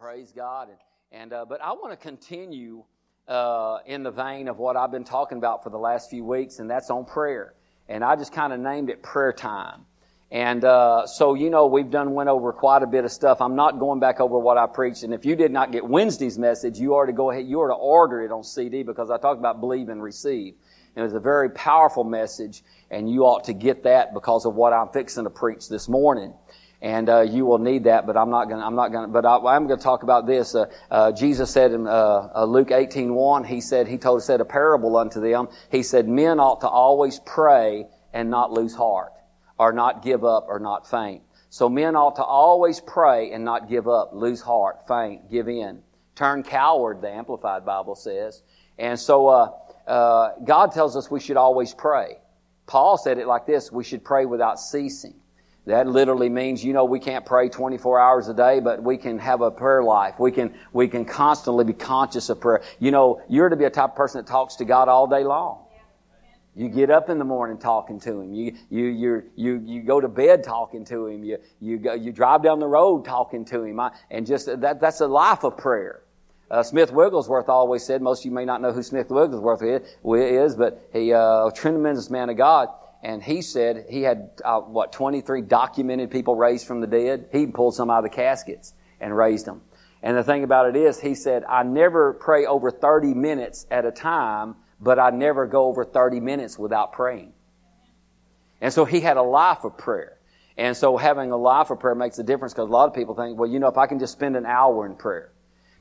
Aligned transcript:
Praise 0.00 0.32
God. 0.34 0.68
And, 0.70 1.20
and 1.20 1.32
uh, 1.34 1.44
but 1.44 1.60
I 1.60 1.72
want 1.72 1.90
to 1.90 1.96
continue 1.96 2.84
uh, 3.28 3.80
in 3.84 4.02
the 4.02 4.10
vein 4.10 4.48
of 4.48 4.56
what 4.56 4.74
I've 4.74 4.90
been 4.90 5.04
talking 5.04 5.36
about 5.36 5.62
for 5.62 5.68
the 5.68 5.78
last 5.78 6.08
few 6.08 6.24
weeks, 6.24 6.58
and 6.58 6.70
that's 6.70 6.88
on 6.88 7.04
prayer. 7.04 7.52
And 7.86 8.02
I 8.02 8.16
just 8.16 8.32
kind 8.32 8.54
of 8.54 8.60
named 8.60 8.88
it 8.88 9.02
prayer 9.02 9.34
time. 9.34 9.84
And 10.30 10.64
uh, 10.64 11.06
so, 11.06 11.34
you 11.34 11.50
know, 11.50 11.66
we've 11.66 11.90
done 11.90 12.14
went 12.14 12.30
over 12.30 12.50
quite 12.50 12.82
a 12.82 12.86
bit 12.86 13.04
of 13.04 13.12
stuff. 13.12 13.42
I'm 13.42 13.56
not 13.56 13.78
going 13.78 14.00
back 14.00 14.20
over 14.20 14.38
what 14.38 14.56
I 14.56 14.66
preached. 14.66 15.02
And 15.02 15.12
if 15.12 15.26
you 15.26 15.36
did 15.36 15.52
not 15.52 15.70
get 15.70 15.86
Wednesday's 15.86 16.38
message, 16.38 16.78
you 16.78 16.94
are 16.94 17.04
to 17.04 17.12
go 17.12 17.30
ahead. 17.30 17.46
You 17.46 17.60
are 17.60 17.68
to 17.68 17.74
order 17.74 18.22
it 18.22 18.32
on 18.32 18.42
CD 18.42 18.82
because 18.82 19.10
I 19.10 19.18
talked 19.18 19.38
about 19.38 19.60
believe 19.60 19.90
and 19.90 20.02
receive. 20.02 20.54
And 20.96 21.02
it 21.02 21.04
was 21.04 21.12
a 21.12 21.20
very 21.20 21.50
powerful 21.50 22.04
message, 22.04 22.62
and 22.90 23.10
you 23.10 23.26
ought 23.26 23.44
to 23.44 23.52
get 23.52 23.82
that 23.82 24.14
because 24.14 24.46
of 24.46 24.54
what 24.54 24.72
I'm 24.72 24.88
fixing 24.88 25.24
to 25.24 25.30
preach 25.30 25.68
this 25.68 25.90
morning 25.90 26.32
and 26.82 27.08
uh, 27.08 27.20
you 27.20 27.44
will 27.44 27.58
need 27.58 27.84
that. 27.84 28.06
But 28.06 28.16
I'm 28.16 28.30
not 28.30 28.48
going. 28.48 28.62
I'm 28.62 28.74
not 28.74 28.88
going. 28.88 29.12
But 29.12 29.26
I, 29.26 29.56
am 29.56 29.66
going 29.66 29.78
to 29.78 29.82
talk 29.82 30.02
about 30.02 30.26
this. 30.26 30.54
Uh, 30.54 30.66
uh, 30.90 31.12
Jesus 31.12 31.50
said 31.50 31.72
in 31.72 31.86
uh, 31.86 32.30
uh, 32.34 32.44
Luke 32.44 32.68
18:1, 32.68 33.46
he 33.46 33.60
said 33.60 33.86
he 33.86 33.98
told 33.98 34.22
said 34.22 34.40
a 34.40 34.44
parable 34.44 34.96
unto 34.96 35.20
them. 35.20 35.48
He 35.70 35.82
said 35.82 36.08
men 36.08 36.40
ought 36.40 36.62
to 36.62 36.68
always 36.68 37.20
pray 37.20 37.86
and 38.12 38.30
not 38.30 38.52
lose 38.52 38.74
heart, 38.74 39.12
or 39.58 39.72
not 39.72 40.02
give 40.02 40.24
up, 40.24 40.46
or 40.48 40.58
not 40.58 40.88
faint. 40.88 41.22
So 41.50 41.68
men 41.68 41.96
ought 41.96 42.16
to 42.16 42.24
always 42.24 42.80
pray 42.80 43.32
and 43.32 43.44
not 43.44 43.68
give 43.68 43.88
up, 43.88 44.10
lose 44.12 44.40
heart, 44.40 44.86
faint, 44.86 45.30
give 45.30 45.48
in, 45.48 45.82
turn 46.14 46.42
coward. 46.42 47.02
The 47.02 47.10
Amplified 47.10 47.66
Bible 47.66 47.96
says. 47.96 48.42
And 48.78 48.98
so 48.98 49.28
uh, 49.86 50.30
God 50.44 50.72
tells 50.72 50.96
us 50.96 51.10
we 51.10 51.20
should 51.20 51.36
always 51.36 51.74
pray. 51.74 52.16
Paul 52.66 52.96
said 52.96 53.18
it 53.18 53.26
like 53.26 53.46
this: 53.46 53.70
we 53.70 53.84
should 53.84 54.02
pray 54.02 54.24
without 54.24 54.58
ceasing. 54.58 55.19
That 55.66 55.86
literally 55.86 56.28
means, 56.28 56.64
you 56.64 56.72
know, 56.72 56.84
we 56.84 56.98
can't 56.98 57.24
pray 57.24 57.48
24 57.48 58.00
hours 58.00 58.28
a 58.28 58.34
day, 58.34 58.60
but 58.60 58.82
we 58.82 58.96
can 58.96 59.18
have 59.18 59.42
a 59.42 59.50
prayer 59.50 59.82
life. 59.82 60.18
We 60.18 60.32
can, 60.32 60.54
we 60.72 60.88
can 60.88 61.04
constantly 61.04 61.64
be 61.64 61.74
conscious 61.74 62.30
of 62.30 62.40
prayer. 62.40 62.62
You 62.78 62.90
know, 62.90 63.22
you're 63.28 63.48
to 63.48 63.56
be 63.56 63.64
a 63.64 63.70
type 63.70 63.90
of 63.90 63.96
person 63.96 64.20
that 64.20 64.30
talks 64.30 64.56
to 64.56 64.64
God 64.64 64.88
all 64.88 65.06
day 65.06 65.22
long. 65.22 65.64
You 66.56 66.68
get 66.68 66.90
up 66.90 67.10
in 67.10 67.18
the 67.18 67.24
morning 67.24 67.58
talking 67.58 68.00
to 68.00 68.20
Him. 68.20 68.34
You, 68.34 68.56
you, 68.70 68.84
you, 68.86 69.22
you, 69.36 69.62
you 69.64 69.82
go 69.82 70.00
to 70.00 70.08
bed 70.08 70.42
talking 70.42 70.84
to 70.86 71.06
Him. 71.06 71.22
You, 71.24 71.38
you, 71.60 71.78
go, 71.78 71.94
you 71.94 72.10
drive 72.10 72.42
down 72.42 72.58
the 72.58 72.66
road 72.66 73.04
talking 73.04 73.44
to 73.46 73.62
Him. 73.62 73.80
And 74.10 74.26
just, 74.26 74.46
that, 74.60 74.80
that's 74.80 75.00
a 75.00 75.06
life 75.06 75.44
of 75.44 75.56
prayer. 75.56 76.02
Uh, 76.50 76.64
Smith 76.64 76.90
Wigglesworth 76.90 77.48
always 77.48 77.84
said, 77.84 78.02
most 78.02 78.22
of 78.22 78.24
you 78.24 78.32
may 78.32 78.44
not 78.44 78.60
know 78.60 78.72
who 78.72 78.82
Smith 78.82 79.10
Wigglesworth 79.10 79.62
is, 79.62 79.82
is 80.04 80.56
but 80.56 80.88
he, 80.92 81.12
uh, 81.12 81.46
a 81.46 81.52
tremendous 81.54 82.10
man 82.10 82.28
of 82.28 82.36
God 82.36 82.70
and 83.02 83.22
he 83.22 83.40
said 83.42 83.86
he 83.88 84.02
had 84.02 84.30
uh, 84.44 84.60
what 84.60 84.92
23 84.92 85.42
documented 85.42 86.10
people 86.10 86.34
raised 86.34 86.66
from 86.66 86.80
the 86.80 86.86
dead. 86.86 87.28
He 87.32 87.46
pulled 87.46 87.74
some 87.74 87.90
out 87.90 87.98
of 87.98 88.10
the 88.10 88.10
caskets 88.16 88.74
and 89.00 89.16
raised 89.16 89.46
them. 89.46 89.62
And 90.02 90.16
the 90.16 90.22
thing 90.22 90.44
about 90.44 90.68
it 90.68 90.76
is, 90.76 91.00
he 91.00 91.14
said, 91.14 91.44
I 91.44 91.62
never 91.62 92.14
pray 92.14 92.46
over 92.46 92.70
30 92.70 93.14
minutes 93.14 93.66
at 93.70 93.84
a 93.84 93.90
time, 93.90 94.56
but 94.80 94.98
I 94.98 95.10
never 95.10 95.46
go 95.46 95.66
over 95.66 95.84
30 95.84 96.20
minutes 96.20 96.58
without 96.58 96.92
praying. 96.92 97.32
And 98.60 98.72
so 98.72 98.84
he 98.84 99.00
had 99.00 99.16
a 99.16 99.22
life 99.22 99.64
of 99.64 99.76
prayer. 99.76 100.18
And 100.56 100.76
so 100.76 100.96
having 100.96 101.30
a 101.32 101.36
life 101.36 101.70
of 101.70 101.80
prayer 101.80 101.94
makes 101.94 102.18
a 102.18 102.22
difference 102.22 102.52
because 102.52 102.68
a 102.68 102.72
lot 102.72 102.88
of 102.88 102.94
people 102.94 103.14
think, 103.14 103.38
well, 103.38 103.48
you 103.48 103.58
know, 103.58 103.68
if 103.68 103.78
I 103.78 103.86
can 103.86 103.98
just 103.98 104.12
spend 104.12 104.36
an 104.36 104.44
hour 104.44 104.84
in 104.84 104.94
prayer, 104.94 105.32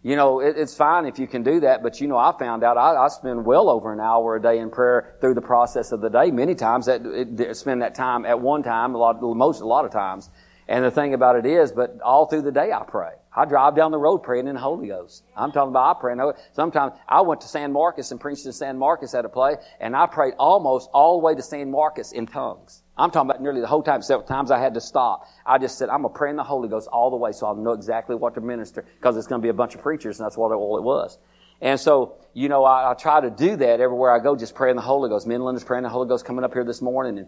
you 0.01 0.15
know, 0.15 0.39
it, 0.39 0.55
it's 0.57 0.75
fine 0.75 1.05
if 1.05 1.19
you 1.19 1.27
can 1.27 1.43
do 1.43 1.59
that, 1.61 1.83
but 1.83 1.99
you 1.99 2.07
know, 2.07 2.17
I 2.17 2.33
found 2.37 2.63
out 2.63 2.77
I, 2.77 2.95
I, 2.95 3.07
spend 3.09 3.45
well 3.45 3.69
over 3.69 3.91
an 3.91 3.99
hour 3.99 4.37
a 4.37 4.41
day 4.41 4.59
in 4.59 4.69
prayer 4.69 5.15
through 5.19 5.33
the 5.33 5.41
process 5.41 5.91
of 5.91 5.99
the 5.99 6.09
day. 6.09 6.31
Many 6.31 6.55
times, 6.55 6.85
that 6.85 7.01
it, 7.05 7.55
spend 7.57 7.81
that 7.81 7.95
time 7.95 8.25
at 8.25 8.39
one 8.39 8.63
time, 8.63 8.95
a 8.95 8.97
lot, 8.97 9.21
most, 9.21 9.61
a 9.61 9.65
lot 9.65 9.83
of 9.83 9.91
times. 9.91 10.29
And 10.69 10.85
the 10.85 10.91
thing 10.91 11.15
about 11.15 11.35
it 11.35 11.45
is, 11.45 11.71
but 11.71 11.99
all 12.01 12.27
through 12.27 12.43
the 12.43 12.51
day 12.51 12.71
I 12.71 12.83
pray. 12.87 13.13
I 13.35 13.45
drive 13.45 13.75
down 13.75 13.91
the 13.91 13.97
road 13.97 14.19
praying 14.19 14.47
in 14.47 14.55
the 14.55 14.61
Holy 14.61 14.87
Ghost. 14.87 15.23
I'm 15.35 15.51
talking 15.51 15.69
about 15.69 15.97
I 15.97 15.99
pray. 15.99 16.15
Sometimes 16.53 16.93
I 17.07 17.21
went 17.21 17.41
to 17.41 17.47
San 17.47 17.73
Marcos 17.73 18.11
and 18.11 18.19
preached 18.19 18.45
in 18.45 18.53
San 18.53 18.77
Marcos 18.77 19.13
at 19.13 19.25
a 19.25 19.29
play, 19.29 19.55
and 19.79 19.95
I 19.95 20.05
prayed 20.05 20.35
almost 20.37 20.89
all 20.93 21.19
the 21.19 21.25
way 21.25 21.35
to 21.35 21.41
San 21.41 21.71
Marcos 21.71 22.11
in 22.11 22.25
tongues. 22.25 22.83
I'm 22.99 23.11
talking 23.11 23.29
about 23.29 23.41
nearly 23.41 23.61
the 23.61 23.67
whole 23.67 23.81
time. 23.81 24.01
Several 24.01 24.27
times 24.27 24.51
I 24.51 24.59
had 24.59 24.73
to 24.73 24.81
stop. 24.81 25.25
I 25.45 25.57
just 25.57 25.77
said, 25.77 25.89
I'm 25.89 26.01
going 26.01 26.13
to 26.13 26.17
pray 26.17 26.29
in 26.29 26.35
the 26.35 26.43
Holy 26.43 26.67
Ghost 26.67 26.89
all 26.91 27.09
the 27.09 27.15
way 27.15 27.31
so 27.31 27.47
I'll 27.47 27.55
know 27.55 27.71
exactly 27.71 28.15
what 28.15 28.35
to 28.35 28.41
minister 28.41 28.85
because 28.99 29.15
it's 29.15 29.27
going 29.27 29.41
to 29.41 29.45
be 29.45 29.49
a 29.49 29.53
bunch 29.53 29.73
of 29.73 29.81
preachers 29.81 30.19
and 30.19 30.25
that's 30.25 30.37
what 30.37 30.51
all 30.51 30.77
it 30.77 30.83
was. 30.83 31.17
And 31.61 31.79
so, 31.79 32.17
you 32.33 32.49
know, 32.49 32.63
I, 32.63 32.91
I, 32.91 32.93
try 32.93 33.21
to 33.21 33.29
do 33.29 33.55
that 33.57 33.79
everywhere 33.79 34.11
I 34.11 34.19
go, 34.19 34.35
just 34.35 34.55
pray 34.55 34.69
in 34.69 34.75
the 34.75 34.81
Holy 34.81 35.09
Ghost. 35.09 35.27
Midland 35.27 35.57
is 35.57 35.63
praying 35.63 35.83
the 35.83 35.89
Holy 35.89 36.07
Ghost 36.07 36.25
coming 36.25 36.43
up 36.43 36.53
here 36.53 36.63
this 36.63 36.81
morning 36.81 37.17
and 37.19 37.27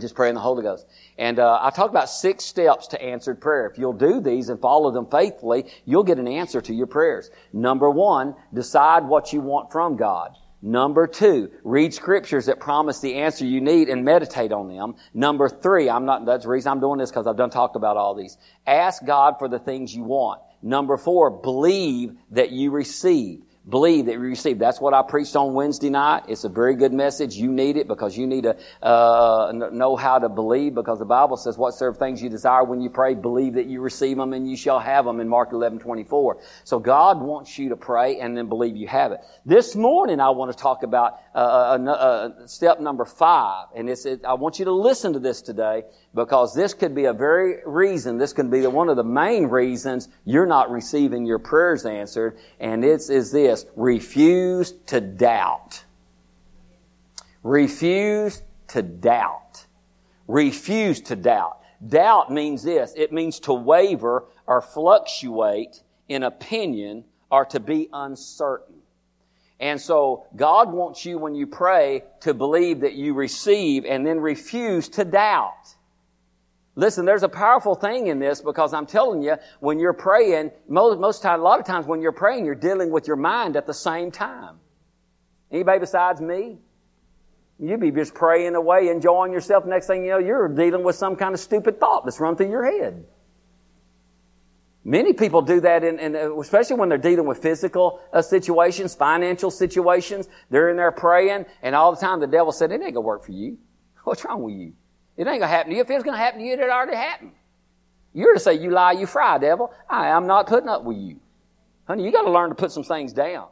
just 0.00 0.14
praying 0.14 0.34
the 0.34 0.40
Holy 0.40 0.62
Ghost. 0.62 0.86
And 1.18 1.38
uh, 1.38 1.58
I 1.60 1.70
talk 1.70 1.90
about 1.90 2.08
six 2.08 2.44
steps 2.44 2.88
to 2.88 3.02
answered 3.02 3.40
prayer. 3.40 3.66
If 3.66 3.78
you'll 3.78 3.92
do 3.92 4.20
these 4.20 4.48
and 4.48 4.60
follow 4.60 4.90
them 4.90 5.06
faithfully, 5.10 5.66
you'll 5.84 6.04
get 6.04 6.18
an 6.18 6.28
answer 6.28 6.60
to 6.62 6.74
your 6.74 6.86
prayers. 6.86 7.30
Number 7.52 7.90
one, 7.90 8.34
decide 8.52 9.04
what 9.04 9.32
you 9.32 9.40
want 9.40 9.70
from 9.70 9.96
God. 9.96 10.36
Number 10.66 11.06
two, 11.06 11.52
read 11.62 11.94
scriptures 11.94 12.46
that 12.46 12.58
promise 12.58 12.98
the 12.98 13.14
answer 13.14 13.46
you 13.46 13.60
need 13.60 13.88
and 13.88 14.04
meditate 14.04 14.50
on 14.50 14.66
them. 14.66 14.96
Number 15.14 15.48
three, 15.48 15.88
I'm 15.88 16.06
not, 16.06 16.26
that's 16.26 16.42
the 16.42 16.50
reason 16.50 16.72
I'm 16.72 16.80
doing 16.80 16.98
this 16.98 17.08
because 17.08 17.28
I've 17.28 17.36
done 17.36 17.50
talked 17.50 17.76
about 17.76 17.96
all 17.96 18.16
these. 18.16 18.36
Ask 18.66 19.04
God 19.04 19.36
for 19.38 19.46
the 19.46 19.60
things 19.60 19.94
you 19.94 20.02
want. 20.02 20.40
Number 20.62 20.96
four, 20.96 21.30
believe 21.30 22.16
that 22.32 22.50
you 22.50 22.72
receive 22.72 23.42
believe 23.68 24.06
that 24.06 24.12
you 24.12 24.20
receive. 24.20 24.58
That's 24.58 24.80
what 24.80 24.94
I 24.94 25.02
preached 25.02 25.34
on 25.34 25.54
Wednesday 25.54 25.90
night. 25.90 26.24
It's 26.28 26.44
a 26.44 26.48
very 26.48 26.76
good 26.76 26.92
message. 26.92 27.34
You 27.34 27.50
need 27.50 27.76
it 27.76 27.88
because 27.88 28.16
you 28.16 28.26
need 28.26 28.44
to 28.44 28.56
uh, 28.82 29.52
know 29.72 29.96
how 29.96 30.18
to 30.18 30.28
believe 30.28 30.74
because 30.74 30.98
the 31.00 31.04
Bible 31.04 31.36
says 31.36 31.58
whatsoever 31.58 31.94
things 31.94 32.22
you 32.22 32.30
desire 32.30 32.62
when 32.62 32.80
you 32.80 32.90
pray, 32.90 33.14
believe 33.14 33.54
that 33.54 33.66
you 33.66 33.80
receive 33.80 34.16
them 34.16 34.32
and 34.32 34.48
you 34.48 34.56
shall 34.56 34.78
have 34.78 35.04
them 35.04 35.20
in 35.20 35.28
Mark 35.28 35.52
11, 35.52 35.80
24. 35.80 36.38
So 36.64 36.78
God 36.78 37.20
wants 37.20 37.58
you 37.58 37.70
to 37.70 37.76
pray 37.76 38.20
and 38.20 38.36
then 38.36 38.48
believe 38.48 38.76
you 38.76 38.86
have 38.86 39.12
it. 39.12 39.20
This 39.44 39.74
morning 39.74 40.20
I 40.20 40.30
want 40.30 40.52
to 40.52 40.58
talk 40.58 40.82
about 40.84 41.20
uh, 41.34 41.38
uh, 41.38 41.90
uh 41.90 42.46
step 42.46 42.80
number 42.80 43.04
five 43.04 43.66
and 43.74 43.90
it's, 43.90 44.06
it, 44.06 44.24
I 44.24 44.34
want 44.34 44.58
you 44.58 44.64
to 44.66 44.72
listen 44.72 45.12
to 45.14 45.18
this 45.18 45.42
today 45.42 45.82
because 46.16 46.54
this 46.54 46.72
could 46.72 46.94
be 46.94 47.04
a 47.04 47.12
very 47.12 47.58
reason, 47.66 48.16
this 48.16 48.32
could 48.32 48.50
be 48.50 48.60
the, 48.60 48.70
one 48.70 48.88
of 48.88 48.96
the 48.96 49.04
main 49.04 49.44
reasons 49.48 50.08
you're 50.24 50.46
not 50.46 50.70
receiving 50.70 51.26
your 51.26 51.38
prayers 51.38 51.84
answered, 51.84 52.38
and 52.58 52.82
it's 52.82 53.10
is 53.10 53.30
this, 53.30 53.66
refuse 53.76 54.72
to 54.86 54.98
doubt. 54.98 55.84
Refuse 57.42 58.42
to 58.68 58.80
doubt. 58.80 59.66
Refuse 60.26 61.02
to 61.02 61.16
doubt. 61.16 61.60
Doubt 61.86 62.32
means 62.32 62.62
this, 62.62 62.94
it 62.96 63.12
means 63.12 63.38
to 63.40 63.52
waver 63.52 64.24
or 64.46 64.62
fluctuate 64.62 65.82
in 66.08 66.22
opinion 66.22 67.04
or 67.30 67.44
to 67.44 67.60
be 67.60 67.90
uncertain. 67.92 68.76
And 69.60 69.78
so 69.78 70.26
God 70.34 70.72
wants 70.72 71.04
you 71.04 71.18
when 71.18 71.34
you 71.34 71.46
pray 71.46 72.04
to 72.20 72.32
believe 72.32 72.80
that 72.80 72.94
you 72.94 73.12
receive 73.12 73.84
and 73.84 74.06
then 74.06 74.18
refuse 74.18 74.88
to 74.90 75.04
doubt. 75.04 75.75
Listen, 76.78 77.06
there's 77.06 77.22
a 77.22 77.28
powerful 77.28 77.74
thing 77.74 78.08
in 78.08 78.18
this 78.18 78.42
because 78.42 78.74
I'm 78.74 78.84
telling 78.84 79.22
you, 79.22 79.36
when 79.60 79.78
you're 79.78 79.94
praying, 79.94 80.50
most, 80.68 81.00
most 81.00 81.22
time, 81.22 81.40
a 81.40 81.42
lot 81.42 81.58
of 81.58 81.64
times 81.64 81.86
when 81.86 82.02
you're 82.02 82.12
praying, 82.12 82.44
you're 82.44 82.54
dealing 82.54 82.90
with 82.90 83.06
your 83.06 83.16
mind 83.16 83.56
at 83.56 83.66
the 83.66 83.72
same 83.72 84.10
time. 84.10 84.56
Anybody 85.50 85.78
besides 85.78 86.20
me? 86.20 86.58
You'd 87.58 87.80
be 87.80 87.90
just 87.90 88.12
praying 88.12 88.54
away, 88.54 88.88
enjoying 88.88 89.32
yourself. 89.32 89.64
Next 89.64 89.86
thing 89.86 90.04
you 90.04 90.10
know, 90.10 90.18
you're 90.18 90.48
dealing 90.48 90.84
with 90.84 90.96
some 90.96 91.16
kind 91.16 91.32
of 91.32 91.40
stupid 91.40 91.80
thought 91.80 92.04
that's 92.04 92.20
run 92.20 92.36
through 92.36 92.50
your 92.50 92.66
head. 92.66 93.06
Many 94.84 95.14
people 95.14 95.40
do 95.40 95.60
that, 95.60 95.82
in, 95.82 95.98
in 95.98 96.14
especially 96.14 96.76
when 96.76 96.90
they're 96.90 96.98
dealing 96.98 97.26
with 97.26 97.38
physical 97.38 98.00
uh, 98.12 98.20
situations, 98.20 98.94
financial 98.94 99.50
situations. 99.50 100.28
They're 100.50 100.68
in 100.68 100.76
there 100.76 100.92
praying, 100.92 101.46
and 101.62 101.74
all 101.74 101.92
the 101.92 102.00
time 102.00 102.20
the 102.20 102.26
devil 102.26 102.52
said, 102.52 102.70
"It 102.70 102.82
ain't 102.82 102.94
gonna 102.94 103.00
work 103.00 103.24
for 103.24 103.32
you. 103.32 103.56
What's 104.04 104.24
wrong 104.24 104.42
with 104.42 104.54
you?" 104.54 104.74
It 105.16 105.22
ain't 105.22 105.26
going 105.26 105.40
to 105.40 105.46
happen 105.48 105.70
to 105.70 105.76
you. 105.76 105.82
If 105.82 105.90
it's 105.90 106.04
going 106.04 106.14
to 106.16 106.22
happen 106.22 106.40
to 106.40 106.46
you, 106.46 106.54
it 106.54 106.60
already 106.60 106.96
happened. 106.96 107.32
You're 108.12 108.34
to 108.34 108.40
say, 108.40 108.54
you 108.54 108.70
lie, 108.70 108.92
you 108.92 109.06
fry, 109.06 109.38
devil. 109.38 109.72
I 109.88 110.08
am 110.08 110.26
not 110.26 110.46
putting 110.46 110.68
up 110.68 110.84
with 110.84 110.96
you. 110.96 111.20
Honey, 111.86 112.04
you 112.04 112.12
got 112.12 112.22
to 112.22 112.30
learn 112.30 112.48
to 112.48 112.54
put 112.54 112.72
some 112.72 112.82
things 112.82 113.12
down. 113.12 113.48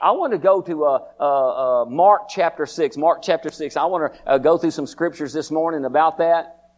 I 0.00 0.10
want 0.12 0.32
to 0.32 0.38
go 0.38 0.60
to 0.60 0.84
uh, 0.84 0.98
uh, 1.18 1.22
uh, 1.82 1.84
Mark 1.86 2.28
chapter 2.28 2.66
6. 2.66 2.96
Mark 2.96 3.22
chapter 3.22 3.50
6. 3.50 3.76
I 3.76 3.84
want 3.84 4.12
to 4.12 4.28
uh, 4.28 4.38
go 4.38 4.58
through 4.58 4.72
some 4.72 4.86
scriptures 4.86 5.32
this 5.32 5.50
morning 5.50 5.84
about 5.84 6.18
that. 6.18 6.70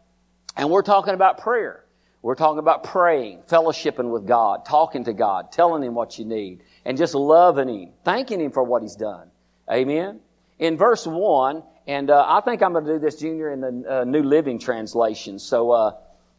And 0.55 0.69
we're 0.69 0.83
talking 0.83 1.13
about 1.13 1.39
prayer. 1.39 1.85
We're 2.21 2.35
talking 2.35 2.59
about 2.59 2.83
praying, 2.83 3.43
fellowshipping 3.47 4.11
with 4.11 4.27
God, 4.27 4.65
talking 4.65 5.05
to 5.05 5.13
God, 5.13 5.51
telling 5.51 5.83
Him 5.83 5.95
what 5.95 6.19
you 6.19 6.25
need, 6.25 6.63
and 6.83 6.97
just 6.97 7.15
loving 7.15 7.69
Him, 7.69 7.89
thanking 8.03 8.41
Him 8.41 8.51
for 8.51 8.63
what 8.63 8.81
He's 8.81 8.95
done. 8.95 9.31
Amen. 9.71 10.19
In 10.57 10.75
verse 10.75 11.07
1, 11.07 11.63
and 11.89 12.11
uh, 12.11 12.23
I 12.27 12.41
think 12.41 12.61
I'm 12.61 12.73
going 12.73 12.85
to 12.85 12.93
do 12.93 12.99
this, 12.99 13.15
Junior, 13.15 13.51
in 13.51 13.61
the 13.61 14.01
uh, 14.01 14.03
New 14.03 14.21
Living 14.21 14.59
Translation. 14.59 15.39
So 15.39 15.71
uh, 15.71 15.93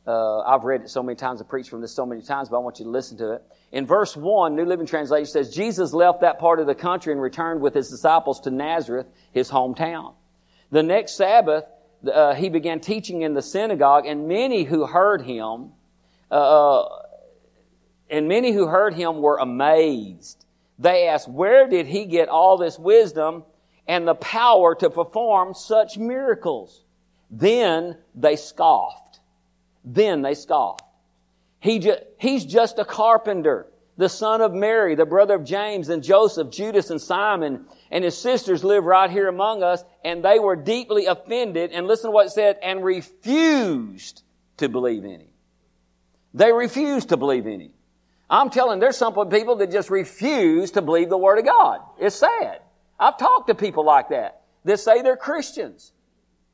uh, 0.07 0.43
I've 0.43 0.63
read 0.63 0.83
it 0.83 0.91
so 0.91 1.03
many 1.03 1.17
times, 1.17 1.41
I've 1.41 1.49
preached 1.49 1.71
from 1.71 1.81
this 1.81 1.93
so 1.93 2.07
many 2.07 2.23
times, 2.23 2.49
but 2.49 2.59
I 2.59 2.61
want 2.61 2.79
you 2.79 2.85
to 2.85 2.91
listen 2.93 3.19
to 3.19 3.33
it. 3.33 3.43
In 3.73 3.85
verse 3.85 4.17
1, 4.17 4.55
New 4.55 4.65
Living 4.65 4.87
Translation 4.87 5.27
says, 5.27 5.53
Jesus 5.53 5.93
left 5.93 6.21
that 6.21 6.39
part 6.39 6.61
of 6.61 6.69
the 6.69 6.75
country 6.77 7.13
and 7.13 7.21
returned 7.21 7.61
with 7.61 7.75
his 7.75 7.91
disciples 7.91 8.39
to 8.43 8.53
Nazareth, 8.53 9.09
his 9.33 9.51
hometown. 9.51 10.15
The 10.71 10.85
next 10.85 11.17
Sabbath, 11.17 11.65
uh, 12.07 12.35
he 12.35 12.49
began 12.49 12.79
teaching 12.79 13.23
in 13.23 13.35
the 13.35 13.43
synagogue, 13.43 14.07
and 14.07 14.29
many 14.29 14.63
who 14.63 14.87
heard 14.87 15.21
him, 15.21 15.73
uh, 16.31 16.85
And 18.09 18.29
many 18.29 18.53
who 18.53 18.69
heard 18.69 18.95
him 18.95 19.21
were 19.21 19.39
amazed. 19.39 20.45
They 20.79 21.09
asked, 21.09 21.29
where 21.29 21.67
did 21.67 21.89
he 21.89 22.05
get 22.07 22.29
all 22.29 22.57
this 22.57 22.79
wisdom 22.79 23.43
and 23.91 24.07
the 24.07 24.15
power 24.15 24.77
to 24.77 24.89
perform 24.89 25.53
such 25.53 25.99
miracles? 25.99 26.85
Then 27.29 27.97
they 28.15 28.37
scoffed. 28.37 29.19
Then 29.85 30.23
they 30.23 30.35
scoffed. 30.35 30.85
He 31.59 31.81
ju- 31.81 31.99
he's 32.17 32.45
just 32.45 32.79
a 32.79 32.85
carpenter, 32.85 33.67
the 33.97 34.09
son 34.09 34.43
of 34.43 34.55
Mary, 34.55 34.95
the 34.95 35.07
brother 35.07 35.35
of 35.35 35.43
James 35.43 35.89
and 35.89 36.05
Joseph, 36.05 36.51
Judas 36.51 36.91
and 36.91 37.01
Simon, 37.01 37.67
and 37.91 38.05
his 38.05 38.17
sisters 38.17 38.63
live 38.63 38.85
right 38.85 39.11
here 39.11 39.27
among 39.27 39.65
us, 39.65 39.83
and 40.05 40.25
they 40.25 40.39
were 40.39 40.55
deeply 40.55 41.07
offended, 41.07 41.73
and 41.73 41.89
listen 41.89 42.11
to 42.11 42.15
what 42.15 42.27
it 42.27 42.31
said, 42.31 42.59
and 42.63 42.85
refused 42.85 44.23
to 44.59 44.69
believe 44.69 45.05
in 45.05 45.21
him. 45.21 45.29
They 46.33 46.53
refused 46.53 47.09
to 47.09 47.17
believe 47.17 47.49
in 47.49 47.61
him. 47.61 47.73
I'm 48.31 48.51
telling 48.51 48.79
there's 48.79 48.97
some 48.97 49.15
people 49.31 49.57
that 49.57 49.73
just 49.73 49.91
refuse 49.91 50.71
to 50.73 50.83
believe 50.83 51.09
the 51.09 51.19
Word 51.19 51.41
of 51.41 51.45
God. 51.45 51.81
It's 51.99 52.15
sad. 52.15 52.61
I've 53.01 53.17
talked 53.17 53.49
to 53.49 53.55
people 53.55 53.85
like 53.85 54.11
that 54.11 54.43
that 54.65 54.79
say 54.79 55.01
they're 55.01 55.17
Christians. 55.17 55.93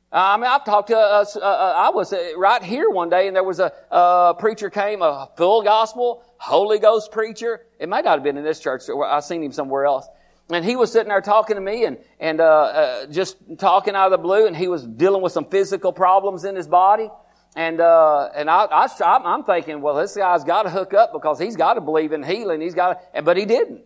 I 0.09 0.37
mean, 0.37 0.45
I've 0.45 0.63
talked 0.63 0.87
to, 0.87 0.97
uh, 0.97 1.25
uh, 1.35 1.73
I 1.75 1.89
was 1.89 2.13
uh, 2.13 2.31
right 2.37 2.63
here 2.63 2.89
one 2.89 3.09
day 3.09 3.27
and 3.27 3.35
there 3.35 3.43
was 3.43 3.59
a 3.59 3.73
uh, 3.91 4.33
preacher 4.33 4.69
came, 4.69 5.01
a 5.01 5.29
full 5.35 5.61
gospel, 5.63 6.23
Holy 6.37 6.79
Ghost 6.79 7.11
preacher. 7.11 7.65
It 7.77 7.89
might 7.89 8.05
not 8.05 8.13
have 8.13 8.23
been 8.23 8.37
in 8.37 8.45
this 8.45 8.61
church. 8.61 8.83
I've 8.89 9.25
seen 9.25 9.43
him 9.43 9.51
somewhere 9.51 9.85
else. 9.85 10.07
And 10.49 10.63
he 10.63 10.77
was 10.77 10.93
sitting 10.93 11.09
there 11.09 11.19
talking 11.19 11.57
to 11.57 11.61
me 11.61 11.83
and, 11.83 11.97
and, 12.21 12.39
uh, 12.39 12.45
uh, 12.45 13.05
just 13.07 13.35
talking 13.57 13.95
out 13.95 14.05
of 14.05 14.11
the 14.11 14.17
blue 14.17 14.47
and 14.47 14.55
he 14.55 14.69
was 14.69 14.87
dealing 14.87 15.21
with 15.21 15.33
some 15.33 15.49
physical 15.49 15.91
problems 15.91 16.45
in 16.45 16.55
his 16.55 16.69
body. 16.69 17.09
And, 17.57 17.81
uh, 17.81 18.29
and 18.33 18.49
I, 18.49 18.65
I, 18.71 19.17
I'm 19.25 19.43
thinking, 19.43 19.81
well, 19.81 19.95
this 19.95 20.15
guy's 20.15 20.45
got 20.45 20.63
to 20.63 20.69
hook 20.69 20.93
up 20.93 21.11
because 21.11 21.37
he's 21.37 21.57
got 21.57 21.73
to 21.73 21.81
believe 21.81 22.13
in 22.13 22.23
healing. 22.23 22.61
He's 22.61 22.75
got 22.75 23.01
but 23.25 23.35
he 23.35 23.45
didn't. 23.45 23.81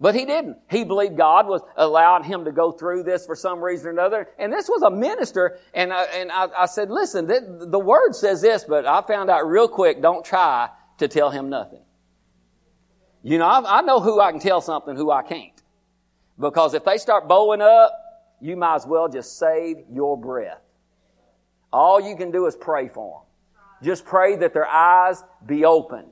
But 0.00 0.14
he 0.14 0.24
didn't. 0.24 0.58
He 0.70 0.84
believed 0.84 1.16
God 1.16 1.48
was 1.48 1.60
allowing 1.76 2.22
him 2.22 2.44
to 2.44 2.52
go 2.52 2.70
through 2.70 3.02
this 3.02 3.26
for 3.26 3.34
some 3.34 3.60
reason 3.60 3.88
or 3.88 3.90
another. 3.90 4.28
And 4.38 4.52
this 4.52 4.68
was 4.68 4.82
a 4.82 4.90
minister. 4.90 5.58
And 5.74 5.92
I, 5.92 6.04
and 6.04 6.30
I, 6.30 6.46
I 6.56 6.66
said, 6.66 6.88
listen, 6.88 7.26
the, 7.26 7.66
the 7.68 7.78
word 7.80 8.14
says 8.14 8.40
this, 8.40 8.64
but 8.64 8.86
I 8.86 9.02
found 9.02 9.28
out 9.28 9.48
real 9.48 9.66
quick, 9.66 10.00
don't 10.00 10.24
try 10.24 10.68
to 10.98 11.08
tell 11.08 11.30
him 11.30 11.48
nothing. 11.48 11.82
You 13.24 13.38
know, 13.38 13.46
I, 13.46 13.78
I 13.78 13.82
know 13.82 13.98
who 13.98 14.20
I 14.20 14.30
can 14.30 14.40
tell 14.40 14.60
something, 14.60 14.94
who 14.94 15.10
I 15.10 15.22
can't. 15.22 15.60
Because 16.38 16.74
if 16.74 16.84
they 16.84 16.98
start 16.98 17.26
bowing 17.26 17.60
up, 17.60 17.92
you 18.40 18.56
might 18.56 18.76
as 18.76 18.86
well 18.86 19.08
just 19.08 19.36
save 19.36 19.78
your 19.90 20.16
breath. 20.16 20.60
All 21.72 22.00
you 22.00 22.16
can 22.16 22.30
do 22.30 22.46
is 22.46 22.54
pray 22.54 22.88
for 22.88 23.18
them. 23.18 23.86
Just 23.88 24.04
pray 24.04 24.36
that 24.36 24.54
their 24.54 24.66
eyes 24.66 25.24
be 25.44 25.64
open 25.64 26.06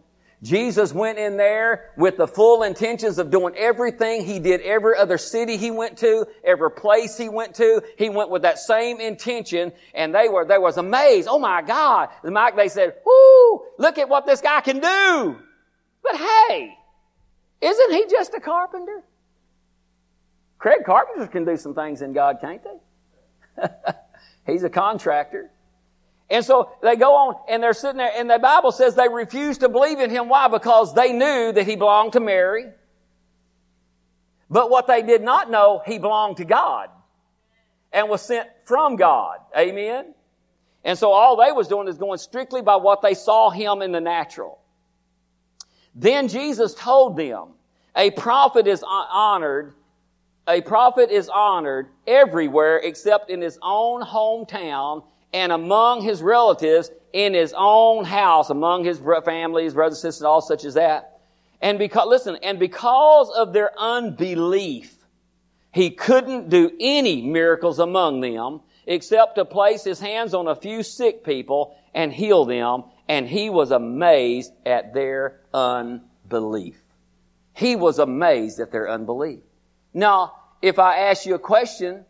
Jesus 0.46 0.92
went 0.92 1.18
in 1.18 1.36
there 1.36 1.90
with 1.96 2.16
the 2.16 2.28
full 2.28 2.62
intentions 2.62 3.18
of 3.18 3.30
doing 3.30 3.56
everything 3.56 4.24
he 4.24 4.38
did 4.38 4.60
every 4.60 4.96
other 4.96 5.18
city 5.18 5.56
he 5.56 5.72
went 5.72 5.98
to, 5.98 6.24
every 6.44 6.70
place 6.70 7.18
he 7.18 7.28
went 7.28 7.56
to. 7.56 7.82
He 7.98 8.08
went 8.10 8.30
with 8.30 8.42
that 8.42 8.58
same 8.58 9.00
intention 9.00 9.72
and 9.92 10.14
they 10.14 10.28
were, 10.28 10.44
they 10.44 10.58
was 10.58 10.76
amazed. 10.76 11.26
Oh 11.28 11.40
my 11.40 11.62
God. 11.62 12.10
The 12.22 12.30
Mike, 12.30 12.54
they 12.54 12.68
said, 12.68 12.94
whoo, 13.04 13.62
look 13.78 13.98
at 13.98 14.08
what 14.08 14.24
this 14.24 14.40
guy 14.40 14.60
can 14.60 14.78
do. 14.78 15.36
But 16.02 16.16
hey, 16.16 16.76
isn't 17.60 17.92
he 17.92 18.06
just 18.08 18.32
a 18.34 18.40
carpenter? 18.40 19.02
Craig 20.58 20.84
carpenters 20.86 21.28
can 21.28 21.44
do 21.44 21.56
some 21.56 21.74
things 21.74 22.02
in 22.02 22.12
God, 22.12 22.38
can't 22.40 22.62
they? 22.62 23.68
He's 24.52 24.62
a 24.62 24.70
contractor. 24.70 25.50
And 26.28 26.44
so 26.44 26.70
they 26.82 26.96
go 26.96 27.14
on 27.14 27.36
and 27.48 27.62
they're 27.62 27.72
sitting 27.72 27.98
there 27.98 28.10
and 28.16 28.28
the 28.28 28.38
Bible 28.38 28.72
says 28.72 28.94
they 28.94 29.08
refused 29.08 29.60
to 29.60 29.68
believe 29.68 30.00
in 30.00 30.10
him. 30.10 30.28
Why? 30.28 30.48
Because 30.48 30.92
they 30.94 31.12
knew 31.12 31.52
that 31.52 31.66
he 31.66 31.76
belonged 31.76 32.14
to 32.14 32.20
Mary. 32.20 32.66
But 34.50 34.70
what 34.70 34.86
they 34.86 35.02
did 35.02 35.22
not 35.22 35.50
know, 35.50 35.82
he 35.86 35.98
belonged 35.98 36.38
to 36.38 36.44
God 36.44 36.88
and 37.92 38.08
was 38.08 38.22
sent 38.22 38.48
from 38.64 38.96
God. 38.96 39.38
Amen. 39.56 40.14
And 40.84 40.98
so 40.98 41.10
all 41.12 41.36
they 41.36 41.52
was 41.52 41.68
doing 41.68 41.88
is 41.88 41.98
going 41.98 42.18
strictly 42.18 42.62
by 42.62 42.76
what 42.76 43.02
they 43.02 43.14
saw 43.14 43.50
him 43.50 43.82
in 43.82 43.92
the 43.92 44.00
natural. 44.00 44.58
Then 45.94 46.28
Jesus 46.28 46.74
told 46.74 47.16
them, 47.16 47.48
a 47.96 48.10
prophet 48.10 48.66
is 48.66 48.84
honored, 48.86 49.74
a 50.46 50.60
prophet 50.60 51.10
is 51.10 51.28
honored 51.28 51.88
everywhere 52.06 52.78
except 52.78 53.30
in 53.30 53.40
his 53.40 53.58
own 53.62 54.02
hometown 54.02 55.04
and 55.32 55.52
among 55.52 56.02
his 56.02 56.22
relatives 56.22 56.90
in 57.12 57.34
his 57.34 57.54
own 57.56 58.04
house, 58.04 58.50
among 58.50 58.84
his 58.84 59.00
families, 59.24 59.74
brothers, 59.74 60.00
sisters, 60.00 60.22
all 60.22 60.40
such 60.40 60.64
as 60.64 60.74
that. 60.74 61.20
And 61.60 61.78
because, 61.78 62.06
listen, 62.08 62.36
and 62.42 62.58
because 62.58 63.30
of 63.30 63.52
their 63.52 63.70
unbelief, 63.78 64.94
he 65.72 65.90
couldn't 65.90 66.48
do 66.48 66.70
any 66.80 67.22
miracles 67.22 67.78
among 67.78 68.20
them 68.20 68.60
except 68.86 69.34
to 69.36 69.44
place 69.44 69.84
his 69.84 69.98
hands 69.98 70.32
on 70.32 70.46
a 70.46 70.54
few 70.54 70.82
sick 70.82 71.24
people 71.24 71.76
and 71.94 72.12
heal 72.12 72.44
them. 72.44 72.84
And 73.08 73.28
he 73.28 73.50
was 73.50 73.70
amazed 73.70 74.52
at 74.64 74.94
their 74.94 75.40
unbelief. 75.52 76.76
He 77.52 77.76
was 77.76 77.98
amazed 77.98 78.60
at 78.60 78.70
their 78.70 78.88
unbelief. 78.88 79.40
Now, 79.94 80.34
if 80.60 80.78
I 80.78 81.08
ask 81.08 81.26
you 81.26 81.34
a 81.34 81.38
question, 81.38 82.04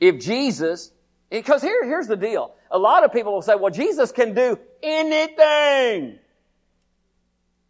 if 0.00 0.20
Jesus 0.20 0.90
because 1.30 1.62
here, 1.62 1.84
here's 1.84 2.06
the 2.06 2.16
deal. 2.16 2.54
A 2.70 2.78
lot 2.78 3.04
of 3.04 3.12
people 3.12 3.32
will 3.32 3.42
say, 3.42 3.54
well, 3.54 3.70
Jesus 3.70 4.12
can 4.12 4.34
do 4.34 4.58
anything. 4.82 6.18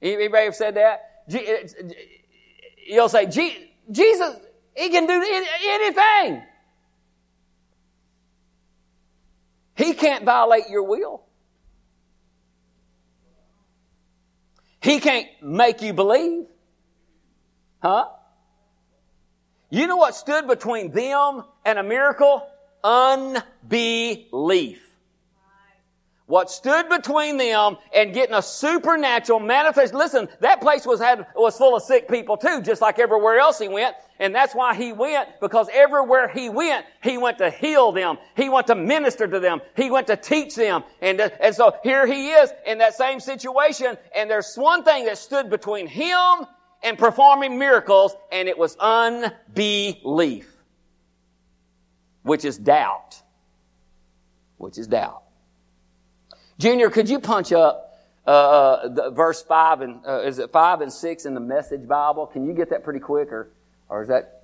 Anybody 0.00 0.44
have 0.44 0.54
said 0.54 0.76
that? 0.76 1.24
Eh, 1.32 1.66
you'll 2.86 3.08
say, 3.08 3.26
Jesus, 3.26 4.36
He 4.76 4.88
can 4.90 5.06
do 5.06 5.40
anything. 5.64 6.42
He 9.76 9.94
can't 9.94 10.24
violate 10.24 10.68
your 10.68 10.84
will. 10.84 11.22
He 14.80 15.00
can't 15.00 15.26
make 15.42 15.82
you 15.82 15.92
believe. 15.92 16.46
Huh? 17.82 18.06
You 19.70 19.86
know 19.86 19.96
what 19.96 20.14
stood 20.14 20.46
between 20.46 20.92
them 20.92 21.44
and 21.64 21.78
a 21.78 21.82
miracle? 21.82 22.48
Unbelief. 22.84 24.84
What 26.26 26.50
stood 26.50 26.90
between 26.90 27.38
them 27.38 27.78
and 27.94 28.12
getting 28.12 28.34
a 28.34 28.42
supernatural 28.42 29.40
manifest. 29.40 29.94
Listen, 29.94 30.28
that 30.40 30.60
place 30.60 30.84
was 30.84 31.00
had, 31.00 31.26
was 31.34 31.56
full 31.56 31.74
of 31.74 31.82
sick 31.82 32.06
people 32.06 32.36
too, 32.36 32.60
just 32.60 32.82
like 32.82 32.98
everywhere 32.98 33.38
else 33.38 33.58
he 33.58 33.66
went. 33.66 33.96
And 34.18 34.34
that's 34.34 34.54
why 34.54 34.74
he 34.74 34.92
went, 34.92 35.40
because 35.40 35.70
everywhere 35.72 36.28
he 36.28 36.50
went, 36.50 36.84
he 37.02 37.16
went 37.16 37.38
to 37.38 37.48
heal 37.48 37.92
them. 37.92 38.18
He 38.36 38.50
went 38.50 38.66
to 38.66 38.74
minister 38.74 39.26
to 39.26 39.40
them. 39.40 39.62
He 39.74 39.90
went 39.90 40.06
to 40.08 40.16
teach 40.16 40.54
them. 40.54 40.84
And, 41.00 41.18
uh, 41.18 41.30
and 41.40 41.54
so 41.54 41.74
here 41.82 42.06
he 42.06 42.28
is 42.28 42.52
in 42.66 42.76
that 42.76 42.94
same 42.94 43.20
situation. 43.20 43.96
And 44.14 44.28
there's 44.28 44.54
one 44.54 44.84
thing 44.84 45.06
that 45.06 45.16
stood 45.16 45.48
between 45.48 45.86
him 45.86 46.46
and 46.82 46.98
performing 46.98 47.58
miracles, 47.58 48.14
and 48.30 48.48
it 48.48 48.58
was 48.58 48.76
unbelief 48.80 50.47
which 52.22 52.44
is 52.44 52.58
doubt. 52.58 53.22
Which 54.56 54.78
is 54.78 54.86
doubt. 54.86 55.22
Junior, 56.58 56.90
could 56.90 57.08
you 57.08 57.20
punch 57.20 57.52
up 57.52 57.88
uh, 58.26 58.30
uh, 58.30 58.88
the, 58.88 59.10
verse 59.10 59.42
five 59.42 59.80
and 59.80 60.00
uh, 60.06 60.20
is 60.20 60.38
it 60.38 60.50
five 60.50 60.80
and 60.80 60.92
six 60.92 61.24
in 61.24 61.34
the 61.34 61.40
Message 61.40 61.86
Bible? 61.86 62.26
Can 62.26 62.46
you 62.46 62.52
get 62.52 62.70
that 62.70 62.84
pretty 62.84 63.00
quick, 63.00 63.32
or 63.32 63.48
or 63.88 64.02
is 64.02 64.08
that 64.08 64.42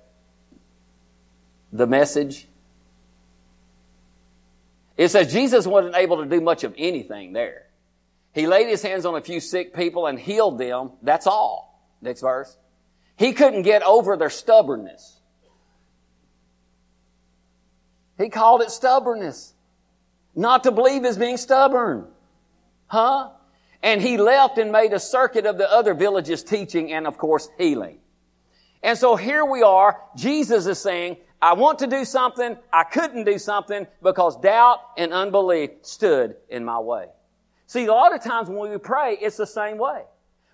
the 1.71 1.85
message? 1.85 2.47
It 4.97 5.09
says 5.09 5.31
Jesus 5.31 5.67
wasn't 5.67 5.95
able 5.95 6.23
to 6.23 6.25
do 6.25 6.41
much 6.41 6.63
of 6.63 6.73
anything 6.77 7.33
there. 7.33 7.67
He 8.33 8.47
laid 8.47 8.67
his 8.67 8.81
hands 8.81 9.05
on 9.05 9.15
a 9.15 9.21
few 9.21 9.39
sick 9.39 9.73
people 9.75 10.07
and 10.07 10.17
healed 10.19 10.57
them. 10.57 10.91
That's 11.01 11.27
all. 11.27 11.87
Next 12.01 12.21
verse. 12.21 12.57
He 13.17 13.33
couldn't 13.33 13.61
get 13.61 13.83
over 13.83 14.17
their 14.17 14.29
stubbornness. 14.29 15.14
He 18.17 18.29
called 18.29 18.61
it 18.61 18.71
stubbornness. 18.71 19.53
Not 20.35 20.63
to 20.63 20.71
believe 20.71 21.05
is 21.05 21.17
being 21.17 21.37
stubborn. 21.37 22.07
Huh? 22.87 23.29
And 23.81 24.01
he 24.01 24.17
left 24.17 24.57
and 24.57 24.71
made 24.71 24.93
a 24.93 24.99
circuit 24.99 25.45
of 25.45 25.57
the 25.57 25.71
other 25.71 25.93
villages 25.93 26.43
teaching 26.43 26.91
and 26.91 27.07
of 27.07 27.17
course 27.17 27.49
healing. 27.57 27.99
And 28.83 28.97
so 28.97 29.15
here 29.15 29.43
we 29.43 29.63
are. 29.63 29.99
Jesus 30.15 30.65
is 30.67 30.79
saying, 30.79 31.17
I 31.41 31.53
want 31.53 31.79
to 31.79 31.87
do 31.87 32.05
something. 32.05 32.57
I 32.71 32.83
couldn't 32.83 33.25
do 33.25 33.37
something 33.37 33.87
because 34.01 34.39
doubt 34.39 34.79
and 34.97 35.13
unbelief 35.13 35.71
stood 35.81 36.35
in 36.49 36.65
my 36.65 36.79
way. 36.79 37.07
See, 37.67 37.85
a 37.85 37.91
lot 37.91 38.13
of 38.13 38.23
times 38.23 38.49
when 38.49 38.71
we 38.71 38.77
pray, 38.77 39.17
it's 39.19 39.37
the 39.37 39.47
same 39.47 39.77
way. 39.77 40.03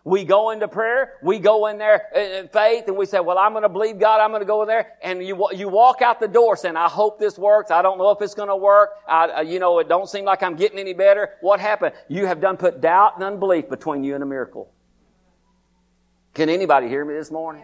We 0.03 0.24
go 0.24 0.50
into 0.50 0.67
prayer, 0.67 1.13
we 1.22 1.38
go 1.38 1.67
in 1.67 1.77
there 1.77 2.08
in 2.15 2.48
faith, 2.48 2.86
and 2.88 2.98
we 2.98 3.05
say, 3.05 3.20
well, 3.20 3.38
I'm 3.38 3.51
going 3.51 3.62
to 3.62 3.70
believe 3.70 4.00
God, 4.00 4.20
I'm 4.20 4.31
going 4.31 4.41
to 4.41 4.48
go 4.48 4.63
in 4.63 4.67
there, 4.67 4.93
and 5.03 5.24
you, 5.24 5.48
you 5.53 5.70
walk 5.70 6.01
out 6.01 6.20
the 6.20 6.27
door 6.27 6.55
saying, 6.55 6.75
I 6.75 6.88
hope 6.88 7.20
this 7.20 7.38
works, 7.38 7.70
I 7.70 7.84
don't 7.84 8.00
know 8.00 8.10
if 8.10 8.20
it's 8.22 8.34
going 8.34 8.50
to 8.50 8.55
work, 8.55 8.91
I, 9.08 9.29
uh, 9.29 9.41
you 9.41 9.60
know, 9.60 9.77
it 9.77 9.88
don't 9.88 10.10
seem 10.10 10.25
like 10.25 10.41
I'm 10.41 10.55
getting 10.55 10.79
any 10.79 10.93
better. 10.93 11.36
What 11.41 11.60
happened? 11.60 11.93
You 12.08 12.25
have 12.25 12.41
done 12.41 12.58
put 12.58 12.81
doubt 12.81 13.15
and 13.15 13.24
unbelief 13.24 13.70
between 13.70 14.03
you 14.03 14.15
and 14.15 14.24
a 14.24 14.25
miracle. 14.25 14.72
Can 16.34 16.50
anybody 16.50 16.88
hear 16.88 17.05
me 17.05 17.13
this 17.13 17.29
morning? 17.29 17.63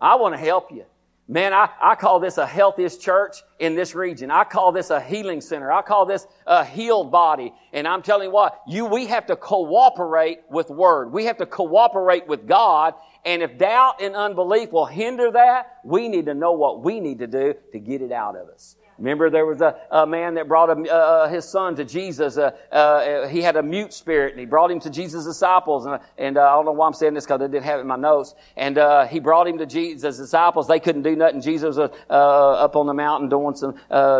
I 0.00 0.16
want 0.16 0.34
to 0.34 0.38
help 0.38 0.70
you. 0.70 0.84
Man, 1.32 1.54
I, 1.54 1.70
I 1.80 1.94
call 1.94 2.20
this 2.20 2.36
a 2.36 2.46
healthiest 2.46 3.00
church 3.00 3.38
in 3.58 3.74
this 3.74 3.94
region. 3.94 4.30
I 4.30 4.44
call 4.44 4.70
this 4.70 4.90
a 4.90 5.00
healing 5.00 5.40
center. 5.40 5.72
I 5.72 5.80
call 5.80 6.04
this 6.04 6.26
a 6.46 6.62
healed 6.62 7.10
body. 7.10 7.54
And 7.72 7.88
I'm 7.88 8.02
telling 8.02 8.26
you 8.26 8.32
what, 8.34 8.60
you, 8.68 8.84
we 8.84 9.06
have 9.06 9.24
to 9.28 9.36
cooperate 9.36 10.40
with 10.50 10.68
Word. 10.68 11.10
We 11.10 11.24
have 11.24 11.38
to 11.38 11.46
cooperate 11.46 12.26
with 12.26 12.46
God. 12.46 12.92
And 13.24 13.40
if 13.40 13.56
doubt 13.56 14.02
and 14.02 14.14
unbelief 14.14 14.72
will 14.72 14.84
hinder 14.84 15.30
that, 15.30 15.78
we 15.84 16.06
need 16.06 16.26
to 16.26 16.34
know 16.34 16.52
what 16.52 16.82
we 16.82 17.00
need 17.00 17.20
to 17.20 17.26
do 17.26 17.54
to 17.72 17.78
get 17.78 18.02
it 18.02 18.12
out 18.12 18.36
of 18.36 18.50
us. 18.50 18.76
Remember, 18.98 19.30
there 19.30 19.46
was 19.46 19.60
a, 19.60 19.76
a 19.90 20.06
man 20.06 20.34
that 20.34 20.48
brought 20.48 20.70
a, 20.70 20.92
uh, 20.92 21.28
his 21.28 21.44
son 21.44 21.74
to 21.76 21.84
Jesus. 21.84 22.36
Uh, 22.36 22.50
uh, 22.70 23.26
he 23.28 23.42
had 23.42 23.56
a 23.56 23.62
mute 23.62 23.92
spirit, 23.92 24.32
and 24.32 24.40
he 24.40 24.46
brought 24.46 24.70
him 24.70 24.80
to 24.80 24.90
Jesus' 24.90 25.24
disciples. 25.24 25.86
And, 25.86 25.98
and 26.18 26.36
uh, 26.36 26.42
I 26.42 26.54
don't 26.54 26.64
know 26.64 26.72
why 26.72 26.86
I'm 26.86 26.92
saying 26.92 27.14
this 27.14 27.24
because 27.24 27.40
I 27.40 27.46
didn't 27.46 27.64
have 27.64 27.78
it 27.78 27.82
in 27.82 27.88
my 27.88 27.96
notes. 27.96 28.34
And 28.56 28.78
uh, 28.78 29.06
he 29.06 29.18
brought 29.18 29.48
him 29.48 29.58
to 29.58 29.66
Jesus' 29.66 30.18
disciples. 30.18 30.68
They 30.68 30.80
couldn't 30.80 31.02
do 31.02 31.16
nothing. 31.16 31.40
Jesus 31.40 31.76
was 31.76 31.90
uh, 32.10 32.12
up 32.12 32.76
on 32.76 32.86
the 32.86 32.94
mountain 32.94 33.28
doing 33.28 33.54
some 33.54 33.72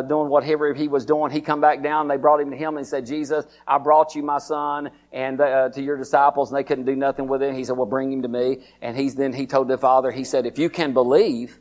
doing 0.08 0.28
whatever 0.28 0.74
he 0.74 0.88
was 0.88 1.04
doing. 1.04 1.30
He 1.30 1.40
come 1.40 1.60
back 1.60 1.82
down. 1.82 2.08
They 2.08 2.16
brought 2.16 2.40
him 2.40 2.50
to 2.50 2.56
him 2.56 2.76
and 2.76 2.86
said, 2.86 3.06
"Jesus, 3.06 3.44
I 3.66 3.78
brought 3.78 4.14
you 4.14 4.22
my 4.22 4.38
son 4.38 4.90
and 5.12 5.38
to 5.38 5.82
your 5.82 5.96
disciples, 5.96 6.50
and 6.50 6.58
they 6.58 6.64
couldn't 6.64 6.86
do 6.86 6.96
nothing 6.96 7.28
with 7.28 7.42
him." 7.42 7.54
He 7.54 7.64
said, 7.64 7.76
"Well, 7.76 7.86
bring 7.86 8.12
him 8.12 8.22
to 8.22 8.28
me." 8.28 8.58
And 8.80 8.96
he's 8.96 9.14
then 9.14 9.32
he 9.32 9.46
told 9.46 9.68
the 9.68 9.78
father, 9.78 10.10
he 10.10 10.24
said, 10.24 10.46
"If 10.46 10.58
you 10.58 10.70
can 10.70 10.92
believe." 10.92 11.60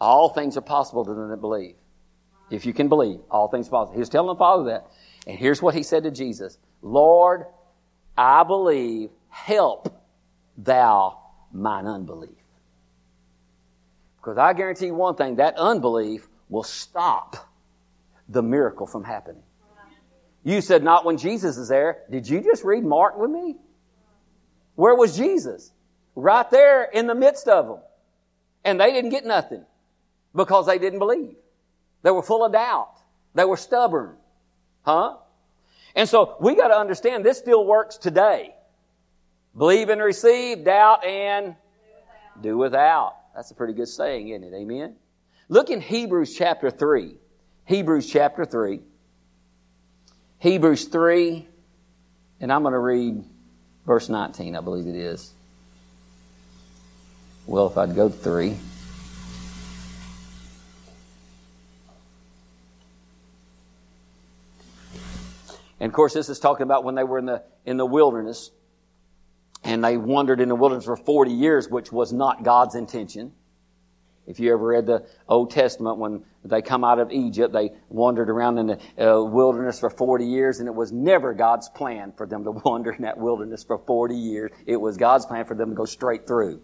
All 0.00 0.28
things 0.28 0.56
are 0.56 0.62
possible 0.62 1.04
to 1.04 1.14
them 1.14 1.30
that 1.30 1.40
believe. 1.40 1.74
If 2.50 2.64
you 2.64 2.72
can 2.72 2.88
believe, 2.88 3.20
all 3.30 3.48
things 3.48 3.68
possible. 3.68 3.94
He 3.94 4.00
was 4.00 4.08
telling 4.08 4.28
the 4.28 4.38
Father 4.38 4.64
that. 4.70 4.86
And 5.26 5.38
here's 5.38 5.60
what 5.60 5.74
he 5.74 5.82
said 5.82 6.04
to 6.04 6.10
Jesus 6.10 6.58
Lord, 6.82 7.44
I 8.16 8.44
believe, 8.44 9.10
help 9.28 9.94
thou 10.56 11.18
mine 11.52 11.86
unbelief. 11.86 12.30
Because 14.16 14.38
I 14.38 14.52
guarantee 14.52 14.86
you 14.86 14.94
one 14.94 15.16
thing 15.16 15.36
that 15.36 15.56
unbelief 15.56 16.28
will 16.48 16.62
stop 16.62 17.36
the 18.28 18.42
miracle 18.42 18.86
from 18.86 19.04
happening. 19.04 19.42
You 20.44 20.60
said, 20.60 20.82
not 20.82 21.04
when 21.04 21.18
Jesus 21.18 21.58
is 21.58 21.68
there. 21.68 22.04
Did 22.10 22.28
you 22.28 22.40
just 22.40 22.64
read 22.64 22.84
Mark 22.84 23.18
with 23.18 23.30
me? 23.30 23.56
Where 24.76 24.94
was 24.94 25.16
Jesus? 25.16 25.72
Right 26.14 26.48
there 26.50 26.84
in 26.84 27.06
the 27.06 27.14
midst 27.14 27.48
of 27.48 27.66
them. 27.66 27.78
And 28.64 28.80
they 28.80 28.92
didn't 28.92 29.10
get 29.10 29.26
nothing 29.26 29.64
because 30.34 30.66
they 30.66 30.78
didn't 30.78 30.98
believe. 30.98 31.36
They 32.02 32.10
were 32.10 32.22
full 32.22 32.44
of 32.44 32.52
doubt. 32.52 32.92
They 33.34 33.44
were 33.44 33.56
stubborn. 33.56 34.16
Huh? 34.82 35.16
And 35.94 36.08
so 36.08 36.36
we 36.40 36.54
got 36.54 36.68
to 36.68 36.76
understand 36.76 37.24
this 37.24 37.38
still 37.38 37.64
works 37.64 37.96
today. 37.96 38.54
Believe 39.56 39.88
and 39.88 40.00
receive, 40.00 40.64
doubt 40.64 41.04
and 41.04 41.56
do 42.40 42.56
without. 42.56 43.14
That's 43.34 43.50
a 43.50 43.54
pretty 43.54 43.72
good 43.72 43.88
saying, 43.88 44.28
isn't 44.28 44.44
it? 44.44 44.56
Amen. 44.56 44.96
Look 45.48 45.70
in 45.70 45.80
Hebrews 45.80 46.34
chapter 46.36 46.70
3. 46.70 47.16
Hebrews 47.64 48.08
chapter 48.08 48.44
3. 48.44 48.80
Hebrews 50.40 50.84
3, 50.84 51.48
and 52.40 52.52
I'm 52.52 52.62
going 52.62 52.72
to 52.72 52.78
read 52.78 53.24
verse 53.84 54.08
19, 54.08 54.54
I 54.54 54.60
believe 54.60 54.86
it 54.86 54.94
is. 54.94 55.32
Well, 57.46 57.66
if 57.66 57.76
I'd 57.76 57.96
go 57.96 58.08
to 58.08 58.14
3. 58.14 58.56
And 65.80 65.90
of 65.90 65.94
course, 65.94 66.14
this 66.14 66.28
is 66.28 66.38
talking 66.38 66.64
about 66.64 66.84
when 66.84 66.94
they 66.94 67.04
were 67.04 67.18
in 67.18 67.26
the, 67.26 67.42
in 67.64 67.76
the 67.76 67.86
wilderness. 67.86 68.50
And 69.64 69.82
they 69.82 69.96
wandered 69.96 70.40
in 70.40 70.48
the 70.48 70.54
wilderness 70.54 70.84
for 70.84 70.96
40 70.96 71.32
years, 71.32 71.68
which 71.68 71.92
was 71.92 72.12
not 72.12 72.44
God's 72.44 72.74
intention. 72.74 73.32
If 74.26 74.38
you 74.38 74.52
ever 74.52 74.66
read 74.66 74.86
the 74.86 75.06
Old 75.26 75.50
Testament, 75.50 75.96
when 75.96 76.22
they 76.44 76.60
come 76.60 76.84
out 76.84 76.98
of 76.98 77.10
Egypt, 77.10 77.52
they 77.52 77.70
wandered 77.88 78.28
around 78.28 78.58
in 78.58 78.66
the 78.66 78.78
uh, 78.98 79.22
wilderness 79.22 79.80
for 79.80 79.88
40 79.88 80.26
years, 80.26 80.60
and 80.60 80.68
it 80.68 80.74
was 80.74 80.92
never 80.92 81.32
God's 81.32 81.68
plan 81.70 82.12
for 82.16 82.26
them 82.26 82.44
to 82.44 82.50
wander 82.64 82.92
in 82.92 83.02
that 83.02 83.16
wilderness 83.16 83.64
for 83.64 83.78
40 83.78 84.14
years. 84.14 84.50
It 84.66 84.76
was 84.76 84.98
God's 84.98 85.24
plan 85.24 85.46
for 85.46 85.54
them 85.54 85.70
to 85.70 85.74
go 85.74 85.86
straight 85.86 86.26
through 86.26 86.60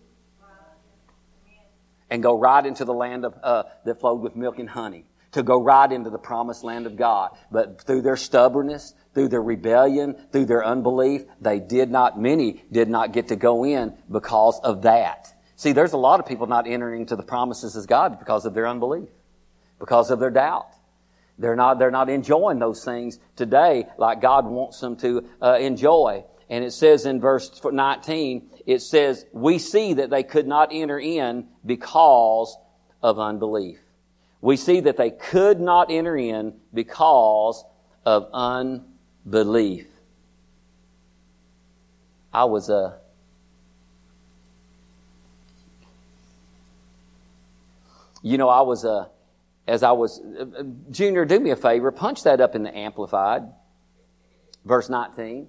and 2.11 2.23
go 2.23 2.39
right 2.39 2.65
into 2.65 2.85
the 2.85 2.93
land 2.93 3.25
of, 3.25 3.35
uh, 3.43 3.65
that 3.85 3.99
flowed 3.99 4.21
with 4.21 4.37
milk 4.37 4.59
and 4.59 4.69
honey, 4.69 5.07
to 5.35 5.43
go 5.43 5.61
right 5.61 5.91
into 5.91 6.11
the 6.11 6.19
promised 6.19 6.65
land 6.65 6.87
of 6.87 6.97
God. 6.97 7.37
But 7.51 7.83
through 7.83 8.03
their 8.03 8.17
stubbornness, 8.17 8.95
through 9.15 9.29
their 9.29 9.43
rebellion, 9.43 10.17
through 10.33 10.47
their 10.47 10.65
unbelief, 10.65 11.23
they 11.41 11.61
did 11.61 11.91
not, 11.91 12.21
many 12.21 12.65
did 12.73 12.89
not 12.89 13.13
get 13.13 13.29
to 13.29 13.37
go 13.37 13.65
in 13.65 13.95
because 14.11 14.61
of 14.61 14.83
that. 14.83 15.33
See, 15.57 15.73
there's 15.73 15.93
a 15.93 15.99
lot 15.99 16.21
of 16.21 16.27
people 16.27 16.47
not 16.47 16.67
entering 16.67 17.03
into 17.03 17.17
the 17.17 17.23
promises 17.23 17.77
of 17.77 17.87
God 17.87 18.19
because 18.19 18.45
of 18.45 18.55
their 18.55 18.67
unbelief, 18.67 19.09
because 19.79 20.11
of 20.11 20.21
their 20.21 20.31
doubt. 20.31 20.69
They're 21.39 21.57
not, 21.57 21.81
they're 21.81 21.91
not 21.91 22.09
enjoying 22.09 22.61
those 22.61 22.85
things 22.85 23.19
today 23.35 23.87
like 23.99 24.21
God 24.21 24.47
wants 24.47 24.79
them 24.79 24.97
to 24.99 25.29
uh, 25.43 25.59
enjoy. 25.61 26.25
And 26.49 26.65
it 26.65 26.73
says 26.73 27.07
in 27.07 27.21
verse 27.21 27.61
19, 27.65 28.51
it 28.67 28.83
says, 28.83 29.27
we 29.33 29.59
see 29.59 29.95
that 29.95 30.11
they 30.11 30.23
could 30.23 30.47
not 30.47 30.69
enter 30.71 30.99
in 30.99 31.49
because 31.67 32.57
of 33.03 33.19
unbelief. 33.19 33.79
We 34.45 34.59
see 34.59 34.81
that 34.81 34.99
they 34.99 35.11
could 35.11 35.59
not 35.59 35.91
enter 35.91 36.15
in 36.19 36.53
because 36.75 37.65
of 38.05 38.29
unbelief. 38.35 39.87
I 42.31 42.45
was 42.45 42.69
a 42.69 42.77
uh, 42.77 42.93
you 48.21 48.37
know, 48.37 48.51
I 48.51 48.61
was 48.61 48.85
a 48.85 48.91
uh, 48.91 49.07
as 49.67 49.83
I 49.83 49.93
was 49.93 50.21
uh, 50.21 50.63
Junior, 50.91 51.25
do 51.25 51.41
me 51.41 51.49
a 51.49 51.57
favor, 51.57 51.91
punch 51.91 52.25
that 52.25 52.43
up 52.43 52.55
in 52.55 52.65
the 52.65 52.77
amplified, 52.77 53.45
verse 54.67 54.91
19. 54.91 55.49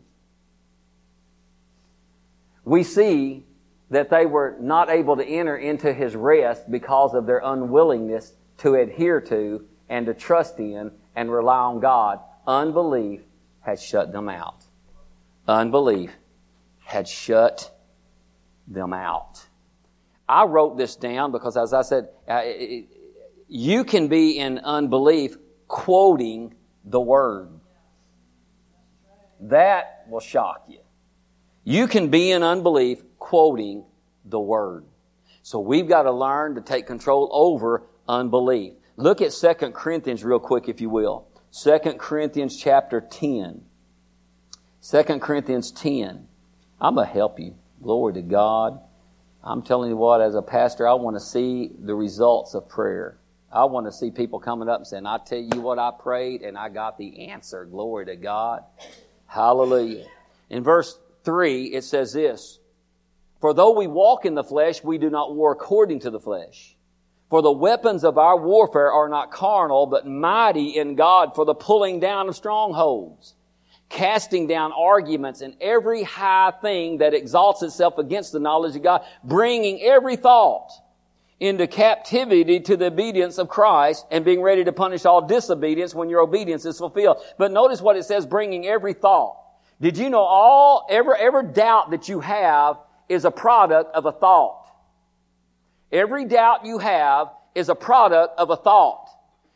We 2.63 2.83
see 2.83 3.43
that 3.89 4.09
they 4.09 4.25
were 4.25 4.55
not 4.61 4.89
able 4.89 5.17
to 5.17 5.25
enter 5.25 5.57
into 5.57 5.91
his 5.91 6.15
rest 6.15 6.71
because 6.71 7.13
of 7.13 7.25
their 7.25 7.41
unwillingness 7.43 8.31
to 8.59 8.75
adhere 8.75 9.21
to 9.21 9.65
and 9.89 10.05
to 10.05 10.13
trust 10.13 10.59
in 10.59 10.91
and 11.15 11.31
rely 11.31 11.57
on 11.57 11.79
God. 11.79 12.19
Unbelief 12.47 13.21
had 13.61 13.79
shut 13.79 14.11
them 14.11 14.29
out. 14.29 14.63
Unbelief 15.47 16.11
had 16.83 17.07
shut 17.07 17.75
them 18.67 18.93
out. 18.93 19.45
I 20.27 20.45
wrote 20.45 20.77
this 20.77 20.95
down 20.95 21.31
because, 21.31 21.55
as 21.57 21.73
I 21.73 21.81
said, 21.83 22.09
you 23.47 23.83
can 23.83 24.07
be 24.07 24.39
in 24.39 24.59
unbelief 24.59 25.37
quoting 25.67 26.55
the 26.83 26.99
word. 26.99 27.49
That 29.39 30.05
will 30.09 30.19
shock 30.19 30.65
you. 30.67 30.79
You 31.63 31.87
can 31.87 32.09
be 32.09 32.31
in 32.31 32.43
unbelief 32.43 33.03
quoting 33.19 33.85
the 34.23 34.39
word. 34.39 34.85
So 35.43 35.59
we've 35.59 35.87
got 35.87 36.03
to 36.03 36.11
learn 36.11 36.55
to 36.55 36.61
take 36.61 36.87
control 36.87 37.29
over 37.31 37.83
unbelief. 38.07 38.73
Look 38.97 39.21
at 39.21 39.31
2 39.31 39.71
Corinthians 39.71 40.23
real 40.23 40.39
quick, 40.39 40.69
if 40.69 40.81
you 40.81 40.89
will. 40.89 41.27
2 41.51 41.79
Corinthians 41.97 42.57
chapter 42.57 43.01
10. 43.01 43.61
2 44.89 45.03
Corinthians 45.19 45.71
10. 45.71 46.27
I'm 46.79 46.95
going 46.95 47.07
to 47.07 47.13
help 47.13 47.39
you. 47.39 47.55
Glory 47.81 48.13
to 48.13 48.21
God. 48.21 48.79
I'm 49.43 49.61
telling 49.61 49.89
you 49.89 49.97
what, 49.97 50.21
as 50.21 50.35
a 50.35 50.41
pastor, 50.41 50.87
I 50.87 50.93
want 50.93 51.15
to 51.15 51.19
see 51.19 51.71
the 51.79 51.93
results 51.93 52.55
of 52.55 52.67
prayer. 52.67 53.17
I 53.51 53.65
want 53.65 53.85
to 53.85 53.91
see 53.91 54.11
people 54.11 54.39
coming 54.39 54.67
up 54.67 54.79
and 54.79 54.87
saying, 54.87 55.05
I 55.05 55.17
tell 55.17 55.39
you 55.39 55.61
what 55.61 55.79
I 55.79 55.91
prayed 55.91 56.41
and 56.41 56.57
I 56.57 56.69
got 56.69 56.97
the 56.97 57.29
answer. 57.29 57.63
Glory 57.65 58.05
to 58.07 58.15
God. 58.15 58.63
Hallelujah. 59.27 60.05
In 60.49 60.63
verse 60.63 60.97
3, 61.23 61.65
it 61.67 61.83
says 61.83 62.13
this 62.13 62.59
For 63.39 63.53
though 63.53 63.77
we 63.77 63.87
walk 63.87 64.25
in 64.25 64.35
the 64.35 64.43
flesh, 64.43 64.83
we 64.83 64.97
do 64.97 65.09
not 65.09 65.35
war 65.35 65.51
according 65.51 66.01
to 66.01 66.09
the 66.09 66.19
flesh. 66.19 66.74
For 67.29 67.41
the 67.41 67.51
weapons 67.51 68.03
of 68.03 68.17
our 68.17 68.37
warfare 68.37 68.91
are 68.91 69.09
not 69.09 69.31
carnal, 69.31 69.87
but 69.87 70.07
mighty 70.07 70.77
in 70.77 70.95
God 70.95 71.33
for 71.33 71.43
the 71.43 71.55
pulling 71.55 71.99
down 71.99 72.29
of 72.29 72.35
strongholds, 72.35 73.33
casting 73.89 74.47
down 74.47 74.71
arguments 74.71 75.41
and 75.41 75.55
every 75.59 76.03
high 76.03 76.51
thing 76.61 76.99
that 76.99 77.13
exalts 77.13 77.63
itself 77.63 77.97
against 77.97 78.31
the 78.31 78.39
knowledge 78.39 78.75
of 78.75 78.83
God, 78.83 79.03
bringing 79.23 79.81
every 79.81 80.15
thought 80.15 80.71
into 81.39 81.67
captivity 81.67 82.59
to 82.61 82.77
the 82.77 82.85
obedience 82.85 83.37
of 83.37 83.49
Christ 83.49 84.05
and 84.11 84.23
being 84.23 84.41
ready 84.41 84.63
to 84.63 84.71
punish 84.71 85.03
all 85.05 85.21
disobedience 85.21 85.93
when 85.93 86.09
your 86.09 86.21
obedience 86.21 86.65
is 86.65 86.77
fulfilled. 86.77 87.17
But 87.37 87.51
notice 87.51 87.81
what 87.81 87.97
it 87.97 88.03
says, 88.03 88.25
bringing 88.25 88.65
every 88.67 88.93
thought. 88.93 89.37
Did 89.81 89.97
you 89.97 90.09
know 90.09 90.21
all, 90.21 90.87
every, 90.89 91.15
every 91.19 91.51
doubt 91.51 91.91
that 91.91 92.07
you 92.07 92.21
have 92.21 92.77
is 93.09 93.25
a 93.25 93.31
product 93.31 93.93
of 93.93 94.05
a 94.05 94.11
thought? 94.11 94.64
Every 95.95 96.25
doubt 96.25 96.65
you 96.65 96.77
have 96.79 97.29
is 97.55 97.69
a 97.69 97.75
product 97.75 98.37
of 98.37 98.49
a 98.49 98.57
thought. 98.57 99.07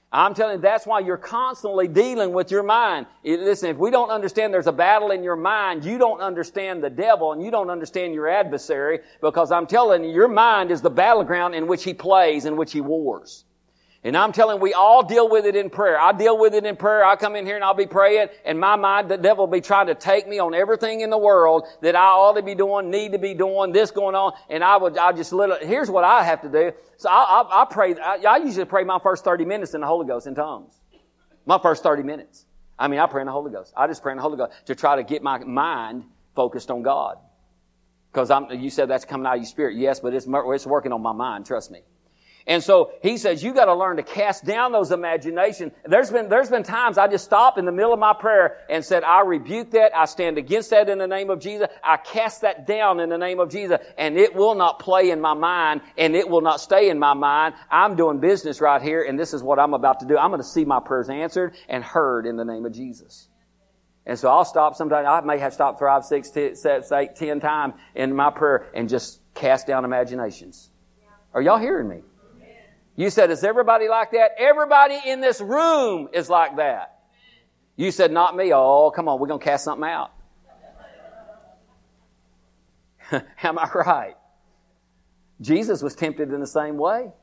I'm 0.10 0.34
telling 0.34 0.56
you, 0.56 0.62
that's 0.62 0.88
why 0.88 1.02
you're 1.02 1.18
constantly 1.18 1.90
dealing 1.90 2.32
with 2.32 2.50
your 2.50 2.64
mind. 2.64 3.08
Listen, 3.26 3.70
if 3.72 3.76
we 3.76 3.92
don't 3.92 4.10
understand 4.10 4.54
there's 4.54 4.66
a 4.66 4.72
battle 4.72 5.12
in 5.12 5.22
your 5.22 5.36
mind, 5.36 5.84
you 5.84 5.98
don't 5.98 6.22
understand 6.22 6.82
the 6.82 6.90
devil 6.90 7.34
and 7.34 7.44
you 7.44 7.52
don't 7.52 7.70
understand 7.70 8.14
your 8.14 8.30
adversary 8.30 9.02
because 9.20 9.52
I'm 9.52 9.68
telling 9.68 10.06
you, 10.06 10.12
your 10.12 10.30
mind 10.30 10.72
is 10.72 10.82
the 10.82 10.90
battleground 10.90 11.56
in 11.56 11.68
which 11.68 11.84
he 11.84 11.94
plays, 11.94 12.46
in 12.46 12.56
which 12.56 12.72
he 12.72 12.80
wars. 12.80 13.44
And 14.02 14.16
I'm 14.16 14.32
telling 14.32 14.62
we 14.62 14.74
all 14.74 15.04
deal 15.04 15.28
with 15.28 15.46
it 15.46 15.58
in 15.58 15.70
prayer. 15.70 16.00
I 16.00 16.14
deal 16.14 16.38
with 16.38 16.54
it 16.54 16.66
in 16.66 16.78
prayer. 16.78 17.04
I 17.04 17.18
come 17.18 17.36
in 17.36 17.46
here 17.46 17.56
and 17.56 17.64
I'll 17.64 17.74
be 17.74 17.86
praying 17.86 18.30
and 18.46 18.58
my 18.58 18.78
mind, 18.78 19.10
the 19.10 19.18
devil 19.18 19.46
will 19.46 19.52
be 19.52 19.60
trying 19.60 19.88
to 19.88 19.96
take 19.96 20.26
me 20.26 20.40
on 20.40 20.54
everything 20.54 21.02
in 21.02 21.10
the 21.10 21.18
world 21.18 21.68
that 21.82 21.98
I 21.98 22.08
ought 22.08 22.38
to 22.38 22.42
be 22.42 22.56
doing, 22.56 22.90
need 22.90 23.12
to 23.12 23.18
be 23.18 23.34
doing, 23.34 23.74
this 23.74 23.92
going 23.92 24.16
on. 24.16 24.34
And 24.50 24.64
I 24.64 24.78
would, 24.78 24.98
I 24.98 25.12
just 25.12 25.34
little, 25.34 25.58
here's 25.60 25.90
what 25.90 26.06
I 26.06 26.24
have 26.24 26.42
to 26.44 26.50
do. 26.50 26.72
So 26.96 27.10
I, 27.10 27.42
I, 27.42 27.62
I 27.62 27.66
pray, 27.66 27.96
I, 28.00 28.20
I 28.26 28.38
usually 28.38 28.66
pray 28.66 28.86
my 28.86 29.00
first 29.00 29.26
30 29.26 29.44
minutes 29.44 29.74
in 29.74 29.82
the 29.82 29.88
Holy 29.88 30.08
Ghost 30.08 30.28
in 30.28 30.36
tongues. 30.36 30.80
My 31.46 31.60
first 31.60 31.84
30 31.84 32.04
minutes. 32.04 32.46
I 32.78 32.88
mean, 32.88 33.02
I 33.02 33.08
pray 33.08 33.22
in 33.22 33.26
the 33.26 33.34
Holy 33.34 33.52
Ghost. 33.52 33.74
I 33.76 33.88
just 33.88 34.02
pray 34.02 34.14
in 34.14 34.18
the 34.18 34.22
Holy 34.22 34.38
Ghost 34.38 34.54
to 34.68 34.76
try 34.76 34.96
to 34.96 35.04
get 35.04 35.22
my 35.22 35.40
mind 35.40 36.06
focused 36.36 36.72
on 36.72 36.84
God. 36.84 37.18
Because 38.14 38.32
I'm, 38.32 38.50
you 38.50 38.70
said 38.70 38.90
that's 38.90 39.04
coming 39.04 39.28
out 39.28 39.34
of 39.34 39.40
your 39.40 39.46
spirit. 39.46 39.76
Yes, 39.76 40.00
but 40.00 40.14
it's, 40.14 40.26
it's 40.26 40.66
working 40.66 40.94
on 40.94 41.02
my 41.02 41.12
mind. 41.12 41.46
Trust 41.46 41.70
me. 41.70 41.82
And 42.50 42.64
so 42.64 42.94
he 43.04 43.18
says, 43.18 43.44
you 43.44 43.54
got 43.54 43.66
to 43.66 43.76
learn 43.76 43.98
to 43.98 44.04
cast 44.04 44.44
down 44.44 44.72
those 44.72 44.92
imaginations. 44.92 45.72
There's 45.86 46.10
been, 46.10 46.30
there's 46.30 46.50
been 46.50 46.64
times 46.64 46.98
I 46.98 47.08
just 47.08 47.24
stopped 47.24 47.60
in 47.60 47.66
the 47.66 47.72
middle 47.72 47.94
of 47.94 48.00
my 48.00 48.14
prayer 48.14 48.58
and 48.72 48.84
said, 48.84 49.04
I 49.04 49.22
rebuke 49.22 49.70
that. 49.72 49.96
I 49.96 50.06
stand 50.06 50.40
against 50.40 50.72
that 50.72 50.90
in 50.90 50.98
the 50.98 51.06
name 51.06 51.30
of 51.30 51.40
Jesus. 51.40 51.68
I 51.84 51.98
cast 51.98 52.42
that 52.42 52.66
down 52.66 53.02
in 53.02 53.10
the 53.10 53.20
name 53.20 53.40
of 53.40 53.52
Jesus 53.52 53.78
and 54.00 54.18
it 54.18 54.34
will 54.34 54.56
not 54.56 54.80
play 54.80 55.12
in 55.12 55.22
my 55.22 55.36
mind 55.36 55.82
and 55.96 56.16
it 56.16 56.28
will 56.28 56.42
not 56.42 56.60
stay 56.60 56.90
in 56.90 56.98
my 56.98 57.14
mind. 57.14 57.54
I'm 57.70 57.96
doing 57.96 58.20
business 58.20 58.62
right 58.62 58.82
here 58.82 59.04
and 59.04 59.20
this 59.20 59.36
is 59.36 59.44
what 59.44 59.60
I'm 59.60 59.76
about 59.76 60.00
to 60.00 60.08
do. 60.08 60.18
I'm 60.18 60.32
going 60.32 60.42
to 60.42 60.48
see 60.48 60.66
my 60.66 60.80
prayers 60.80 61.08
answered 61.08 61.54
and 61.68 61.84
heard 61.84 62.26
in 62.26 62.36
the 62.36 62.46
name 62.46 62.66
of 62.66 62.74
Jesus. 62.74 63.28
And 64.08 64.18
so 64.18 64.28
I'll 64.28 64.44
stop 64.44 64.74
sometimes. 64.74 65.06
I 65.08 65.22
may 65.22 65.38
have 65.38 65.54
stopped 65.54 65.80
five, 65.80 66.04
six, 66.04 66.32
seven, 66.32 66.84
eight, 66.94 67.16
ten 67.16 67.40
times 67.40 67.76
in 67.94 68.16
my 68.16 68.32
prayer 68.32 68.72
and 68.74 68.90
just 68.90 69.22
cast 69.36 69.68
down 69.68 69.86
imaginations. 69.86 70.72
Are 71.32 71.44
y'all 71.44 71.60
hearing 71.60 71.88
me? 71.88 72.02
You 73.00 73.10
said, 73.10 73.32
is 73.32 73.46
everybody 73.46 73.88
like 73.88 74.12
that? 74.12 74.32
Everybody 74.38 75.00
in 75.06 75.22
this 75.22 75.40
room 75.40 76.10
is 76.12 76.30
like 76.30 76.58
that. 76.58 77.00
You 77.78 77.92
said, 77.92 78.12
not 78.12 78.36
me. 78.36 78.52
Oh, 78.54 78.92
come 78.94 79.08
on, 79.08 79.22
we're 79.22 79.28
going 79.28 79.40
to 79.40 79.46
cast 79.46 79.64
something 79.64 79.90
out. 79.90 80.12
Am 83.44 83.58
I 83.58 83.70
right? 83.74 84.16
Jesus 85.40 85.82
was 85.82 85.96
tempted 85.96 86.34
in 86.34 86.42
the 86.42 86.46
same 86.46 86.76
way. 86.76 87.14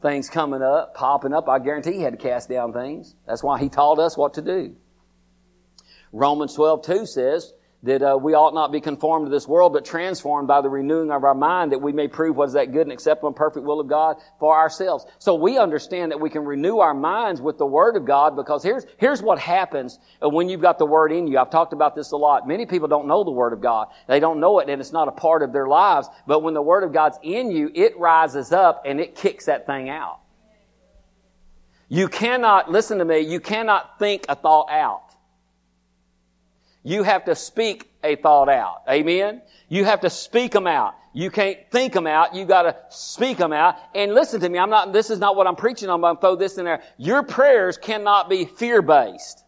Things 0.00 0.30
coming 0.30 0.62
up, 0.62 0.94
popping 0.94 1.34
up. 1.34 1.46
I 1.46 1.58
guarantee 1.58 1.92
he 1.92 2.00
had 2.00 2.14
to 2.14 2.18
cast 2.18 2.48
down 2.48 2.72
things. 2.72 3.14
That's 3.26 3.42
why 3.42 3.60
he 3.60 3.68
taught 3.68 3.98
us 3.98 4.16
what 4.16 4.32
to 4.34 4.42
do. 4.42 4.74
Romans 6.12 6.54
12, 6.54 6.82
2 6.86 7.04
says, 7.04 7.52
that 7.84 8.02
uh, 8.02 8.18
we 8.20 8.34
ought 8.34 8.54
not 8.54 8.72
be 8.72 8.80
conformed 8.80 9.26
to 9.26 9.30
this 9.30 9.46
world, 9.46 9.72
but 9.72 9.84
transformed 9.84 10.48
by 10.48 10.60
the 10.60 10.68
renewing 10.68 11.10
of 11.10 11.22
our 11.22 11.34
mind, 11.34 11.72
that 11.72 11.80
we 11.80 11.92
may 11.92 12.08
prove 12.08 12.34
what 12.34 12.48
is 12.48 12.54
that 12.54 12.72
good 12.72 12.82
and 12.82 12.92
acceptable 12.92 13.28
and 13.28 13.36
perfect 13.36 13.64
will 13.64 13.78
of 13.78 13.88
God 13.88 14.16
for 14.40 14.56
ourselves. 14.56 15.04
So 15.18 15.34
we 15.34 15.58
understand 15.58 16.10
that 16.10 16.20
we 16.20 16.30
can 16.30 16.44
renew 16.44 16.78
our 16.78 16.94
minds 16.94 17.40
with 17.40 17.58
the 17.58 17.66
Word 17.66 17.96
of 17.96 18.04
God, 18.04 18.36
because 18.36 18.62
here's 18.62 18.84
here's 18.96 19.22
what 19.22 19.38
happens 19.38 19.98
when 20.20 20.48
you've 20.48 20.62
got 20.62 20.78
the 20.78 20.86
Word 20.86 21.12
in 21.12 21.26
you. 21.26 21.38
I've 21.38 21.50
talked 21.50 21.74
about 21.74 21.94
this 21.94 22.12
a 22.12 22.16
lot. 22.16 22.48
Many 22.48 22.66
people 22.66 22.88
don't 22.88 23.06
know 23.06 23.22
the 23.22 23.30
Word 23.30 23.52
of 23.52 23.60
God; 23.60 23.88
they 24.08 24.18
don't 24.18 24.40
know 24.40 24.58
it, 24.60 24.68
and 24.68 24.80
it's 24.80 24.92
not 24.92 25.08
a 25.08 25.12
part 25.12 25.42
of 25.42 25.52
their 25.52 25.68
lives. 25.68 26.08
But 26.26 26.42
when 26.42 26.54
the 26.54 26.62
Word 26.62 26.84
of 26.84 26.92
God's 26.92 27.18
in 27.22 27.50
you, 27.50 27.70
it 27.74 27.98
rises 27.98 28.50
up 28.50 28.82
and 28.86 28.98
it 28.98 29.14
kicks 29.14 29.46
that 29.46 29.66
thing 29.66 29.90
out. 29.90 30.20
You 31.88 32.08
cannot 32.08 32.70
listen 32.70 32.98
to 32.98 33.04
me. 33.04 33.20
You 33.20 33.40
cannot 33.40 33.98
think 33.98 34.24
a 34.28 34.34
thought 34.34 34.70
out. 34.70 35.03
You 36.84 37.02
have 37.02 37.24
to 37.24 37.34
speak 37.34 37.90
a 38.04 38.14
thought 38.14 38.48
out. 38.48 38.82
Amen? 38.88 39.42
You 39.68 39.84
have 39.86 40.02
to 40.02 40.10
speak 40.10 40.52
them 40.52 40.66
out. 40.66 40.94
You 41.14 41.30
can't 41.30 41.58
think 41.70 41.94
them 41.94 42.06
out. 42.06 42.34
You 42.34 42.44
gotta 42.44 42.76
speak 42.90 43.38
them 43.38 43.52
out. 43.52 43.76
And 43.94 44.14
listen 44.14 44.40
to 44.40 44.48
me, 44.48 44.58
I'm 44.58 44.70
not, 44.70 44.92
this 44.92 45.10
is 45.10 45.18
not 45.18 45.34
what 45.34 45.46
I'm 45.46 45.56
preaching 45.56 45.88
on, 45.88 46.00
but 46.00 46.08
I'm 46.08 46.16
throw 46.18 46.36
this 46.36 46.58
in 46.58 46.66
there. 46.66 46.82
Your 46.98 47.22
prayers 47.22 47.78
cannot 47.78 48.28
be 48.28 48.44
fear-based. 48.44 49.44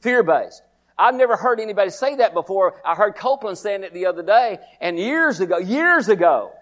Fear-based. 0.00 0.62
I've 0.96 1.14
never 1.14 1.36
heard 1.36 1.58
anybody 1.58 1.90
say 1.90 2.16
that 2.16 2.34
before. 2.34 2.80
I 2.84 2.94
heard 2.94 3.16
Copeland 3.16 3.58
saying 3.58 3.82
it 3.82 3.92
the 3.92 4.06
other 4.06 4.22
day, 4.22 4.58
and 4.80 4.98
years 4.98 5.40
ago, 5.40 5.58
years 5.58 6.08
ago, 6.08 6.52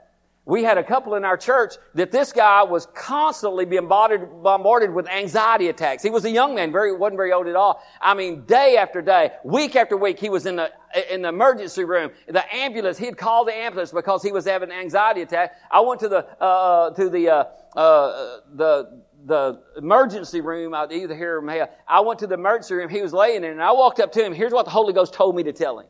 we 0.50 0.64
had 0.64 0.78
a 0.78 0.82
couple 0.82 1.14
in 1.14 1.24
our 1.24 1.36
church 1.36 1.74
that 1.94 2.10
this 2.10 2.32
guy 2.32 2.64
was 2.64 2.86
constantly 2.92 3.64
being 3.64 3.86
bombarded, 3.86 4.42
bombarded 4.42 4.92
with 4.92 5.08
anxiety 5.08 5.68
attacks. 5.68 6.02
He 6.02 6.10
was 6.10 6.24
a 6.24 6.30
young 6.30 6.56
man, 6.56 6.72
very, 6.72 6.92
wasn't 6.92 7.18
very 7.18 7.32
old 7.32 7.46
at 7.46 7.54
all. 7.54 7.80
I 8.00 8.14
mean, 8.14 8.44
day 8.46 8.76
after 8.76 9.00
day, 9.00 9.30
week 9.44 9.76
after 9.76 9.96
week, 9.96 10.18
he 10.18 10.28
was 10.28 10.46
in 10.46 10.56
the, 10.56 10.72
in 11.08 11.22
the 11.22 11.28
emergency 11.28 11.84
room. 11.84 12.10
The 12.26 12.52
ambulance, 12.52 12.98
he'd 12.98 13.16
call 13.16 13.44
the 13.44 13.54
ambulance 13.54 13.92
because 13.92 14.24
he 14.24 14.32
was 14.32 14.44
having 14.44 14.72
an 14.72 14.76
anxiety 14.76 15.22
attack. 15.22 15.54
I 15.70 15.78
went 15.78 16.00
to 16.00 16.08
the, 16.08 16.26
uh, 16.42 16.90
to 16.94 17.08
the, 17.08 17.28
uh, 17.28 17.44
uh, 17.76 18.38
the, 18.52 19.02
the 19.26 19.62
emergency 19.76 20.40
room, 20.40 20.74
I 20.74 20.88
either 20.90 21.14
hear 21.14 21.38
him, 21.38 21.68
I 21.86 22.00
went 22.00 22.18
to 22.20 22.26
the 22.26 22.34
emergency 22.34 22.74
room, 22.74 22.88
he 22.88 23.02
was 23.02 23.12
laying 23.12 23.44
in, 23.44 23.52
and 23.52 23.62
I 23.62 23.70
walked 23.70 24.00
up 24.00 24.10
to 24.12 24.24
him. 24.24 24.32
Here's 24.32 24.52
what 24.52 24.64
the 24.64 24.72
Holy 24.72 24.92
Ghost 24.92 25.14
told 25.14 25.36
me 25.36 25.44
to 25.44 25.52
tell 25.52 25.78
him. 25.78 25.86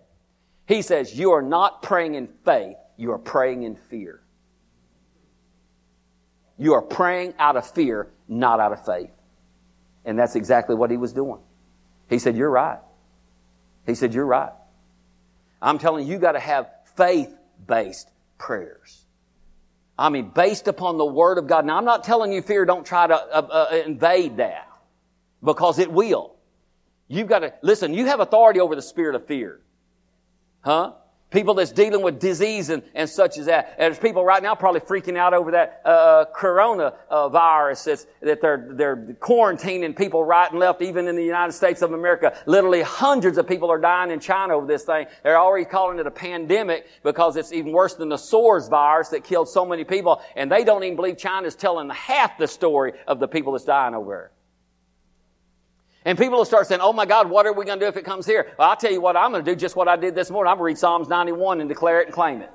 He 0.67 0.83
says, 0.83 1.19
you 1.19 1.31
are 1.33 1.41
not 1.41 1.83
praying 1.83 2.15
in 2.15 2.27
faith, 2.45 2.77
you 2.99 3.11
are 3.13 3.19
praying 3.19 3.63
in 3.63 3.75
fear. 3.75 4.21
You 6.61 6.75
are 6.75 6.83
praying 6.83 7.33
out 7.39 7.57
of 7.57 7.69
fear, 7.69 8.09
not 8.29 8.61
out 8.61 8.73
of 8.73 8.85
faith. 8.85 9.11
And 10.05 10.19
that's 10.19 10.37
exactly 10.37 10.75
what 10.75 10.91
he 10.91 10.99
was 10.99 11.15
doing. 11.15 11.41
He 12.11 12.19
said, 12.19 12.37
You're 12.37 12.51
right. 12.51 12.79
He 13.87 13.95
said, 13.95 14.13
You're 14.13 14.27
right. 14.27 14.53
I'm 15.63 15.79
telling 15.79 16.07
you, 16.07 16.13
you 16.13 16.19
got 16.19 16.33
to 16.33 16.41
have 16.41 16.71
faith 16.97 17.35
based 17.67 18.11
prayers. 18.37 19.05
I 19.99 20.11
mean, 20.11 20.31
based 20.35 20.69
upon 20.69 20.99
the 20.99 21.05
Word 21.05 21.39
of 21.39 21.47
God. 21.47 21.65
Now, 21.65 21.79
I'm 21.79 21.85
not 21.87 22.05
telling 22.05 22.31
you 22.31 22.43
fear, 22.43 22.67
don't 22.67 22.85
try 22.85 23.07
to 23.07 23.15
uh, 23.15 23.69
uh, 23.71 23.83
invade 23.87 24.37
that 24.37 24.69
because 25.43 25.79
it 25.79 25.91
will. 25.91 26.37
You've 27.09 27.29
got 27.29 27.41
to, 27.41 27.55
listen, 27.63 27.95
you 27.95 28.07
have 28.07 28.21
authority 28.21 28.61
over 28.61 28.77
the 28.77 28.83
spirit 28.83 29.15
of 29.15 29.27
fear. 29.27 29.61
Huh? 30.61 30.93
People 31.31 31.55
that's 31.55 31.71
dealing 31.71 32.03
with 32.03 32.19
disease 32.19 32.71
and, 32.71 32.83
and 32.93 33.09
such 33.09 33.39
as 33.39 33.47
that. 33.47 33.77
And 33.79 33.93
there's 33.93 34.01
people 34.01 34.25
right 34.25 34.43
now 34.43 34.57
probably 34.57 34.81
freaking 34.81 35.17
out 35.17 35.33
over 35.33 35.53
that 35.53 35.81
uh, 35.85 36.25
corona 36.35 36.95
uh, 37.09 37.29
virus 37.29 37.85
that's, 37.85 38.07
that 38.21 38.41
they're, 38.41 38.69
they're 38.73 38.97
quarantining 38.97 39.97
people 39.97 40.25
right 40.25 40.51
and 40.51 40.59
left, 40.59 40.83
even 40.83 41.07
in 41.07 41.15
the 41.15 41.25
United 41.25 41.53
States 41.53 41.83
of 41.83 41.93
America. 41.93 42.37
Literally 42.47 42.83
hundreds 42.83 43.39
of 43.39 43.47
people 43.47 43.71
are 43.71 43.79
dying 43.79 44.11
in 44.11 44.19
China 44.19 44.57
over 44.57 44.67
this 44.67 44.83
thing. 44.83 45.07
They're 45.23 45.39
already 45.39 45.67
calling 45.67 46.01
it 46.01 46.07
a 46.07 46.11
pandemic 46.11 46.87
because 47.05 47.37
it's 47.37 47.53
even 47.53 47.71
worse 47.73 47.95
than 47.95 48.09
the 48.09 48.19
SARS 48.19 48.67
virus 48.67 49.11
that 49.11 49.23
killed 49.23 49.49
so 49.49 49.65
many 49.65 49.85
people. 49.85 50.21
And 50.35 50.51
they 50.51 50.65
don't 50.65 50.83
even 50.83 50.97
believe 50.97 51.17
China's 51.17 51.55
telling 51.55 51.89
half 51.91 52.39
the 52.39 52.49
story 52.49 52.95
of 53.07 53.21
the 53.21 53.29
people 53.29 53.53
that's 53.53 53.65
dying 53.65 53.95
over 53.95 54.11
there. 54.11 54.31
And 56.05 56.17
people 56.17 56.39
will 56.39 56.45
start 56.47 56.67
saying, 56.67 56.81
oh 56.81 56.93
my 56.93 57.05
God, 57.05 57.29
what 57.29 57.47
are 57.47 57.53
we 57.53 57.65
going 57.65 57.79
to 57.79 57.85
do 57.85 57.89
if 57.89 57.97
it 57.97 58.05
comes 58.05 58.25
here? 58.25 58.53
Well, 58.59 58.71
I'll 58.71 58.77
tell 58.77 58.93
you 58.93 59.01
what 59.01 59.17
I'm 59.17 59.33
going 59.33 59.45
to 59.45 59.51
do, 59.51 59.55
just 59.55 59.77
what 59.77 59.87
I 59.87 59.97
did 59.97 60.15
this 60.15 60.31
morning. 60.31 60.51
I'm 60.51 60.57
going 60.57 60.69
to 60.69 60.73
read 60.73 60.79
Psalms 60.79 61.09
91 61.09 61.61
and 61.61 61.69
declare 61.69 62.01
it 62.01 62.07
and 62.07 62.15
claim 62.15 62.41
it. 62.41 62.51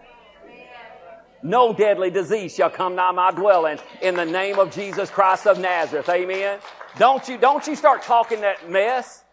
No 1.44 1.72
deadly 1.72 2.10
disease 2.10 2.56
shall 2.56 2.72
come 2.72 2.96
nigh 2.96 3.12
my 3.12 3.30
dwelling 3.30 3.78
in 4.02 4.16
the 4.16 4.26
name 4.26 4.58
of 4.58 4.74
Jesus 4.74 5.12
Christ 5.12 5.46
of 5.46 5.60
Nazareth. 5.60 6.10
Amen. 6.10 6.58
Don't 6.98 7.28
you, 7.28 7.38
don't 7.38 7.68
you 7.68 7.76
start 7.76 8.02
talking 8.02 8.42
that 8.42 8.68
mess. 8.68 9.25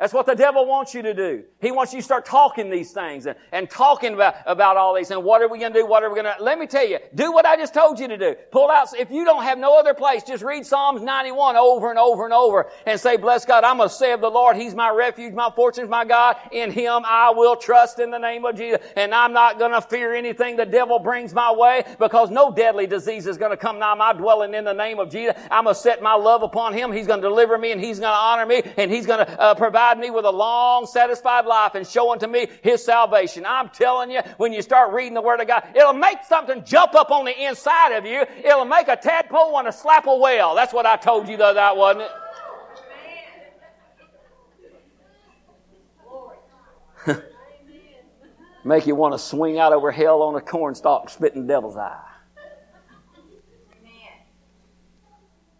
That's 0.00 0.14
what 0.14 0.24
the 0.24 0.34
devil 0.34 0.64
wants 0.64 0.94
you 0.94 1.02
to 1.02 1.12
do. 1.12 1.44
He 1.60 1.70
wants 1.72 1.92
you 1.92 1.98
to 1.98 2.02
start 2.02 2.24
talking 2.24 2.70
these 2.70 2.90
things 2.90 3.26
and, 3.26 3.36
and 3.52 3.68
talking 3.68 4.14
about, 4.14 4.36
about 4.46 4.78
all 4.78 4.94
these 4.94 5.10
and 5.10 5.22
What 5.22 5.42
are 5.42 5.48
we 5.48 5.58
going 5.58 5.74
to 5.74 5.80
do? 5.80 5.86
What 5.86 6.02
are 6.02 6.08
we 6.08 6.14
going 6.14 6.34
to, 6.34 6.42
let 6.42 6.58
me 6.58 6.66
tell 6.66 6.86
you, 6.86 6.98
do 7.14 7.30
what 7.32 7.44
I 7.44 7.54
just 7.54 7.74
told 7.74 8.00
you 8.00 8.08
to 8.08 8.16
do. 8.16 8.34
Pull 8.50 8.70
out, 8.70 8.88
if 8.98 9.10
you 9.10 9.26
don't 9.26 9.42
have 9.42 9.58
no 9.58 9.78
other 9.78 9.92
place, 9.92 10.22
just 10.22 10.42
read 10.42 10.64
Psalms 10.64 11.02
91 11.02 11.56
over 11.56 11.90
and 11.90 11.98
over 11.98 12.24
and 12.24 12.32
over 12.32 12.70
and 12.86 12.98
say, 12.98 13.18
bless 13.18 13.44
God, 13.44 13.62
I'm 13.62 13.76
going 13.76 13.90
to 13.90 13.94
say 13.94 14.12
of 14.12 14.22
the 14.22 14.30
Lord, 14.30 14.56
He's 14.56 14.74
my 14.74 14.88
refuge, 14.88 15.34
my 15.34 15.50
fortune, 15.54 15.86
my 15.90 16.06
God. 16.06 16.36
In 16.50 16.70
Him 16.70 17.02
I 17.04 17.28
will 17.28 17.54
trust 17.54 17.98
in 17.98 18.10
the 18.10 18.18
name 18.18 18.46
of 18.46 18.56
Jesus. 18.56 18.80
And 18.96 19.14
I'm 19.14 19.34
not 19.34 19.58
going 19.58 19.72
to 19.72 19.82
fear 19.82 20.14
anything 20.14 20.56
the 20.56 20.64
devil 20.64 20.98
brings 20.98 21.34
my 21.34 21.52
way 21.52 21.84
because 21.98 22.30
no 22.30 22.50
deadly 22.50 22.86
disease 22.86 23.26
is 23.26 23.36
going 23.36 23.50
to 23.50 23.56
come 23.58 23.78
nigh 23.78 23.94
my 23.94 24.14
dwelling 24.14 24.54
in 24.54 24.64
the 24.64 24.72
name 24.72 24.98
of 24.98 25.10
Jesus. 25.10 25.34
I'm 25.50 25.64
going 25.64 25.74
to 25.74 25.80
set 25.80 26.02
my 26.02 26.14
love 26.14 26.42
upon 26.42 26.72
Him. 26.72 26.90
He's 26.90 27.06
going 27.06 27.20
to 27.20 27.28
deliver 27.28 27.58
me 27.58 27.72
and 27.72 27.80
He's 27.82 28.00
going 28.00 28.12
to 28.12 28.18
honor 28.18 28.46
me 28.46 28.62
and 28.78 28.90
He's 28.90 29.04
going 29.04 29.26
to 29.26 29.40
uh, 29.40 29.54
provide 29.54 29.89
provide 29.90 30.00
me 30.00 30.10
with 30.10 30.24
a 30.24 30.30
long, 30.30 30.86
satisfied 30.86 31.46
life 31.46 31.74
and 31.74 31.86
show 31.86 32.12
unto 32.12 32.26
me 32.26 32.48
His 32.62 32.84
salvation. 32.84 33.44
I'm 33.46 33.68
telling 33.70 34.10
you, 34.10 34.20
when 34.36 34.52
you 34.52 34.62
start 34.62 34.92
reading 34.92 35.14
the 35.14 35.22
Word 35.22 35.40
of 35.40 35.46
God, 35.46 35.64
it'll 35.74 35.92
make 35.92 36.18
something 36.28 36.64
jump 36.64 36.94
up 36.94 37.10
on 37.10 37.24
the 37.24 37.46
inside 37.46 37.92
of 37.92 38.06
you. 38.06 38.24
It'll 38.44 38.64
make 38.64 38.88
a 38.88 38.96
tadpole 38.96 39.52
want 39.52 39.66
to 39.66 39.72
slap 39.72 40.06
a 40.06 40.16
whale. 40.16 40.54
That's 40.54 40.72
what 40.72 40.86
I 40.86 40.96
told 40.96 41.28
you 41.28 41.36
other 41.36 41.58
night, 41.58 41.76
wasn't 41.76 42.06
it? 47.06 47.22
Make 48.62 48.86
you 48.86 48.94
want 48.94 49.14
to 49.14 49.18
swing 49.18 49.58
out 49.58 49.72
over 49.72 49.90
hell 49.90 50.20
on 50.20 50.34
a 50.34 50.40
cornstalk, 50.42 51.08
spitting 51.08 51.46
devil's 51.46 51.78
eye. 51.78 51.98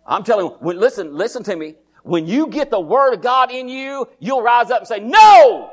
I'm 0.06 0.22
telling 0.22 0.54
you, 0.60 0.72
listen, 0.72 1.14
listen 1.14 1.42
to 1.44 1.56
me. 1.56 1.76
When 2.10 2.26
you 2.26 2.48
get 2.48 2.70
the 2.70 2.80
Word 2.80 3.14
of 3.14 3.22
God 3.22 3.52
in 3.52 3.68
you, 3.68 4.08
you'll 4.18 4.42
rise 4.42 4.72
up 4.72 4.80
and 4.80 4.88
say, 4.88 4.98
No! 4.98 5.72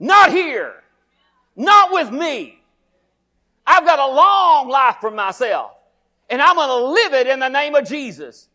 Not 0.00 0.32
here! 0.32 0.72
Not 1.54 1.92
with 1.92 2.10
me! 2.10 2.58
I've 3.66 3.84
got 3.84 3.98
a 3.98 4.10
long 4.10 4.70
life 4.70 4.96
for 5.02 5.10
myself. 5.10 5.72
And 6.30 6.40
I'm 6.40 6.56
going 6.56 6.66
to 6.66 6.86
live 6.94 7.12
it 7.12 7.26
in 7.26 7.40
the 7.40 7.50
name 7.50 7.74
of 7.74 7.86
Jesus. 7.86 8.48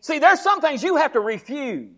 See, 0.00 0.18
there's 0.18 0.40
some 0.40 0.62
things 0.62 0.82
you 0.82 0.96
have 0.96 1.12
to 1.12 1.20
refuse. 1.20 1.90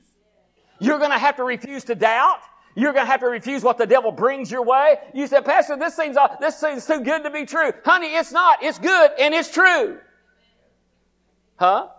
You're 0.80 0.98
going 0.98 1.12
to 1.12 1.18
have 1.18 1.36
to 1.36 1.44
refuse 1.44 1.84
to 1.84 1.94
doubt. 1.94 2.40
You're 2.74 2.92
going 2.92 3.06
to 3.06 3.10
have 3.10 3.20
to 3.20 3.28
refuse 3.28 3.62
what 3.62 3.78
the 3.78 3.86
devil 3.86 4.10
brings 4.10 4.50
your 4.50 4.64
way. 4.64 4.96
You 5.14 5.28
said, 5.28 5.44
Pastor, 5.44 5.76
this 5.76 5.94
seems, 5.94 6.16
uh, 6.16 6.34
this 6.40 6.58
seems 6.58 6.86
too 6.86 7.02
good 7.02 7.22
to 7.22 7.30
be 7.30 7.46
true. 7.46 7.70
Honey, 7.84 8.16
it's 8.16 8.32
not. 8.32 8.64
It's 8.64 8.80
good 8.80 9.12
and 9.16 9.32
it's 9.32 9.52
true. 9.52 10.00
Huh? 11.54 11.90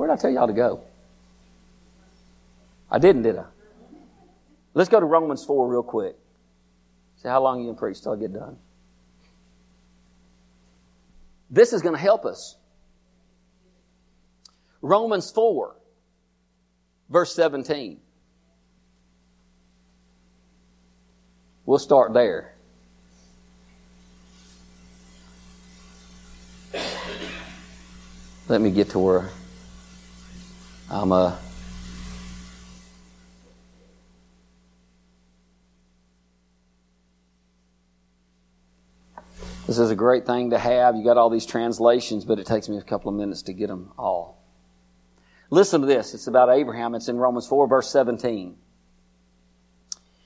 Where 0.00 0.08
did 0.08 0.14
I 0.14 0.16
tell 0.16 0.30
y'all 0.30 0.46
to 0.46 0.54
go? 0.54 0.80
I 2.90 2.98
didn't, 2.98 3.20
did 3.20 3.36
I? 3.36 3.44
Let's 4.72 4.88
go 4.88 4.98
to 4.98 5.04
Romans 5.04 5.44
4 5.44 5.68
real 5.68 5.82
quick. 5.82 6.16
See 7.16 7.28
how 7.28 7.42
long 7.42 7.60
you 7.60 7.66
can 7.66 7.76
preach 7.76 8.00
till 8.00 8.14
I 8.14 8.16
get 8.16 8.32
done. 8.32 8.56
This 11.50 11.74
is 11.74 11.82
going 11.82 11.94
to 11.94 12.00
help 12.00 12.24
us. 12.24 12.56
Romans 14.80 15.30
4, 15.34 15.76
verse 17.10 17.34
17. 17.34 18.00
We'll 21.66 21.78
start 21.78 22.14
there. 22.14 22.54
Let 28.48 28.62
me 28.62 28.70
get 28.70 28.88
to 28.92 28.98
where 28.98 29.30
I'm 30.90 31.12
uh, 31.12 31.36
This 39.68 39.78
is 39.78 39.92
a 39.92 39.94
great 39.94 40.26
thing 40.26 40.50
to 40.50 40.58
have. 40.58 40.96
You 40.96 41.04
got 41.04 41.16
all 41.16 41.30
these 41.30 41.46
translations, 41.46 42.24
but 42.24 42.40
it 42.40 42.46
takes 42.46 42.68
me 42.68 42.76
a 42.76 42.82
couple 42.82 43.08
of 43.08 43.14
minutes 43.14 43.42
to 43.42 43.52
get 43.52 43.68
them 43.68 43.92
all. 43.96 44.42
Listen 45.48 45.82
to 45.82 45.86
this. 45.86 46.12
It's 46.12 46.26
about 46.26 46.50
Abraham. 46.50 46.96
It's 46.96 47.08
in 47.08 47.18
Romans 47.18 47.46
4, 47.46 47.68
verse 47.68 47.88
17. 47.88 48.56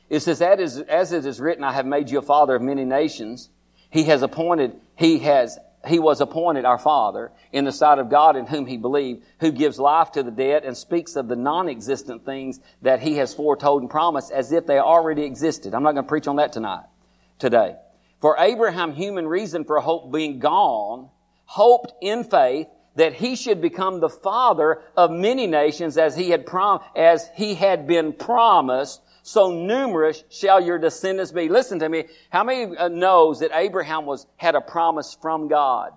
It 0.09 0.21
says, 0.21 0.41
As 0.41 1.13
it 1.13 1.27
is 1.27 1.41
written, 1.41 1.63
I 1.63 1.73
have 1.73 1.85
made 1.85 2.09
you 2.09 2.21
a 2.21 2.23
father 2.23 2.55
of 2.55 2.63
many 2.63 2.87
nations. 2.87 3.51
He 3.91 4.05
has 4.05 4.23
appointed, 4.23 4.81
he 4.97 5.19
has 5.19 5.59
he 5.87 5.99
was 5.99 6.21
appointed 6.21 6.65
our 6.65 6.79
Father 6.79 7.33
in 7.53 7.65
the 7.65 7.73
sight 7.73 7.99
of 7.99 8.11
God 8.11 8.37
in 8.37 8.47
whom 8.47 8.67
he 8.67 8.77
believed, 8.77 9.25
who 9.41 9.53
gives 9.53 9.79
life 9.79 10.13
to 10.13 10.23
the 10.23 10.31
dead 10.31 10.65
and 10.65 10.77
speaks 10.77 11.17
of 11.17 11.29
the 11.29 11.37
non-existent 11.37 12.25
things 12.25 12.61
that 12.83 13.01
he 13.01 13.17
has 13.17 13.35
foretold 13.35 13.83
and 13.83 13.91
promised 13.91 14.33
as 14.33 14.53
if 14.53 14.67
they 14.67 14.79
already 14.79 15.25
existed. 15.25 15.75
I'm 15.75 15.83
not 15.83 15.93
going 15.93 16.05
to 16.05 16.09
preach 16.09 16.27
on 16.27 16.37
that 16.37 16.53
tonight, 16.53 16.85
today. 17.39 17.77
For 18.21 18.37
Abraham, 18.39 18.93
human 18.93 19.27
reason 19.27 19.65
for 19.65 19.81
hope 19.81 20.13
being 20.13 20.39
gone, 20.39 21.11
hoped 21.45 21.93
in 22.01 22.25
faith 22.25 22.69
that 22.97 23.15
he 23.15 23.37
should 23.37 23.61
become 23.61 24.01
the 24.01 24.09
father 24.09 24.81
of 24.97 25.11
many 25.11 25.47
nations 25.47 25.99
as 25.99 26.17
he 26.17 26.31
had 26.31 26.47
prom- 26.47 26.81
as 26.95 27.29
he 27.35 27.55
had 27.55 27.87
been 27.87 28.13
promised 28.13 29.01
so 29.27 29.51
numerous 29.51 30.23
shall 30.29 30.61
your 30.61 30.79
descendants 30.79 31.33
be. 31.33 31.49
Listen 31.49 31.79
to 31.79 31.89
me. 31.89 32.05
How 32.29 32.45
many 32.45 32.77
uh, 32.77 32.89
knows 32.89 33.41
that 33.41 33.53
Abraham 33.55 34.05
was, 34.05 34.27
had 34.37 34.55
a 34.55 34.61
promise 34.61 35.17
from 35.21 35.49
God? 35.49 35.93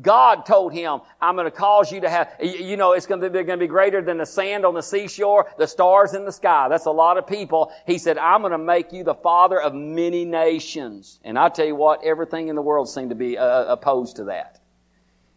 God 0.00 0.46
told 0.46 0.72
him, 0.72 1.00
I'm 1.20 1.34
going 1.34 1.46
to 1.46 1.50
cause 1.50 1.90
you 1.90 2.02
to 2.02 2.08
have, 2.08 2.32
you 2.40 2.76
know, 2.76 2.92
it's 2.92 3.06
going 3.06 3.20
to, 3.20 3.28
they're 3.28 3.42
going 3.42 3.58
to 3.58 3.64
be 3.64 3.68
greater 3.68 4.00
than 4.00 4.18
the 4.18 4.24
sand 4.24 4.64
on 4.64 4.74
the 4.74 4.82
seashore, 4.82 5.50
the 5.58 5.66
stars 5.66 6.14
in 6.14 6.24
the 6.24 6.30
sky. 6.30 6.68
That's 6.68 6.86
a 6.86 6.92
lot 6.92 7.18
of 7.18 7.26
people. 7.26 7.72
He 7.88 7.98
said, 7.98 8.18
I'm 8.18 8.42
going 8.42 8.52
to 8.52 8.58
make 8.58 8.92
you 8.92 9.02
the 9.02 9.16
father 9.16 9.60
of 9.60 9.74
many 9.74 10.24
nations. 10.24 11.18
And 11.24 11.36
I 11.36 11.48
tell 11.48 11.66
you 11.66 11.74
what, 11.74 12.04
everything 12.04 12.46
in 12.46 12.54
the 12.54 12.62
world 12.62 12.88
seemed 12.88 13.10
to 13.10 13.16
be 13.16 13.36
uh, 13.36 13.64
opposed 13.64 14.14
to 14.16 14.24
that. 14.24 14.57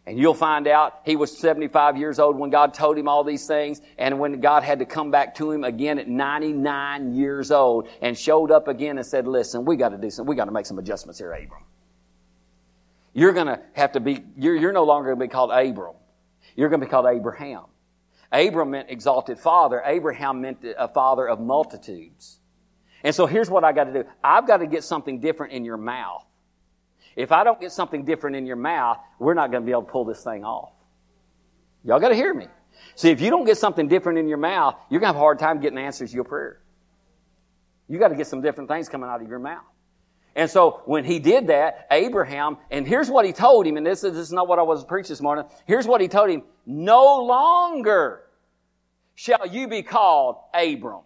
And 0.07 0.17
you'll 0.17 0.33
find 0.33 0.67
out 0.67 1.01
he 1.05 1.15
was 1.15 1.37
75 1.37 1.95
years 1.95 2.17
old 2.17 2.37
when 2.37 2.49
God 2.49 2.73
told 2.73 2.97
him 2.97 3.07
all 3.07 3.23
these 3.23 3.45
things. 3.45 3.81
And 3.99 4.19
when 4.19 4.39
God 4.39 4.63
had 4.63 4.79
to 4.79 4.85
come 4.85 5.11
back 5.11 5.35
to 5.35 5.51
him 5.51 5.63
again 5.63 5.99
at 5.99 6.07
99 6.07 7.13
years 7.13 7.51
old 7.51 7.87
and 8.01 8.17
showed 8.17 8.51
up 8.51 8.67
again 8.67 8.97
and 8.97 9.05
said, 9.05 9.27
listen, 9.27 9.63
we 9.63 9.75
got 9.75 9.89
to 9.89 9.97
do 9.97 10.09
some, 10.09 10.25
we 10.25 10.35
got 10.35 10.45
to 10.45 10.51
make 10.51 10.65
some 10.65 10.79
adjustments 10.79 11.19
here, 11.19 11.31
Abram. 11.31 11.63
You're 13.13 13.33
going 13.33 13.47
to 13.47 13.61
have 13.73 13.91
to 13.91 13.99
be, 13.99 14.23
you're, 14.37 14.55
you're 14.55 14.73
no 14.73 14.85
longer 14.85 15.09
going 15.09 15.19
to 15.19 15.25
be 15.25 15.31
called 15.31 15.51
Abram. 15.51 15.95
You're 16.55 16.69
going 16.69 16.79
to 16.79 16.87
be 16.87 16.89
called 16.89 17.05
Abraham. 17.05 17.65
Abram 18.31 18.71
meant 18.71 18.89
exalted 18.89 19.37
father. 19.37 19.81
Abraham 19.85 20.41
meant 20.41 20.65
a 20.77 20.87
father 20.87 21.27
of 21.27 21.39
multitudes. 21.39 22.39
And 23.03 23.13
so 23.13 23.25
here's 23.25 23.49
what 23.49 23.63
I 23.63 23.73
got 23.73 23.85
to 23.85 23.93
do. 23.93 24.09
I've 24.23 24.47
got 24.47 24.57
to 24.57 24.67
get 24.67 24.83
something 24.83 25.19
different 25.19 25.53
in 25.53 25.65
your 25.65 25.77
mouth. 25.77 26.25
If 27.15 27.31
I 27.31 27.43
don't 27.43 27.59
get 27.59 27.71
something 27.71 28.05
different 28.05 28.35
in 28.35 28.45
your 28.45 28.55
mouth, 28.55 28.97
we're 29.19 29.33
not 29.33 29.51
going 29.51 29.63
to 29.63 29.65
be 29.65 29.71
able 29.71 29.83
to 29.83 29.91
pull 29.91 30.05
this 30.05 30.23
thing 30.23 30.43
off. 30.43 30.71
Y'all 31.83 31.99
got 31.99 32.09
to 32.09 32.15
hear 32.15 32.33
me. 32.33 32.47
See, 32.95 33.09
if 33.09 33.21
you 33.21 33.29
don't 33.29 33.45
get 33.45 33.57
something 33.57 33.87
different 33.87 34.19
in 34.19 34.27
your 34.27 34.37
mouth, 34.37 34.75
you're 34.89 34.99
going 34.99 35.11
to 35.11 35.13
have 35.13 35.15
a 35.17 35.19
hard 35.19 35.39
time 35.39 35.59
getting 35.59 35.77
answers 35.77 36.11
to 36.11 36.15
your 36.15 36.23
prayer. 36.23 36.61
You 37.87 37.99
got 37.99 38.09
to 38.09 38.15
get 38.15 38.27
some 38.27 38.41
different 38.41 38.69
things 38.69 38.87
coming 38.87 39.09
out 39.09 39.21
of 39.21 39.27
your 39.27 39.39
mouth. 39.39 39.63
And 40.35 40.49
so 40.49 40.81
when 40.85 41.03
he 41.03 41.19
did 41.19 41.47
that, 41.47 41.87
Abraham, 41.91 42.57
and 42.69 42.87
here's 42.87 43.09
what 43.09 43.25
he 43.25 43.33
told 43.33 43.67
him, 43.67 43.75
and 43.75 43.85
this 43.85 44.03
is, 44.03 44.13
this 44.13 44.27
is 44.27 44.31
not 44.31 44.47
what 44.47 44.59
I 44.59 44.61
was 44.61 44.85
preaching 44.85 45.09
this 45.09 45.21
morning. 45.21 45.45
Here's 45.65 45.85
what 45.85 45.99
he 45.99 46.07
told 46.07 46.29
him. 46.29 46.43
No 46.65 47.21
longer 47.23 48.23
shall 49.15 49.45
you 49.45 49.67
be 49.67 49.83
called 49.83 50.37
Abram 50.53 51.01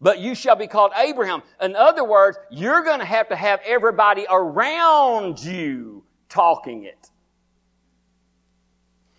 but 0.00 0.18
you 0.18 0.34
shall 0.34 0.56
be 0.56 0.66
called 0.66 0.92
Abraham. 0.96 1.42
In 1.60 1.76
other 1.76 2.04
words, 2.04 2.38
you're 2.50 2.82
going 2.82 3.00
to 3.00 3.04
have 3.04 3.28
to 3.28 3.36
have 3.36 3.60
everybody 3.66 4.26
around 4.30 5.38
you 5.38 6.04
talking 6.28 6.84
it. 6.84 7.10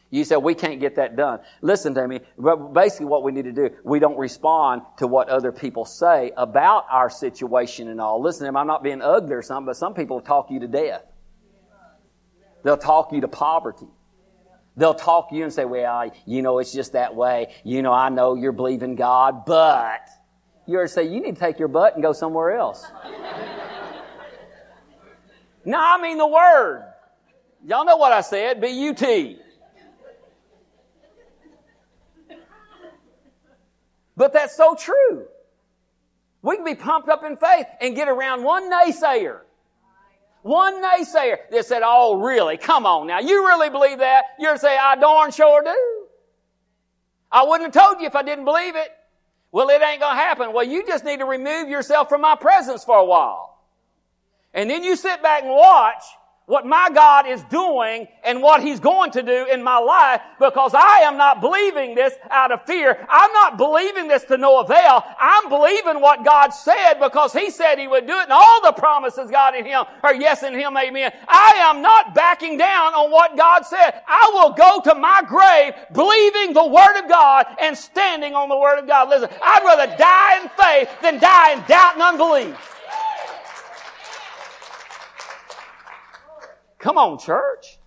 You 0.10 0.26
say, 0.26 0.36
we 0.36 0.56
can't 0.56 0.82
get 0.82 0.98
that 0.98 1.16
done. 1.16 1.40
Listen 1.62 1.94
to 1.94 2.06
me. 2.06 2.20
Basically 2.74 3.06
what 3.06 3.24
we 3.24 3.32
need 3.32 3.46
to 3.46 3.54
do, 3.54 3.70
we 3.86 4.00
don't 4.00 4.18
respond 4.18 4.82
to 4.98 5.08
what 5.08 5.30
other 5.30 5.54
people 5.54 5.86
say 5.86 6.34
about 6.36 6.86
our 6.90 7.10
situation 7.10 7.88
and 7.88 8.02
all. 8.02 8.22
Listen 8.22 8.46
to 8.46 8.52
me, 8.52 8.60
I'm 8.60 8.68
not 8.68 8.84
being 8.84 9.02
ugly 9.02 9.34
or 9.34 9.42
something, 9.42 9.68
but 9.68 9.78
some 9.78 9.94
people 9.94 10.20
talk 10.20 10.52
you 10.52 10.60
to 10.60 10.68
death. 10.68 11.06
They'll 12.64 12.78
talk 12.78 13.14
you 13.14 13.22
to 13.22 13.30
poverty. 13.30 13.88
They'll 14.76 14.94
talk 14.94 15.32
you 15.32 15.44
and 15.44 15.54
say, 15.54 15.64
well, 15.64 16.12
you 16.26 16.42
know, 16.42 16.60
it's 16.60 16.74
just 16.74 16.94
that 16.94 17.16
way. 17.16 17.54
You 17.64 17.82
know, 17.82 17.94
I 17.94 18.10
know 18.10 18.36
you're 18.36 18.52
believing 18.52 18.96
God, 18.96 19.46
but 19.46 20.10
you 20.72 20.82
to 20.82 20.88
say, 20.88 21.04
you 21.04 21.20
need 21.20 21.36
to 21.36 21.40
take 21.40 21.60
your 21.60 21.68
butt 21.68 21.94
and 21.94 22.04
go 22.04 22.14
somewhere 22.14 22.58
else. 22.58 22.86
no, 25.66 25.78
I 25.80 26.02
mean 26.02 26.18
the 26.18 26.28
word. 26.28 26.86
Y'all 27.66 27.86
know 27.86 27.98
what 27.98 28.12
I 28.12 28.22
said, 28.22 28.60
B-U-T. 28.62 29.38
But 34.18 34.34
that's 34.34 34.56
so 34.56 34.76
true. 34.76 35.26
We 36.42 36.56
can 36.56 36.66
be 36.66 36.76
pumped 36.76 37.10
up 37.10 37.24
in 37.24 37.38
faith 37.38 37.68
and 37.80 37.96
get 37.96 38.08
around 38.08 38.44
one 38.44 38.72
naysayer. 38.72 39.42
One 40.42 40.84
naysayer 40.84 41.38
that 41.52 41.66
said, 41.66 41.82
oh 41.86 42.16
really, 42.16 42.58
come 42.58 42.86
on 42.86 43.08
now, 43.08 43.20
you 43.20 43.46
really 43.46 43.70
believe 43.70 44.00
that? 44.00 44.26
You're 44.40 44.54
to 44.54 44.60
say, 44.60 44.76
I 44.78 44.96
darn 44.96 45.32
sure 45.32 45.64
do. 45.64 46.08
I 47.32 47.44
wouldn't 47.44 47.74
have 47.74 47.84
told 47.84 48.02
you 48.02 48.08
if 48.08 48.16
I 48.16 48.24
didn't 48.24 48.46
believe 48.46 48.76
it. 48.76 48.92
Well, 49.52 49.70
it 49.70 49.82
ain't 49.82 50.00
going 50.00 50.16
to 50.16 50.22
happen. 50.22 50.54
Well, 50.54 50.64
you 50.64 50.86
just 50.86 51.04
need 51.04 51.20
to 51.20 51.26
remove 51.26 51.70
yourself 51.70 52.10
from 52.10 52.22
my 52.22 52.36
presence 52.36 52.84
for 52.84 52.98
a 52.98 53.06
while. 53.06 53.60
And 54.54 54.70
then 54.70 54.84
you 54.84 54.96
sit 54.96 55.22
back 55.22 55.44
and 55.44 55.52
watch 55.52 56.04
what 56.52 56.66
my 56.66 56.90
God 56.94 57.28
is 57.28 57.42
doing 57.44 58.10
and 58.26 58.42
what 58.42 58.62
He's 58.62 58.82
going 58.82 59.10
to 59.12 59.24
do 59.24 59.48
in 59.50 59.64
my 59.64 59.78
life 59.78 60.20
because 60.38 60.74
I 60.74 61.00
am 61.06 61.16
not 61.16 61.40
believing 61.40 61.96
this 61.96 62.14
out 62.30 62.52
of 62.52 62.66
fear. 62.66 63.08
I'm 63.08 63.32
not 63.32 63.58
believing 63.58 64.10
this 64.10 64.26
to 64.26 64.36
no 64.36 64.60
avail. 64.60 65.02
I'm 65.18 65.48
believing 65.48 66.02
what 66.02 66.26
God 66.26 66.50
said 66.50 66.96
because 66.96 67.32
He 67.32 67.50
said 67.52 67.80
He 67.80 67.88
would 67.88 68.06
do 68.06 68.20
it 68.20 68.24
and 68.24 68.34
all 68.34 68.62
the 68.64 68.74
promises 68.74 69.32
God 69.32 69.56
in 69.56 69.64
Him 69.64 69.86
are 70.04 70.14
yes 70.14 70.44
in 70.44 70.54
Him, 70.54 70.76
amen. 70.76 71.14
I 71.26 71.54
am 71.72 71.82
not 71.82 72.14
backing 72.14 72.58
down 72.58 72.96
on 72.96 73.12
what 73.12 73.38
God 73.38 73.66
said. 73.66 74.02
I 74.06 74.30
will 74.34 74.52
go 74.52 74.82
to 74.92 75.00
my 75.00 75.22
grave 75.26 75.74
believing 75.94 76.54
the 76.54 76.68
Word 76.68 77.02
of 77.02 77.08
God 77.08 77.46
and 77.62 77.78
standing 77.78 78.36
on 78.36 78.50
the 78.50 78.58
Word 78.58 78.78
of 78.78 78.88
God. 78.88 79.08
Listen, 79.08 79.30
I'd 79.42 79.64
rather 79.64 79.96
die 79.96 80.42
in 80.42 80.50
faith 80.50 81.02
than 81.02 81.18
die 81.18 81.54
in 81.54 81.60
doubt 81.66 81.94
and 81.94 82.04
unbelief. 82.04 82.81
Come 86.82 86.98
on, 86.98 87.20
church. 87.20 87.78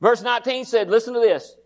Verse 0.00 0.22
19 0.22 0.64
said, 0.64 0.90
listen 0.90 1.14
to 1.14 1.20
this. 1.20 1.56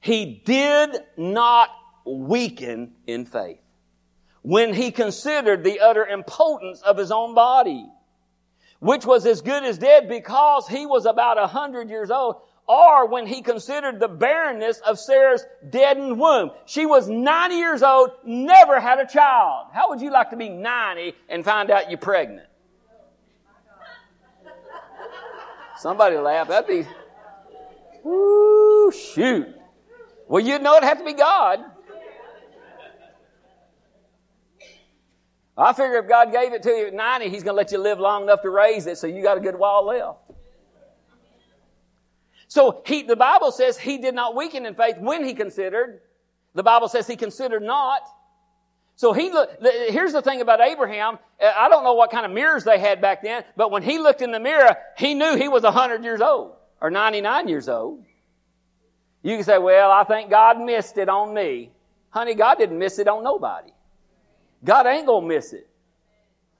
He 0.00 0.42
did 0.44 0.96
not 1.16 1.70
weaken 2.04 2.92
in 3.06 3.24
faith 3.24 3.60
when 4.42 4.74
he 4.74 4.90
considered 4.90 5.64
the 5.64 5.80
utter 5.80 6.06
impotence 6.06 6.82
of 6.82 6.98
his 6.98 7.10
own 7.10 7.34
body, 7.34 7.86
which 8.80 9.06
was 9.06 9.24
as 9.24 9.40
good 9.40 9.64
as 9.64 9.78
dead 9.78 10.08
because 10.08 10.68
he 10.68 10.84
was 10.84 11.06
about 11.06 11.38
a 11.38 11.46
hundred 11.46 11.88
years 11.88 12.10
old, 12.10 12.36
or 12.68 13.06
when 13.08 13.26
he 13.26 13.42
considered 13.42 13.98
the 14.00 14.08
barrenness 14.08 14.78
of 14.80 14.98
Sarah's 14.98 15.44
deadened 15.68 16.18
womb. 16.18 16.52
She 16.64 16.86
was 16.86 17.08
90 17.08 17.56
years 17.56 17.82
old, 17.82 18.10
never 18.24 18.80
had 18.80 18.98
a 18.98 19.06
child. 19.06 19.68
How 19.72 19.88
would 19.90 20.00
you 20.00 20.10
like 20.10 20.30
to 20.30 20.36
be 20.36 20.48
90 20.48 21.14
and 21.28 21.44
find 21.44 21.70
out 21.70 21.90
you're 21.90 21.98
pregnant? 21.98 22.48
Somebody 25.78 26.16
laugh. 26.16 26.46
That'd 26.46 26.68
be, 26.68 26.88
whoo, 28.04 28.92
shoot. 28.92 29.48
Well, 30.28 30.42
you'd 30.42 30.62
know 30.62 30.76
it'd 30.76 30.88
have 30.88 30.98
to 30.98 31.04
be 31.04 31.14
God. 31.14 31.58
I 35.56 35.72
figure 35.74 35.98
if 35.98 36.08
God 36.08 36.32
gave 36.32 36.52
it 36.52 36.62
to 36.62 36.70
you 36.70 36.86
at 36.86 36.94
90, 36.94 37.28
He's 37.28 37.42
going 37.42 37.54
to 37.54 37.58
let 37.58 37.72
you 37.72 37.78
live 37.78 38.00
long 38.00 38.22
enough 38.22 38.42
to 38.42 38.50
raise 38.50 38.86
it, 38.86 38.96
so 38.96 39.06
you 39.06 39.22
got 39.22 39.36
a 39.36 39.40
good 39.40 39.56
while 39.56 39.84
left. 39.84 40.21
So 42.52 42.82
he, 42.84 43.02
the 43.02 43.16
Bible 43.16 43.50
says 43.50 43.78
he 43.78 43.96
did 43.96 44.14
not 44.14 44.36
weaken 44.36 44.66
in 44.66 44.74
faith 44.74 44.98
when 44.98 45.24
he 45.24 45.32
considered. 45.32 46.02
The 46.54 46.62
Bible 46.62 46.86
says 46.86 47.06
he 47.06 47.16
considered 47.16 47.62
not. 47.62 48.02
So 48.94 49.14
he 49.14 49.32
here's 49.88 50.12
the 50.12 50.20
thing 50.20 50.42
about 50.42 50.60
Abraham. 50.60 51.18
Uh, 51.42 51.50
I 51.56 51.70
don't 51.70 51.82
know 51.82 51.94
what 51.94 52.10
kind 52.10 52.26
of 52.26 52.30
mirrors 52.30 52.64
they 52.64 52.78
had 52.78 53.00
back 53.00 53.22
then, 53.22 53.42
but 53.56 53.70
when 53.70 53.82
he 53.82 53.98
looked 53.98 54.20
in 54.20 54.32
the 54.32 54.38
mirror, 54.38 54.76
he 54.98 55.14
knew 55.14 55.34
he 55.34 55.48
was 55.48 55.62
100 55.62 56.04
years 56.04 56.20
old 56.20 56.52
or 56.82 56.90
99 56.90 57.48
years 57.48 57.70
old. 57.70 58.04
You 59.22 59.36
can 59.36 59.44
say, 59.44 59.56
well, 59.56 59.90
I 59.90 60.04
think 60.04 60.28
God 60.28 60.60
missed 60.60 60.98
it 60.98 61.08
on 61.08 61.32
me. 61.32 61.70
Honey, 62.10 62.34
God 62.34 62.58
didn't 62.58 62.78
miss 62.78 62.98
it 62.98 63.08
on 63.08 63.24
nobody. 63.24 63.70
God 64.62 64.86
ain't 64.86 65.06
gonna 65.06 65.26
miss 65.26 65.54
it. 65.54 65.66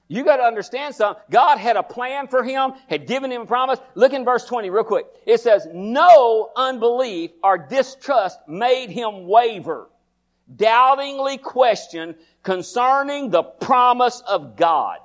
You 0.07 0.23
got 0.23 0.37
to 0.37 0.43
understand 0.43 0.95
something. 0.95 1.23
God 1.31 1.57
had 1.57 1.77
a 1.77 1.83
plan 1.83 2.27
for 2.27 2.43
him, 2.43 2.73
had 2.87 3.07
given 3.07 3.31
him 3.31 3.43
a 3.43 3.45
promise. 3.45 3.79
Look 3.95 4.13
in 4.13 4.25
verse 4.25 4.45
20 4.45 4.69
real 4.69 4.83
quick. 4.83 5.05
It 5.25 5.39
says, 5.39 5.67
no 5.73 6.51
unbelief 6.55 7.31
or 7.43 7.57
distrust 7.57 8.37
made 8.47 8.89
him 8.89 9.27
waver, 9.27 9.89
doubtingly 10.53 11.37
question 11.37 12.15
concerning 12.43 13.29
the 13.29 13.43
promise 13.43 14.21
of 14.27 14.57
God. 14.57 14.99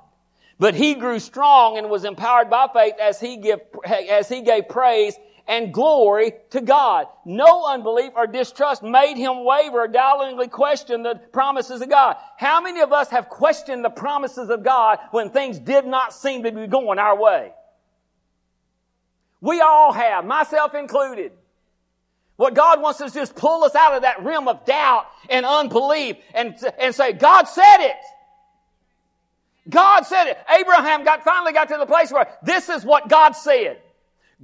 But 0.59 0.75
he 0.75 0.95
grew 0.95 1.19
strong 1.19 1.77
and 1.77 1.89
was 1.89 2.03
empowered 2.03 2.49
by 2.49 2.67
faith 2.73 2.95
as 3.01 3.19
he, 3.19 3.37
give, 3.37 3.61
as 3.85 4.27
he 4.27 4.41
gave 4.41 4.67
praise 4.67 5.15
and 5.49 5.73
glory 5.73 6.33
to 6.51 6.61
God. 6.61 7.07
No 7.25 7.65
unbelief 7.65 8.11
or 8.15 8.27
distrust 8.27 8.83
made 8.83 9.17
him 9.17 9.43
waver 9.43 9.81
or 9.81 9.87
doubtingly 9.87 10.47
question 10.47 11.01
the 11.01 11.15
promises 11.33 11.81
of 11.81 11.89
God. 11.89 12.17
How 12.37 12.61
many 12.61 12.81
of 12.81 12.93
us 12.93 13.09
have 13.09 13.29
questioned 13.29 13.83
the 13.83 13.89
promises 13.89 14.51
of 14.51 14.63
God 14.63 14.99
when 15.09 15.31
things 15.31 15.57
did 15.57 15.87
not 15.87 16.13
seem 16.13 16.43
to 16.43 16.51
be 16.51 16.67
going 16.67 16.99
our 16.99 17.19
way? 17.19 17.51
We 19.41 19.59
all 19.59 19.91
have, 19.91 20.23
myself 20.23 20.75
included. 20.75 21.31
What 22.35 22.53
God 22.53 22.79
wants 22.79 22.99
to 22.99 23.09
just 23.09 23.35
pull 23.35 23.63
us 23.63 23.73
out 23.73 23.95
of 23.95 24.03
that 24.03 24.23
realm 24.23 24.47
of 24.47 24.65
doubt 24.65 25.07
and 25.29 25.45
unbelief 25.45 26.17
and, 26.35 26.55
and 26.77 26.93
say, 26.93 27.11
God 27.13 27.45
said 27.45 27.87
it. 27.87 27.97
God 29.67 30.03
said 30.03 30.27
it. 30.27 30.37
Abraham 30.59 31.03
got, 31.03 31.23
finally 31.23 31.53
got 31.53 31.69
to 31.69 31.77
the 31.77 31.85
place 31.87 32.11
where 32.11 32.27
this 32.43 32.69
is 32.69 32.85
what 32.85 33.09
God 33.09 33.31
said. 33.31 33.81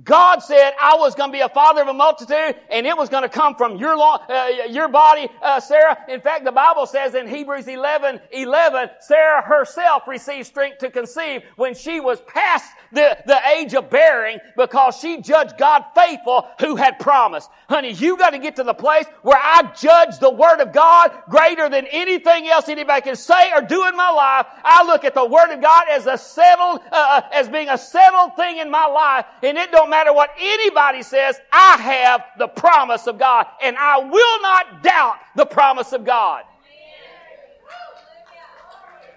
God 0.04 0.40
said 0.40 0.74
I 0.82 0.96
was 0.98 1.16
going 1.16 1.30
to 1.30 1.34
be 1.34 1.42
a 1.42 1.48
father 1.48 1.82
of 1.82 1.88
a 1.88 1.94
multitude 1.94 2.60
and 2.70 2.86
it 2.86 2.98
was 2.98 3.08
going 3.08 3.24
to 3.24 3.30
come 3.30 3.56
from 3.56 3.78
your, 3.78 3.98
law, 3.98 4.18
uh, 4.28 4.48
your 4.70 4.90
body, 4.90 5.30
uh, 5.42 5.60
Sarah. 5.62 5.98
In 6.10 6.20
fact, 6.20 6.44
the 6.44 6.52
Bible 6.52 6.86
says 6.86 7.16
in 7.16 7.28
Hebrews 7.28 7.68
11, 7.68 8.20
11, 8.32 8.90
Sarah 9.00 9.42
herself 9.42 10.04
received 10.06 10.48
strength 10.48 10.80
to 10.80 10.90
conceive 10.90 11.44
when 11.56 11.74
she 11.74 12.02
was 12.02 12.20
past 12.28 12.74
the, 12.92 13.18
the 13.26 13.40
age 13.50 13.74
of 13.74 13.90
bearing 13.90 14.40
because 14.56 14.98
she 14.98 15.22
judged 15.22 15.58
God 15.58 15.86
faithful 15.96 16.48
who 16.60 16.76
had 16.76 17.00
promised. 17.00 17.50
Honey, 17.68 17.92
you 17.92 18.18
got 18.18 18.32
to 18.32 18.40
get 18.40 18.56
to 18.58 18.64
the 18.64 18.74
place 18.74 19.06
where 19.22 19.40
I 19.42 19.72
judge 19.76 20.20
the 20.20 20.30
Word 20.30 20.60
of 20.60 20.74
God 20.74 21.12
greater 21.30 21.70
than 21.70 21.88
anything 21.88 22.48
else 22.48 22.70
anybody 22.70 23.02
can 23.02 23.16
say 23.16 23.52
or 23.54 23.62
do 23.62 23.88
in 23.88 23.96
my 23.96 24.10
life. 24.10 24.46
I 24.64 24.86
look 24.86 25.04
at 25.04 25.14
the 25.14 25.26
Word 25.26 25.52
of 25.52 25.62
God 25.62 25.88
as 25.90 26.06
a 26.08 26.18
settled, 26.18 26.82
uh, 26.92 27.22
uh 27.22 27.22
as 27.34 27.50
being 27.50 27.70
a 27.70 27.78
settled 27.78 28.36
thing 28.36 28.58
in 28.58 28.70
my 28.70 28.86
life 28.86 29.26
and 29.44 29.58
it 29.58 29.72
don't 29.72 29.90
matter 29.90 30.14
what 30.14 30.32
anybody 30.40 31.04
says, 31.04 31.40
I 31.52 31.78
have 31.78 32.24
the 32.38 32.48
promise 32.48 33.08
of 33.08 33.18
God 33.18 33.48
and 33.62 33.76
I 33.78 34.00
will 34.00 34.42
not 34.42 34.84
doubt 34.84 35.18
the 35.36 35.46
promise 35.46 35.94
of 35.94 36.06
God. 36.06 36.44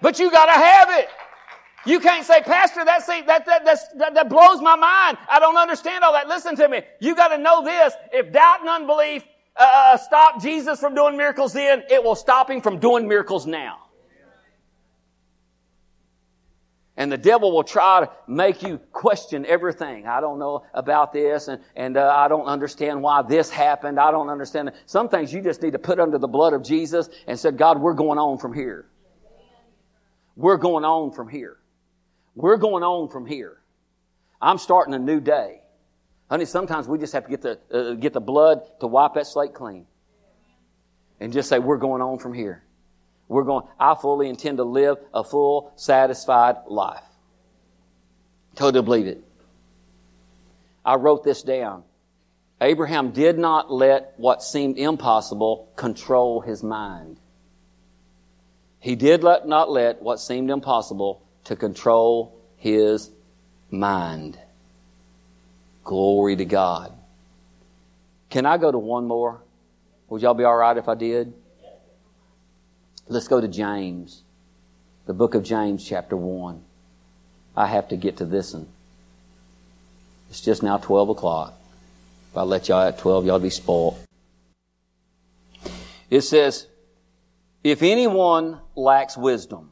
But 0.01 0.19
you 0.19 0.31
gotta 0.31 0.53
have 0.53 0.89
it. 0.91 1.09
You 1.85 1.99
can't 1.99 2.25
say, 2.25 2.41
Pastor, 2.41 2.83
that, 2.85 3.05
that, 3.07 3.45
that, 3.45 3.65
that, 3.65 4.13
that 4.13 4.29
blows 4.29 4.61
my 4.61 4.75
mind. 4.75 5.17
I 5.29 5.39
don't 5.39 5.57
understand 5.57 6.03
all 6.03 6.13
that. 6.13 6.27
Listen 6.27 6.55
to 6.57 6.67
me. 6.67 6.81
You 6.99 7.15
gotta 7.15 7.37
know 7.37 7.63
this. 7.63 7.93
If 8.11 8.31
doubt 8.31 8.61
and 8.61 8.69
unbelief 8.69 9.23
uh, 9.55 9.93
uh 9.93 9.97
stop 9.97 10.41
Jesus 10.41 10.79
from 10.79 10.95
doing 10.95 11.17
miracles 11.17 11.53
then, 11.53 11.83
it 11.89 12.03
will 12.03 12.15
stop 12.15 12.49
him 12.49 12.61
from 12.61 12.79
doing 12.79 13.07
miracles 13.07 13.45
now. 13.45 13.89
And 16.99 17.09
the 17.09 17.17
devil 17.17 17.53
will 17.53 17.63
try 17.63 18.01
to 18.01 18.11
make 18.27 18.61
you 18.61 18.77
question 18.91 19.45
everything. 19.45 20.05
I 20.05 20.19
don't 20.19 20.37
know 20.37 20.65
about 20.73 21.13
this, 21.13 21.47
and, 21.47 21.63
and 21.77 21.95
uh, 21.95 22.13
I 22.13 22.27
don't 22.27 22.43
understand 22.43 23.01
why 23.01 23.21
this 23.21 23.49
happened. 23.49 23.97
I 23.97 24.11
don't 24.11 24.27
understand. 24.27 24.73
Some 24.85 25.07
things 25.07 25.31
you 25.31 25.41
just 25.41 25.61
need 25.61 25.71
to 25.71 25.79
put 25.79 26.01
under 26.01 26.17
the 26.17 26.27
blood 26.27 26.51
of 26.51 26.61
Jesus 26.61 27.09
and 27.25 27.39
say, 27.39 27.51
God, 27.51 27.79
we're 27.79 27.93
going 27.93 28.19
on 28.19 28.37
from 28.37 28.53
here. 28.53 28.85
We're 30.35 30.57
going 30.57 30.83
on 30.83 31.13
from 31.13 31.29
here. 31.29 31.58
We're 32.35 32.57
going 32.57 32.83
on 32.83 33.09
from 33.09 33.25
here. 33.25 33.57
I'm 34.41 34.57
starting 34.57 34.93
a 34.93 34.99
new 34.99 35.19
day. 35.19 35.61
Honey, 36.29 36.45
sometimes 36.45 36.87
we 36.87 36.97
just 36.97 37.13
have 37.13 37.25
to 37.25 37.29
get 37.29 37.41
the, 37.41 37.59
uh, 37.71 37.93
get 37.95 38.13
the 38.13 38.21
blood 38.21 38.61
to 38.79 38.87
wipe 38.87 39.15
that 39.15 39.27
slate 39.27 39.53
clean. 39.53 39.85
And 41.19 41.33
just 41.33 41.49
say, 41.49 41.59
we're 41.59 41.77
going 41.77 42.01
on 42.01 42.19
from 42.19 42.33
here. 42.33 42.63
We're 43.27 43.43
going, 43.43 43.65
I 43.79 43.95
fully 43.95 44.29
intend 44.29 44.57
to 44.57 44.63
live 44.63 44.97
a 45.13 45.23
full, 45.23 45.73
satisfied 45.75 46.57
life. 46.67 47.03
Totally 48.55 48.83
believe 48.83 49.07
it. 49.07 49.23
I 50.85 50.95
wrote 50.95 51.23
this 51.23 51.43
down. 51.43 51.83
Abraham 52.61 53.11
did 53.11 53.37
not 53.37 53.71
let 53.71 54.13
what 54.17 54.43
seemed 54.43 54.77
impossible 54.77 55.71
control 55.75 56.41
his 56.41 56.63
mind. 56.63 57.19
He 58.79 58.95
did 58.95 59.23
let, 59.23 59.47
not 59.47 59.69
let 59.69 60.01
what 60.01 60.19
seemed 60.19 60.49
impossible 60.49 61.21
to 61.45 61.55
control 61.55 62.39
his 62.57 63.11
mind. 63.71 64.37
Glory 65.83 66.35
to 66.35 66.45
God. 66.45 66.93
Can 68.29 68.45
I 68.45 68.57
go 68.57 68.71
to 68.71 68.77
one 68.77 69.05
more? 69.05 69.41
Would 70.09 70.21
y'all 70.21 70.33
be 70.33 70.43
all 70.43 70.55
right 70.55 70.77
if 70.77 70.87
I 70.87 70.95
did? 70.95 71.33
Let's 73.07 73.27
go 73.27 73.41
to 73.41 73.47
James, 73.47 74.21
the 75.07 75.13
book 75.13 75.33
of 75.33 75.43
James, 75.43 75.83
chapter 75.83 76.15
1. 76.15 76.63
I 77.55 77.67
have 77.67 77.87
to 77.89 77.97
get 77.97 78.17
to 78.17 78.25
this 78.25 78.53
one. 78.53 78.67
It's 80.29 80.41
just 80.41 80.61
now 80.61 80.77
12 80.77 81.09
o'clock. 81.09 81.59
If 82.31 82.37
I 82.37 82.43
let 82.43 82.69
y'all 82.69 82.87
at 82.87 82.99
12, 82.99 83.25
y'all 83.25 83.39
be 83.39 83.49
spoiled. 83.49 83.97
It 86.09 86.21
says, 86.21 86.67
If 87.63 87.81
anyone 87.81 88.59
lacks 88.75 89.17
wisdom, 89.17 89.68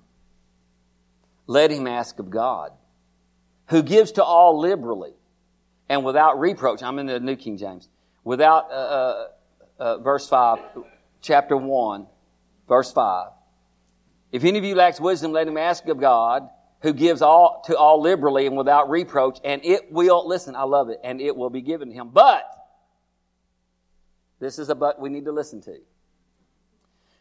let 1.48 1.72
him 1.72 1.88
ask 1.88 2.20
of 2.20 2.30
God, 2.30 2.72
who 3.70 3.82
gives 3.82 4.14
to 4.14 4.24
all 4.24 4.60
liberally 4.60 5.14
and 5.90 6.06
without 6.06 6.40
reproach. 6.40 6.84
I'm 6.84 7.00
in 7.00 7.08
the 7.08 7.20
New 7.20 7.36
King 7.36 7.58
James. 7.58 7.90
Without, 8.24 8.70
uh, 8.70 8.74
uh, 8.74 9.28
uh, 9.80 9.98
verse 10.00 10.28
5, 10.28 10.60
chapter 11.22 11.58
1 11.58 12.08
Verse 12.68 12.92
5. 12.92 13.30
If 14.32 14.44
any 14.44 14.60
of 14.60 14.66
you 14.66 14.76
lacks 14.76 15.00
wisdom, 15.00 15.32
let 15.32 15.48
him 15.48 15.58
ask 15.58 15.88
of 15.88 16.00
God, 16.00 16.50
who 16.82 16.94
gives 16.94 17.22
all 17.22 17.64
to 17.66 17.78
all 17.78 18.02
liberally 18.02 18.46
and 18.46 18.58
without 18.58 18.90
reproach, 18.90 19.40
and 19.44 19.64
it 19.64 19.92
will, 19.92 20.28
listen, 20.28 20.56
I 20.56 20.64
love 20.64 20.90
it, 20.90 21.00
and 21.04 21.22
it 21.22 21.36
will 21.36 21.50
be 21.50 21.62
given 21.62 21.90
to 21.90 21.94
him. 21.94 22.10
But, 22.12 22.44
this 24.40 24.60
is 24.60 24.70
a 24.70 24.76
but 24.76 25.00
we 25.00 25.10
need 25.10 25.26
to 25.26 25.32
listen 25.32 25.62
to. 25.62 25.78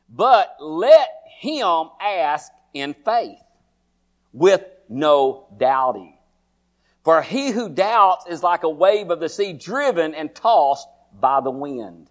But 0.08 0.56
let 0.60 1.08
him 1.40 1.88
ask 2.00 2.52
in 2.74 2.94
faith, 3.04 3.38
with 4.36 4.62
no 4.88 5.46
doubting. 5.56 6.14
For 7.02 7.22
he 7.22 7.50
who 7.50 7.68
doubts 7.68 8.26
is 8.26 8.42
like 8.42 8.64
a 8.64 8.68
wave 8.68 9.10
of 9.10 9.18
the 9.18 9.28
sea 9.28 9.52
driven 9.52 10.14
and 10.14 10.34
tossed 10.34 10.88
by 11.18 11.40
the 11.40 11.50
wind. 11.50 12.10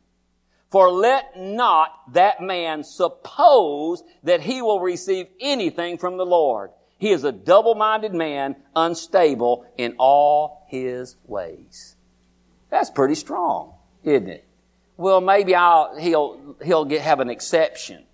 For 0.71 0.89
let 0.89 1.39
not 1.39 2.13
that 2.13 2.41
man 2.41 2.83
suppose 2.83 4.03
that 4.23 4.41
he 4.41 4.61
will 4.61 4.79
receive 4.79 5.27
anything 5.39 5.97
from 5.97 6.17
the 6.17 6.25
Lord. 6.25 6.71
He 6.97 7.11
is 7.11 7.23
a 7.23 7.31
double-minded 7.31 8.13
man, 8.13 8.55
unstable 8.75 9.65
in 9.77 9.95
all 9.99 10.65
his 10.67 11.15
ways. 11.25 11.95
That's 12.69 12.89
pretty 12.89 13.15
strong, 13.15 13.73
isn't 14.03 14.27
it? 14.27 14.45
Well, 14.97 15.21
maybe 15.21 15.53
I'll, 15.55 15.95
he'll, 15.97 16.55
he'll 16.63 16.85
get, 16.85 17.01
have 17.01 17.19
an 17.19 17.29
exception. 17.29 18.05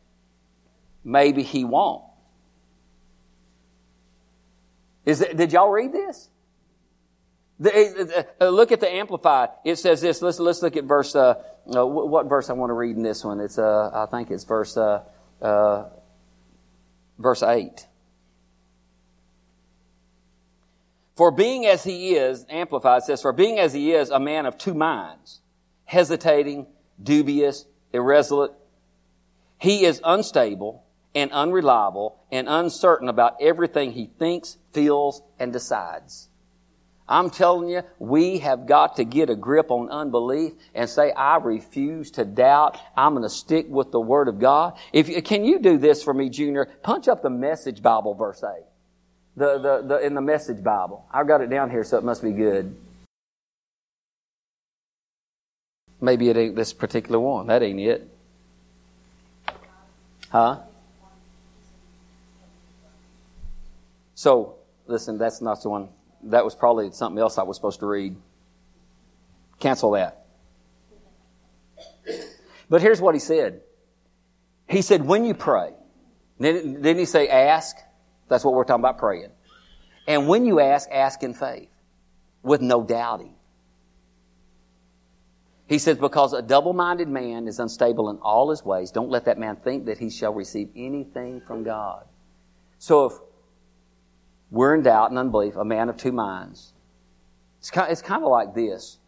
Maybe 1.04 1.43
he 1.43 1.63
won't. 1.63 2.04
Is 5.06 5.22
it, 5.22 5.36
did 5.36 5.52
y'all 5.52 5.70
read 5.70 5.92
this? 5.92 6.30
The, 7.60 8.26
uh, 8.42 8.50
look 8.50 8.72
at 8.72 8.80
the 8.80 8.92
Amplified. 8.92 9.50
It 9.64 9.76
says 9.78 10.02
this. 10.02 10.22
Let's, 10.22 10.40
let's 10.40 10.62
look 10.62 10.76
at 10.76 10.86
verse, 10.86 11.16
uh, 11.16 11.36
uh, 11.76 11.86
what 11.86 12.28
verse 12.28 12.50
I 12.50 12.54
want 12.54 12.72
to 12.72 12.74
read 12.74 12.96
in 12.96 13.04
this 13.04 13.24
one. 13.24 13.40
It's, 13.40 13.60
uh, 13.60 13.92
I 13.94 14.08
think 14.08 14.32
it's 14.32 14.44
verse, 14.44 14.76
uh, 14.78 15.04
uh, 15.42 15.90
verse 17.20 17.44
8. 17.44 17.86
For 21.16 21.30
being 21.30 21.68
as 21.68 21.84
he 21.84 22.16
is, 22.16 22.46
Amplified 22.50 23.04
says, 23.04 23.22
for 23.22 23.32
being 23.32 23.60
as 23.60 23.74
he 23.74 23.92
is 23.92 24.10
a 24.10 24.20
man 24.20 24.48
of 24.48 24.58
two 24.58 24.74
minds, 24.74 25.42
hesitating, 25.86 26.66
dubious, 27.02 27.66
irresolute, 27.94 28.54
he 29.60 29.86
is 29.86 30.02
unstable 30.04 30.84
and 31.13 31.32
unreliable 31.32 32.19
and 32.32 32.47
uncertain 32.47 33.10
about 33.10 33.38
everything 33.41 33.91
he 33.91 34.10
thinks, 34.17 34.58
feels, 34.74 35.21
and 35.39 35.52
decides. 35.52 36.30
I'm 37.12 37.30
telling 37.30 37.67
you, 37.67 37.84
we 38.00 38.39
have 38.39 38.65
got 38.65 38.95
to 38.95 39.04
get 39.04 39.30
a 39.30 39.36
grip 39.36 39.69
on 39.69 39.89
unbelief 39.89 40.54
and 40.74 40.89
say, 40.89 41.12
I 41.12 41.38
refuse 41.38 42.12
to 42.12 42.24
doubt. 42.24 42.78
I'm 42.95 43.13
going 43.13 43.24
to 43.24 43.30
stick 43.30 43.65
with 43.67 43.91
the 43.91 44.00
Word 44.00 44.30
of 44.30 44.39
God. 44.39 44.78
If 44.93 45.10
you, 45.10 45.21
can 45.21 45.43
you 45.43 45.60
do 45.60 45.78
this 45.78 46.02
for 46.02 46.13
me, 46.13 46.30
Junior? 46.30 46.69
Punch 46.84 47.10
up 47.10 47.21
the 47.21 47.30
Message 47.30 47.82
Bible, 47.82 48.13
verse 48.13 48.41
8. 48.41 48.63
The, 49.36 49.58
the, 49.58 49.88
the, 49.88 50.06
in 50.06 50.13
the 50.13 50.21
Message 50.21 50.63
Bible. 50.63 51.06
I've 51.12 51.28
got 51.28 51.41
it 51.41 51.50
down 51.50 51.69
here, 51.69 51.84
so 51.84 51.97
it 51.97 52.06
must 52.06 52.24
be 52.24 52.32
good. 52.32 52.76
Maybe 56.00 56.30
it 56.30 56.38
ain't 56.38 56.56
this 56.56 56.71
particular 56.71 57.19
one. 57.19 57.47
That 57.47 57.62
ain't 57.62 57.80
it. 57.80 58.08
Huh? 60.30 60.60
So, 64.22 64.58
listen, 64.86 65.18
that's 65.18 65.42
not 65.42 65.64
the 65.64 65.70
one 65.70 65.90
that 66.26 66.46
was 66.46 66.54
probably 66.54 66.92
something 66.92 67.20
else 67.20 67.40
I 67.40 67.42
was 67.42 67.58
supposed 67.58 67.80
to 67.80 67.88
read. 67.88 68.16
Cancel 69.60 69.90
that. 69.94 70.28
But 72.70 72.84
here's 72.84 73.02
what 73.02 73.16
he 73.16 73.20
said. 73.20 73.62
He 74.70 74.84
said, 74.84 75.08
when 75.08 75.26
you 75.26 75.34
pray, 75.34 75.74
didn't 76.40 77.00
he 77.00 77.06
say 77.06 77.30
ask? 77.30 77.76
That's 78.28 78.46
what 78.46 78.54
we're 78.54 78.64
talking 78.64 78.84
about 78.84 79.00
praying. 79.00 79.32
And 80.08 80.28
when 80.28 80.46
you 80.46 80.60
ask, 80.60 80.88
ask 80.92 81.24
in 81.24 81.34
faith 81.34 81.72
with 82.44 82.62
no 82.62 82.84
doubting. 82.84 83.34
He 85.66 85.80
says, 85.80 85.98
because 85.98 86.34
a 86.34 86.44
double-minded 86.44 87.08
man 87.08 87.48
is 87.48 87.58
unstable 87.58 88.12
in 88.12 88.18
all 88.18 88.52
his 88.52 88.64
ways, 88.64 88.92
don't 88.92 89.10
let 89.10 89.26
that 89.26 89.40
man 89.40 89.56
think 89.56 89.86
that 89.86 89.98
he 89.98 90.12
shall 90.12 90.36
receive 90.36 90.70
anything 90.76 91.42
from 91.42 91.64
God. 91.64 92.06
So 92.78 93.06
if 93.08 93.14
we're 94.52 94.76
in 94.76 94.84
doubt 94.84 95.10
and 95.10 95.18
unbelief, 95.18 95.56
a 95.56 95.66
man 95.66 95.90
of 95.90 95.98
two 95.98 96.12
minds. 96.12 96.74
It's 97.60 97.72
kind, 97.72 97.92
it's 97.92 98.02
kind 98.02 98.24
of 98.24 98.30
like 98.30 98.54
this. 98.54 99.00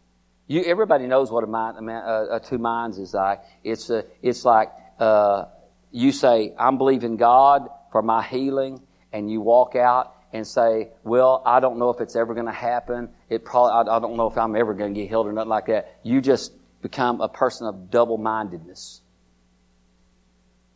You, 0.47 0.63
everybody 0.63 1.05
knows 1.05 1.31
what 1.31 1.43
a, 1.43 1.47
mind, 1.47 1.77
a, 1.77 1.81
man, 1.81 2.03
a, 2.03 2.35
a 2.35 2.39
two 2.39 2.57
minds 2.57 2.97
is 2.97 3.13
like. 3.13 3.41
It's, 3.63 3.89
a, 3.89 4.05
it's 4.21 4.45
like 4.45 4.71
uh, 4.99 5.45
you 5.91 6.11
say, 6.11 6.53
I'm 6.57 6.77
believing 6.77 7.17
God 7.17 7.69
for 7.91 8.01
my 8.01 8.23
healing, 8.23 8.81
and 9.11 9.29
you 9.29 9.41
walk 9.41 9.75
out 9.75 10.15
and 10.31 10.47
say, 10.47 10.89
well, 11.03 11.43
I 11.45 11.59
don't 11.59 11.77
know 11.77 11.91
if 11.91 12.01
it's 12.01 12.15
ever 12.15 12.33
going 12.33 12.47
to 12.47 12.51
happen. 12.51 13.09
It 13.29 13.45
probably, 13.45 13.91
I, 13.91 13.97
I 13.97 13.99
don't 13.99 14.15
know 14.15 14.27
if 14.27 14.37
I'm 14.37 14.55
ever 14.55 14.73
going 14.73 14.93
to 14.93 14.99
get 14.99 15.09
healed 15.09 15.27
or 15.27 15.33
nothing 15.33 15.49
like 15.49 15.67
that. 15.67 15.99
You 16.03 16.21
just 16.21 16.51
become 16.81 17.21
a 17.21 17.29
person 17.29 17.67
of 17.67 17.91
double-mindedness. 17.91 19.01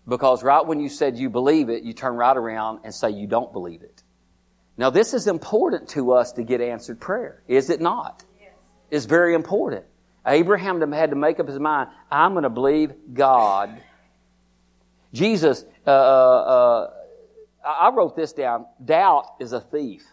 Because 0.07 0.43
right 0.43 0.65
when 0.65 0.79
you 0.79 0.89
said 0.89 1.17
you 1.17 1.29
believe 1.29 1.69
it, 1.69 1.83
you 1.83 1.93
turn 1.93 2.15
right 2.15 2.37
around 2.37 2.81
and 2.83 2.93
say 2.93 3.09
you 3.09 3.27
don't 3.27 3.51
believe 3.51 3.81
it. 3.81 4.03
Now, 4.77 4.91
this 4.91 5.13
is 5.13 5.27
important 5.27 5.89
to 5.89 6.13
us 6.13 6.33
to 6.33 6.43
get 6.43 6.61
answered 6.61 6.99
prayer, 6.99 7.41
is 7.47 7.69
it 7.69 7.81
not? 7.81 8.23
Yes. 8.39 8.51
It's 8.91 9.05
very 9.05 9.33
important. 9.33 9.85
Abraham 10.25 10.91
had 10.91 11.09
to 11.09 11.15
make 11.15 11.39
up 11.39 11.47
his 11.47 11.59
mind 11.59 11.89
I'm 12.11 12.33
going 12.33 12.43
to 12.43 12.49
believe 12.49 12.93
God. 13.13 13.81
Jesus, 15.13 15.65
uh, 15.85 15.89
uh, 15.89 16.91
uh, 17.63 17.67
I 17.67 17.89
wrote 17.95 18.15
this 18.15 18.33
down. 18.33 18.65
Doubt 18.83 19.35
is 19.39 19.53
a 19.53 19.61
thief. 19.61 20.03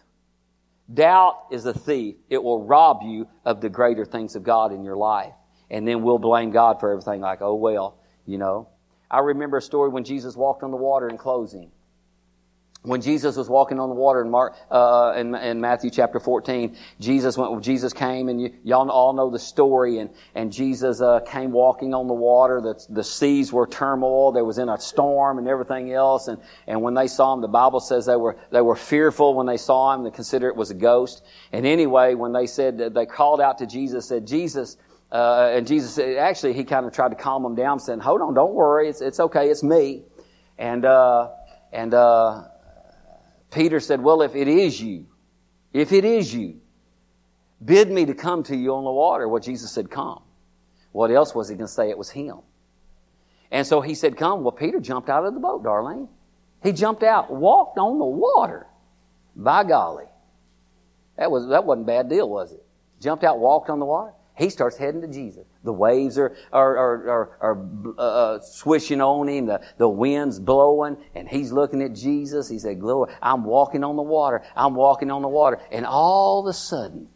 Doubt 0.91 1.47
is 1.51 1.65
a 1.65 1.73
thief. 1.73 2.15
It 2.29 2.41
will 2.41 2.63
rob 2.63 3.01
you 3.03 3.27
of 3.43 3.61
the 3.61 3.69
greater 3.69 4.05
things 4.05 4.35
of 4.35 4.43
God 4.43 4.71
in 4.71 4.83
your 4.83 4.95
life. 4.95 5.33
And 5.69 5.87
then 5.87 6.01
we'll 6.01 6.19
blame 6.19 6.51
God 6.51 6.79
for 6.79 6.91
everything, 6.91 7.21
like, 7.21 7.41
oh, 7.41 7.55
well, 7.55 7.97
you 8.25 8.37
know. 8.37 8.69
I 9.09 9.19
remember 9.19 9.57
a 9.57 9.61
story 9.61 9.89
when 9.89 10.03
Jesus 10.03 10.35
walked 10.35 10.63
on 10.63 10.71
the 10.71 10.77
water 10.77 11.07
in 11.07 11.17
closing 11.17 11.71
when 12.85 13.01
Jesus 13.01 13.35
was 13.35 13.49
walking 13.49 13.79
on 13.79 13.89
the 13.89 13.95
water 13.95 14.21
in 14.21 14.29
Mark, 14.29 14.55
uh, 14.69 15.13
in, 15.17 15.33
in, 15.35 15.59
Matthew 15.59 15.89
chapter 15.89 16.19
14, 16.19 16.77
Jesus 16.99 17.37
went, 17.37 17.63
Jesus 17.63 17.93
came 17.93 18.29
and 18.29 18.39
you, 18.39 18.53
y'all 18.63 18.89
all 18.89 19.13
know 19.13 19.29
the 19.29 19.39
story 19.39 19.97
and, 19.97 20.09
and 20.35 20.51
Jesus, 20.51 21.01
uh, 21.01 21.19
came 21.21 21.51
walking 21.51 21.93
on 21.93 22.07
the 22.07 22.13
water. 22.13 22.61
The, 22.61 22.85
the 22.89 23.03
seas 23.03 23.51
were 23.51 23.65
turmoil. 23.65 24.31
There 24.31 24.45
was 24.45 24.57
in 24.59 24.69
a 24.69 24.79
storm 24.79 25.39
and 25.39 25.47
everything 25.47 25.91
else. 25.93 26.27
And, 26.27 26.39
and 26.67 26.81
when 26.81 26.93
they 26.93 27.07
saw 27.07 27.33
him, 27.33 27.41
the 27.41 27.47
Bible 27.47 27.79
says 27.79 28.05
they 28.05 28.15
were, 28.15 28.37
they 28.51 28.61
were 28.61 28.75
fearful 28.75 29.33
when 29.33 29.47
they 29.47 29.57
saw 29.57 29.93
him. 29.93 30.03
They 30.03 30.11
considered 30.11 30.49
it 30.49 30.55
was 30.55 30.71
a 30.71 30.75
ghost. 30.75 31.23
And 31.51 31.65
anyway, 31.65 32.13
when 32.13 32.33
they 32.33 32.45
said, 32.45 32.77
they 32.93 33.05
called 33.05 33.41
out 33.41 33.57
to 33.57 33.65
Jesus, 33.65 34.07
said, 34.07 34.27
Jesus, 34.27 34.77
uh, 35.11 35.49
and 35.53 35.65
Jesus, 35.65 35.97
actually, 35.97 36.53
he 36.53 36.63
kind 36.63 36.85
of 36.85 36.93
tried 36.93 37.09
to 37.09 37.15
calm 37.15 37.43
them 37.43 37.55
down, 37.55 37.79
saying, 37.79 37.99
hold 37.99 38.21
on, 38.21 38.33
don't 38.33 38.53
worry. 38.53 38.89
It's, 38.89 39.01
it's 39.01 39.19
okay. 39.19 39.49
It's 39.49 39.63
me. 39.63 40.03
And, 40.57 40.85
uh, 40.85 41.29
and, 41.71 41.93
uh, 41.93 42.43
Peter 43.51 43.79
said, 43.79 44.01
Well, 44.01 44.21
if 44.21 44.35
it 44.35 44.47
is 44.47 44.81
you, 44.81 45.07
if 45.73 45.91
it 45.91 46.05
is 46.05 46.33
you, 46.33 46.59
bid 47.63 47.89
me 47.89 48.05
to 48.05 48.13
come 48.13 48.43
to 48.43 48.55
you 48.55 48.73
on 48.73 48.83
the 48.83 48.91
water. 48.91 49.27
Well, 49.27 49.41
Jesus 49.41 49.71
said, 49.71 49.89
Come. 49.89 50.21
What 50.91 51.11
else 51.11 51.35
was 51.35 51.49
he 51.49 51.55
going 51.55 51.67
to 51.67 51.73
say? 51.73 51.89
It 51.89 51.97
was 51.97 52.09
him. 52.09 52.37
And 53.51 53.67
so 53.67 53.81
he 53.81 53.95
said, 53.95 54.17
Come. 54.17 54.43
Well, 54.43 54.51
Peter 54.51 54.79
jumped 54.79 55.09
out 55.09 55.25
of 55.25 55.33
the 55.33 55.39
boat, 55.39 55.63
darling. 55.63 56.07
He 56.63 56.71
jumped 56.71 57.03
out, 57.03 57.31
walked 57.31 57.77
on 57.77 57.99
the 57.99 58.05
water. 58.05 58.65
By 59.35 59.63
golly. 59.63 60.05
That, 61.17 61.29
was, 61.29 61.47
that 61.49 61.63
wasn't 61.63 61.85
a 61.85 61.87
bad 61.87 62.09
deal, 62.09 62.29
was 62.29 62.51
it? 62.51 62.65
Jumped 63.01 63.23
out, 63.23 63.39
walked 63.39 63.69
on 63.69 63.79
the 63.79 63.85
water. 63.85 64.13
He 64.37 64.49
starts 64.49 64.75
heading 64.75 65.01
to 65.01 65.07
Jesus. 65.07 65.45
The 65.63 65.71
waves 65.71 66.17
are, 66.17 66.35
are, 66.51 66.77
are, 66.77 67.09
are, 67.09 67.37
are 67.39 67.67
uh, 67.97 68.01
uh, 68.01 68.39
swishing 68.41 68.99
on 68.99 69.29
him. 69.29 69.45
The, 69.45 69.61
the 69.77 69.87
wind's 69.87 70.39
blowing 70.39 70.97
and 71.15 71.27
he's 71.27 71.53
looking 71.53 71.81
at 71.81 71.93
Jesus. 71.93 72.49
He 72.49 72.59
said, 72.59 72.81
glory, 72.81 73.13
I'm 73.21 73.45
walking 73.45 73.83
on 73.83 73.95
the 73.95 74.01
water. 74.01 74.43
I'm 74.55 74.75
walking 74.75 75.09
on 75.09 75.21
the 75.21 75.29
water. 75.29 75.59
And 75.71 75.85
all 75.85 76.41
of 76.41 76.47
a 76.47 76.53
sudden, 76.53 77.07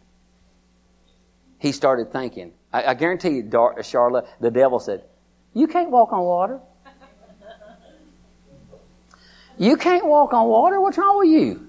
he 1.57 1.73
started 1.73 2.13
thinking, 2.13 2.53
I, 2.71 2.83
I 2.83 2.93
guarantee 2.93 3.31
you, 3.31 3.43
Dar- 3.43 3.83
Charlotte, 3.83 4.25
the 4.39 4.49
devil 4.49 4.79
said, 4.79 5.03
you 5.53 5.67
can't 5.67 5.91
walk 5.91 6.13
on 6.13 6.23
water. 6.23 6.61
You 9.57 9.75
can't 9.75 10.05
walk 10.05 10.33
on 10.33 10.47
water? 10.47 10.79
What's 10.79 10.97
wrong 10.97 11.19
with 11.19 11.27
you? 11.27 11.67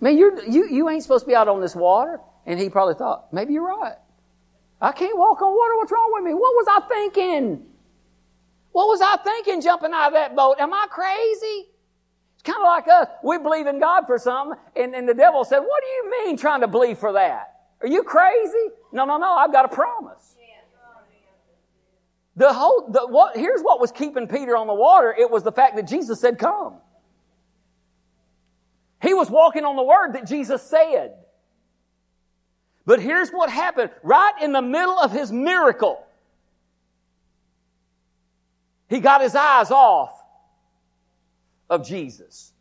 Man, 0.00 0.16
you're, 0.16 0.40
you, 0.44 0.68
you 0.68 0.88
ain't 0.88 1.02
supposed 1.02 1.24
to 1.24 1.28
be 1.28 1.34
out 1.34 1.48
on 1.48 1.60
this 1.60 1.74
water. 1.74 2.20
And 2.46 2.60
he 2.60 2.68
probably 2.68 2.94
thought, 2.94 3.32
maybe 3.32 3.54
you're 3.54 3.66
right. 3.66 3.96
I 4.80 4.92
can't 4.92 5.16
walk 5.16 5.40
on 5.40 5.54
water. 5.54 5.76
What's 5.78 5.92
wrong 5.92 6.10
with 6.12 6.24
me? 6.24 6.34
What 6.34 6.54
was 6.54 6.66
I 6.68 6.86
thinking? 6.86 7.66
What 8.72 8.88
was 8.88 9.00
I 9.00 9.16
thinking 9.22 9.62
jumping 9.62 9.92
out 9.94 10.08
of 10.08 10.12
that 10.12 10.36
boat? 10.36 10.56
Am 10.58 10.72
I 10.72 10.86
crazy? 10.90 11.68
It's 12.34 12.42
kind 12.42 12.58
of 12.58 12.64
like 12.64 12.86
us. 12.88 13.08
We 13.22 13.38
believe 13.38 13.66
in 13.66 13.80
God 13.80 14.06
for 14.06 14.18
something, 14.18 14.58
and, 14.76 14.94
and 14.94 15.08
the 15.08 15.14
devil 15.14 15.44
said, 15.44 15.60
What 15.60 15.82
do 15.82 15.88
you 15.88 16.10
mean 16.10 16.36
trying 16.36 16.60
to 16.60 16.68
believe 16.68 16.98
for 16.98 17.14
that? 17.14 17.54
Are 17.80 17.88
you 17.88 18.02
crazy? 18.02 18.70
No, 18.92 19.04
no, 19.06 19.16
no. 19.16 19.32
I've 19.32 19.52
got 19.52 19.64
a 19.64 19.68
promise. 19.68 20.36
The 22.36 22.52
whole, 22.52 22.90
the, 22.90 23.06
what, 23.06 23.34
here's 23.34 23.62
what 23.62 23.80
was 23.80 23.90
keeping 23.90 24.28
Peter 24.28 24.56
on 24.56 24.66
the 24.66 24.74
water. 24.74 25.14
It 25.18 25.30
was 25.30 25.42
the 25.42 25.52
fact 25.52 25.76
that 25.76 25.88
Jesus 25.88 26.20
said, 26.20 26.38
Come. 26.38 26.74
He 29.00 29.14
was 29.14 29.30
walking 29.30 29.64
on 29.64 29.76
the 29.76 29.82
word 29.82 30.14
that 30.14 30.26
Jesus 30.26 30.62
said. 30.62 31.14
But 32.86 33.00
here's 33.00 33.30
what 33.30 33.50
happened 33.50 33.90
right 34.02 34.32
in 34.40 34.52
the 34.52 34.62
middle 34.62 34.98
of 34.98 35.12
his 35.12 35.32
miracle. 35.32 36.02
He 38.88 39.00
got 39.00 39.20
his 39.20 39.34
eyes 39.34 39.70
off 39.72 40.16
of 41.68 41.86
Jesus. 41.86 42.52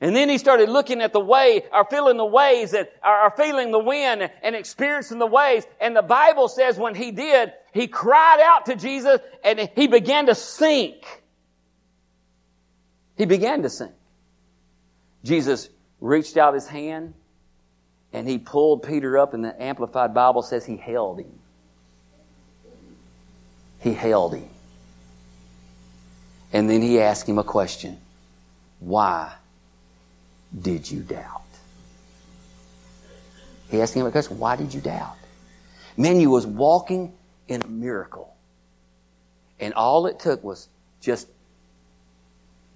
And 0.00 0.14
then 0.14 0.28
he 0.28 0.36
started 0.36 0.68
looking 0.68 1.00
at 1.00 1.14
the 1.14 1.20
way, 1.20 1.62
or 1.72 1.86
feeling 1.86 2.18
the 2.18 2.26
waves, 2.26 2.74
and, 2.74 2.86
or 3.02 3.30
feeling 3.30 3.70
the 3.70 3.78
wind, 3.78 4.28
and 4.42 4.54
experiencing 4.54 5.18
the 5.18 5.26
waves. 5.26 5.64
And 5.80 5.96
the 5.96 6.02
Bible 6.02 6.48
says 6.48 6.76
when 6.76 6.94
he 6.94 7.12
did, 7.12 7.52
he 7.72 7.86
cried 7.86 8.40
out 8.42 8.66
to 8.66 8.76
Jesus, 8.76 9.20
and 9.42 9.70
he 9.74 9.86
began 9.86 10.26
to 10.26 10.34
sink. 10.34 10.96
He 13.16 13.24
began 13.24 13.62
to 13.62 13.70
sink. 13.70 13.92
Jesus 15.24 15.70
reached 16.00 16.36
out 16.36 16.52
his 16.52 16.66
hand, 16.66 17.14
And 18.16 18.26
he 18.26 18.38
pulled 18.38 18.82
Peter 18.82 19.18
up, 19.18 19.34
and 19.34 19.44
the 19.44 19.62
Amplified 19.62 20.14
Bible 20.14 20.40
says 20.40 20.64
he 20.64 20.78
held 20.78 21.20
him. 21.20 21.38
He 23.78 23.92
held 23.92 24.34
him. 24.34 24.48
And 26.50 26.70
then 26.70 26.80
he 26.80 26.98
asked 26.98 27.28
him 27.28 27.38
a 27.38 27.44
question 27.44 27.98
Why 28.80 29.34
did 30.58 30.90
you 30.90 31.00
doubt? 31.00 31.42
He 33.70 33.82
asked 33.82 33.92
him 33.92 34.06
a 34.06 34.10
question 34.10 34.38
Why 34.38 34.56
did 34.56 34.72
you 34.72 34.80
doubt? 34.80 35.18
Man, 35.98 36.18
you 36.18 36.30
was 36.30 36.46
walking 36.46 37.12
in 37.48 37.60
a 37.60 37.68
miracle. 37.68 38.34
And 39.60 39.74
all 39.74 40.06
it 40.06 40.20
took 40.20 40.42
was 40.42 40.68
just 41.02 41.28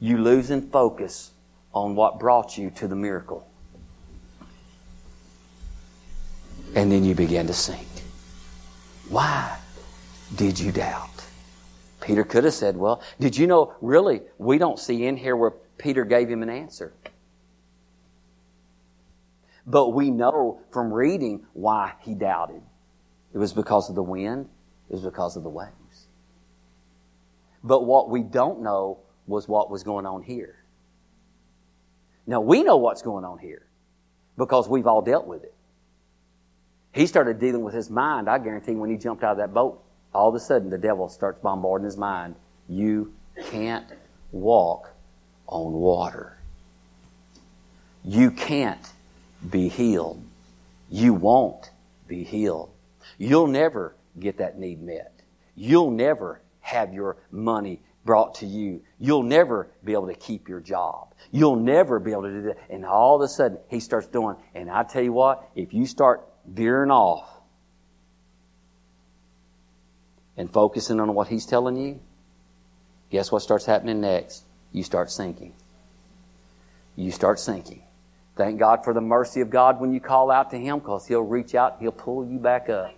you 0.00 0.18
losing 0.18 0.68
focus 0.68 1.30
on 1.72 1.94
what 1.94 2.20
brought 2.20 2.58
you 2.58 2.68
to 2.72 2.86
the 2.86 2.94
miracle. 2.94 3.49
And 6.74 6.90
then 6.90 7.04
you 7.04 7.14
began 7.14 7.46
to 7.46 7.52
sink. 7.52 7.86
Why 9.08 9.58
did 10.36 10.58
you 10.58 10.70
doubt? 10.70 11.08
Peter 12.00 12.24
could 12.24 12.44
have 12.44 12.54
said, 12.54 12.76
Well, 12.76 13.02
did 13.18 13.36
you 13.36 13.46
know, 13.46 13.74
really, 13.80 14.22
we 14.38 14.58
don't 14.58 14.78
see 14.78 15.04
in 15.06 15.16
here 15.16 15.36
where 15.36 15.52
Peter 15.78 16.04
gave 16.04 16.28
him 16.28 16.42
an 16.42 16.50
answer. 16.50 16.92
But 19.66 19.90
we 19.90 20.10
know 20.10 20.60
from 20.72 20.92
reading 20.92 21.46
why 21.52 21.92
he 22.00 22.14
doubted. 22.14 22.62
It 23.32 23.38
was 23.38 23.52
because 23.52 23.88
of 23.88 23.94
the 23.94 24.02
wind, 24.02 24.48
it 24.88 24.94
was 24.94 25.02
because 25.02 25.36
of 25.36 25.42
the 25.42 25.48
waves. 25.48 26.06
But 27.62 27.84
what 27.84 28.08
we 28.08 28.22
don't 28.22 28.62
know 28.62 28.98
was 29.26 29.46
what 29.46 29.70
was 29.70 29.82
going 29.82 30.06
on 30.06 30.22
here. 30.22 30.56
Now, 32.26 32.40
we 32.40 32.62
know 32.62 32.76
what's 32.76 33.02
going 33.02 33.24
on 33.24 33.38
here 33.38 33.66
because 34.36 34.68
we've 34.68 34.86
all 34.86 35.02
dealt 35.02 35.26
with 35.26 35.44
it. 35.44 35.54
He 36.92 37.06
started 37.06 37.38
dealing 37.38 37.62
with 37.62 37.74
his 37.74 37.88
mind, 37.90 38.28
I 38.28 38.38
guarantee, 38.38 38.74
when 38.74 38.90
he 38.90 38.96
jumped 38.96 39.22
out 39.22 39.32
of 39.32 39.38
that 39.38 39.54
boat. 39.54 39.82
All 40.12 40.28
of 40.28 40.34
a 40.34 40.40
sudden, 40.40 40.70
the 40.70 40.78
devil 40.78 41.08
starts 41.08 41.40
bombarding 41.40 41.84
his 41.84 41.96
mind. 41.96 42.34
You 42.68 43.14
can't 43.50 43.86
walk 44.32 44.90
on 45.46 45.72
water. 45.72 46.38
You 48.04 48.30
can't 48.30 48.84
be 49.48 49.68
healed. 49.68 50.22
You 50.90 51.14
won't 51.14 51.70
be 52.08 52.24
healed. 52.24 52.70
You'll 53.18 53.46
never 53.46 53.94
get 54.18 54.38
that 54.38 54.58
need 54.58 54.82
met. 54.82 55.12
You'll 55.54 55.90
never 55.90 56.40
have 56.60 56.92
your 56.92 57.18
money 57.30 57.80
brought 58.04 58.36
to 58.36 58.46
you. 58.46 58.82
You'll 58.98 59.22
never 59.22 59.68
be 59.84 59.92
able 59.92 60.08
to 60.08 60.14
keep 60.14 60.48
your 60.48 60.60
job. 60.60 61.14
You'll 61.30 61.56
never 61.56 61.98
be 61.98 62.12
able 62.12 62.22
to 62.22 62.30
do 62.30 62.42
that. 62.42 62.58
And 62.70 62.84
all 62.84 63.16
of 63.16 63.22
a 63.22 63.28
sudden, 63.28 63.58
he 63.68 63.78
starts 63.78 64.06
doing, 64.06 64.36
and 64.54 64.70
I 64.70 64.82
tell 64.82 65.02
you 65.02 65.12
what, 65.12 65.48
if 65.54 65.72
you 65.74 65.86
start 65.86 66.22
veering 66.46 66.90
off 66.90 67.28
and 70.36 70.50
focusing 70.50 71.00
on 71.00 71.14
what 71.14 71.28
he's 71.28 71.46
telling 71.46 71.76
you, 71.76 72.00
guess 73.10 73.30
what 73.30 73.42
starts 73.42 73.66
happening 73.66 74.00
next? 74.00 74.44
You 74.72 74.82
start 74.82 75.10
sinking. 75.10 75.52
You 76.96 77.10
start 77.10 77.38
sinking. 77.38 77.82
Thank 78.36 78.58
God 78.58 78.84
for 78.84 78.94
the 78.94 79.00
mercy 79.00 79.40
of 79.40 79.50
God 79.50 79.80
when 79.80 79.92
you 79.92 80.00
call 80.00 80.30
out 80.30 80.50
to 80.50 80.56
him 80.56 80.78
because 80.78 81.06
he'll 81.06 81.20
reach 81.20 81.54
out, 81.54 81.76
he'll 81.80 81.92
pull 81.92 82.24
you 82.24 82.38
back 82.38 82.68
up. 82.68 82.94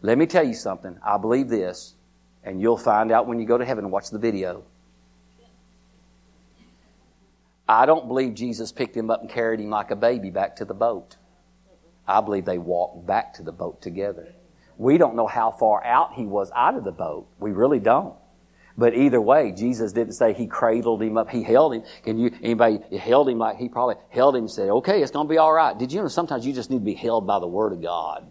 Let 0.00 0.16
me 0.16 0.26
tell 0.26 0.44
you 0.44 0.54
something. 0.54 0.96
I 1.04 1.18
believe 1.18 1.48
this, 1.48 1.94
and 2.44 2.60
you'll 2.60 2.78
find 2.78 3.10
out 3.10 3.26
when 3.26 3.40
you 3.40 3.46
go 3.46 3.58
to 3.58 3.64
heaven 3.64 3.84
and 3.84 3.92
watch 3.92 4.10
the 4.10 4.18
video. 4.18 4.64
I 7.68 7.84
don't 7.84 8.08
believe 8.08 8.34
Jesus 8.34 8.72
picked 8.72 8.96
him 8.96 9.10
up 9.10 9.20
and 9.20 9.28
carried 9.28 9.60
him 9.60 9.70
like 9.70 9.90
a 9.90 9.96
baby 9.96 10.30
back 10.30 10.56
to 10.56 10.64
the 10.64 10.72
boat. 10.72 11.16
I 12.08 12.20
believe 12.22 12.44
they 12.44 12.58
walked 12.58 13.06
back 13.06 13.34
to 13.34 13.42
the 13.42 13.52
boat 13.52 13.82
together. 13.82 14.34
We 14.78 14.96
don't 14.96 15.14
know 15.16 15.26
how 15.26 15.50
far 15.50 15.84
out 15.84 16.14
he 16.14 16.24
was 16.24 16.50
out 16.54 16.76
of 16.76 16.84
the 16.84 16.92
boat. 16.92 17.28
We 17.38 17.52
really 17.52 17.80
don't. 17.80 18.14
But 18.78 18.94
either 18.94 19.20
way, 19.20 19.52
Jesus 19.52 19.92
didn't 19.92 20.12
say 20.12 20.32
he 20.32 20.46
cradled 20.46 21.02
him 21.02 21.18
up. 21.18 21.28
He 21.28 21.42
held 21.42 21.74
him. 21.74 21.82
Can 22.04 22.16
you, 22.16 22.30
anybody 22.40 22.78
held 22.96 23.28
him 23.28 23.38
like 23.38 23.56
he 23.56 23.68
probably 23.68 23.96
held 24.08 24.36
him 24.36 24.42
and 24.42 24.50
said, 24.50 24.68
okay, 24.68 25.02
it's 25.02 25.10
going 25.10 25.26
to 25.26 25.30
be 25.30 25.36
all 25.36 25.52
right. 25.52 25.76
Did 25.76 25.92
you 25.92 26.00
know 26.00 26.06
sometimes 26.06 26.46
you 26.46 26.52
just 26.52 26.70
need 26.70 26.78
to 26.78 26.84
be 26.84 26.94
held 26.94 27.26
by 27.26 27.40
the 27.40 27.46
Word 27.48 27.72
of 27.72 27.82
God? 27.82 28.30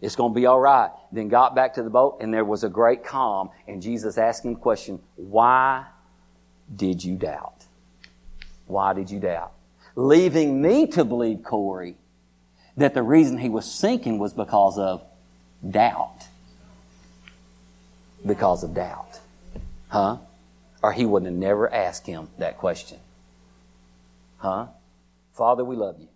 It's 0.00 0.16
going 0.16 0.32
to 0.32 0.34
be 0.34 0.46
all 0.46 0.60
right. 0.60 0.90
Then 1.12 1.28
got 1.28 1.54
back 1.54 1.74
to 1.74 1.84
the 1.84 1.90
boat 1.90 2.18
and 2.20 2.34
there 2.34 2.44
was 2.44 2.64
a 2.64 2.68
great 2.68 3.04
calm 3.04 3.50
and 3.68 3.80
Jesus 3.80 4.18
asked 4.18 4.44
him 4.44 4.54
the 4.54 4.60
question, 4.60 5.00
why 5.14 5.86
did 6.74 7.02
you 7.02 7.16
doubt? 7.16 7.64
Why 8.66 8.92
did 8.92 9.10
you 9.10 9.20
doubt? 9.20 9.52
Leaving 9.94 10.60
me 10.60 10.86
to 10.88 11.04
believe, 11.04 11.42
Corey, 11.42 11.96
that 12.78 12.94
the 12.94 13.02
reason 13.02 13.38
he 13.38 13.48
was 13.48 13.70
sinking 13.70 14.18
was 14.18 14.32
because 14.32 14.78
of 14.78 15.02
doubt. 15.68 16.26
Because 18.24 18.62
of 18.62 18.74
doubt. 18.74 19.20
Huh? 19.88 20.18
Or 20.82 20.92
he 20.92 21.04
would 21.04 21.24
have 21.24 21.34
never 21.34 21.72
asked 21.72 22.06
him 22.06 22.28
that 22.38 22.58
question. 22.58 22.98
Huh? 24.38 24.68
Father, 25.32 25.64
we 25.64 25.76
love 25.76 25.96
you. 25.98 26.08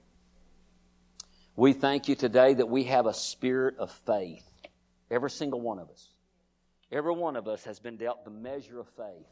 We 1.57 1.73
thank 1.73 2.09
you 2.09 2.15
today 2.15 2.55
that 2.55 2.69
we 2.69 2.85
have 2.85 3.07
a 3.07 3.15
spirit 3.15 3.77
of 3.79 3.91
faith. 4.07 4.49
Every 5.11 5.31
single 5.31 5.61
one 5.61 5.79
of 5.79 5.91
us. 5.91 6.09
Every 6.91 7.13
one 7.13 7.37
of 7.37 7.49
us 7.49 7.65
has 7.65 7.79
been 7.81 7.97
dealt 7.97 8.25
the 8.25 8.31
measure 8.31 8.79
of 8.79 8.87
faith. 8.97 9.27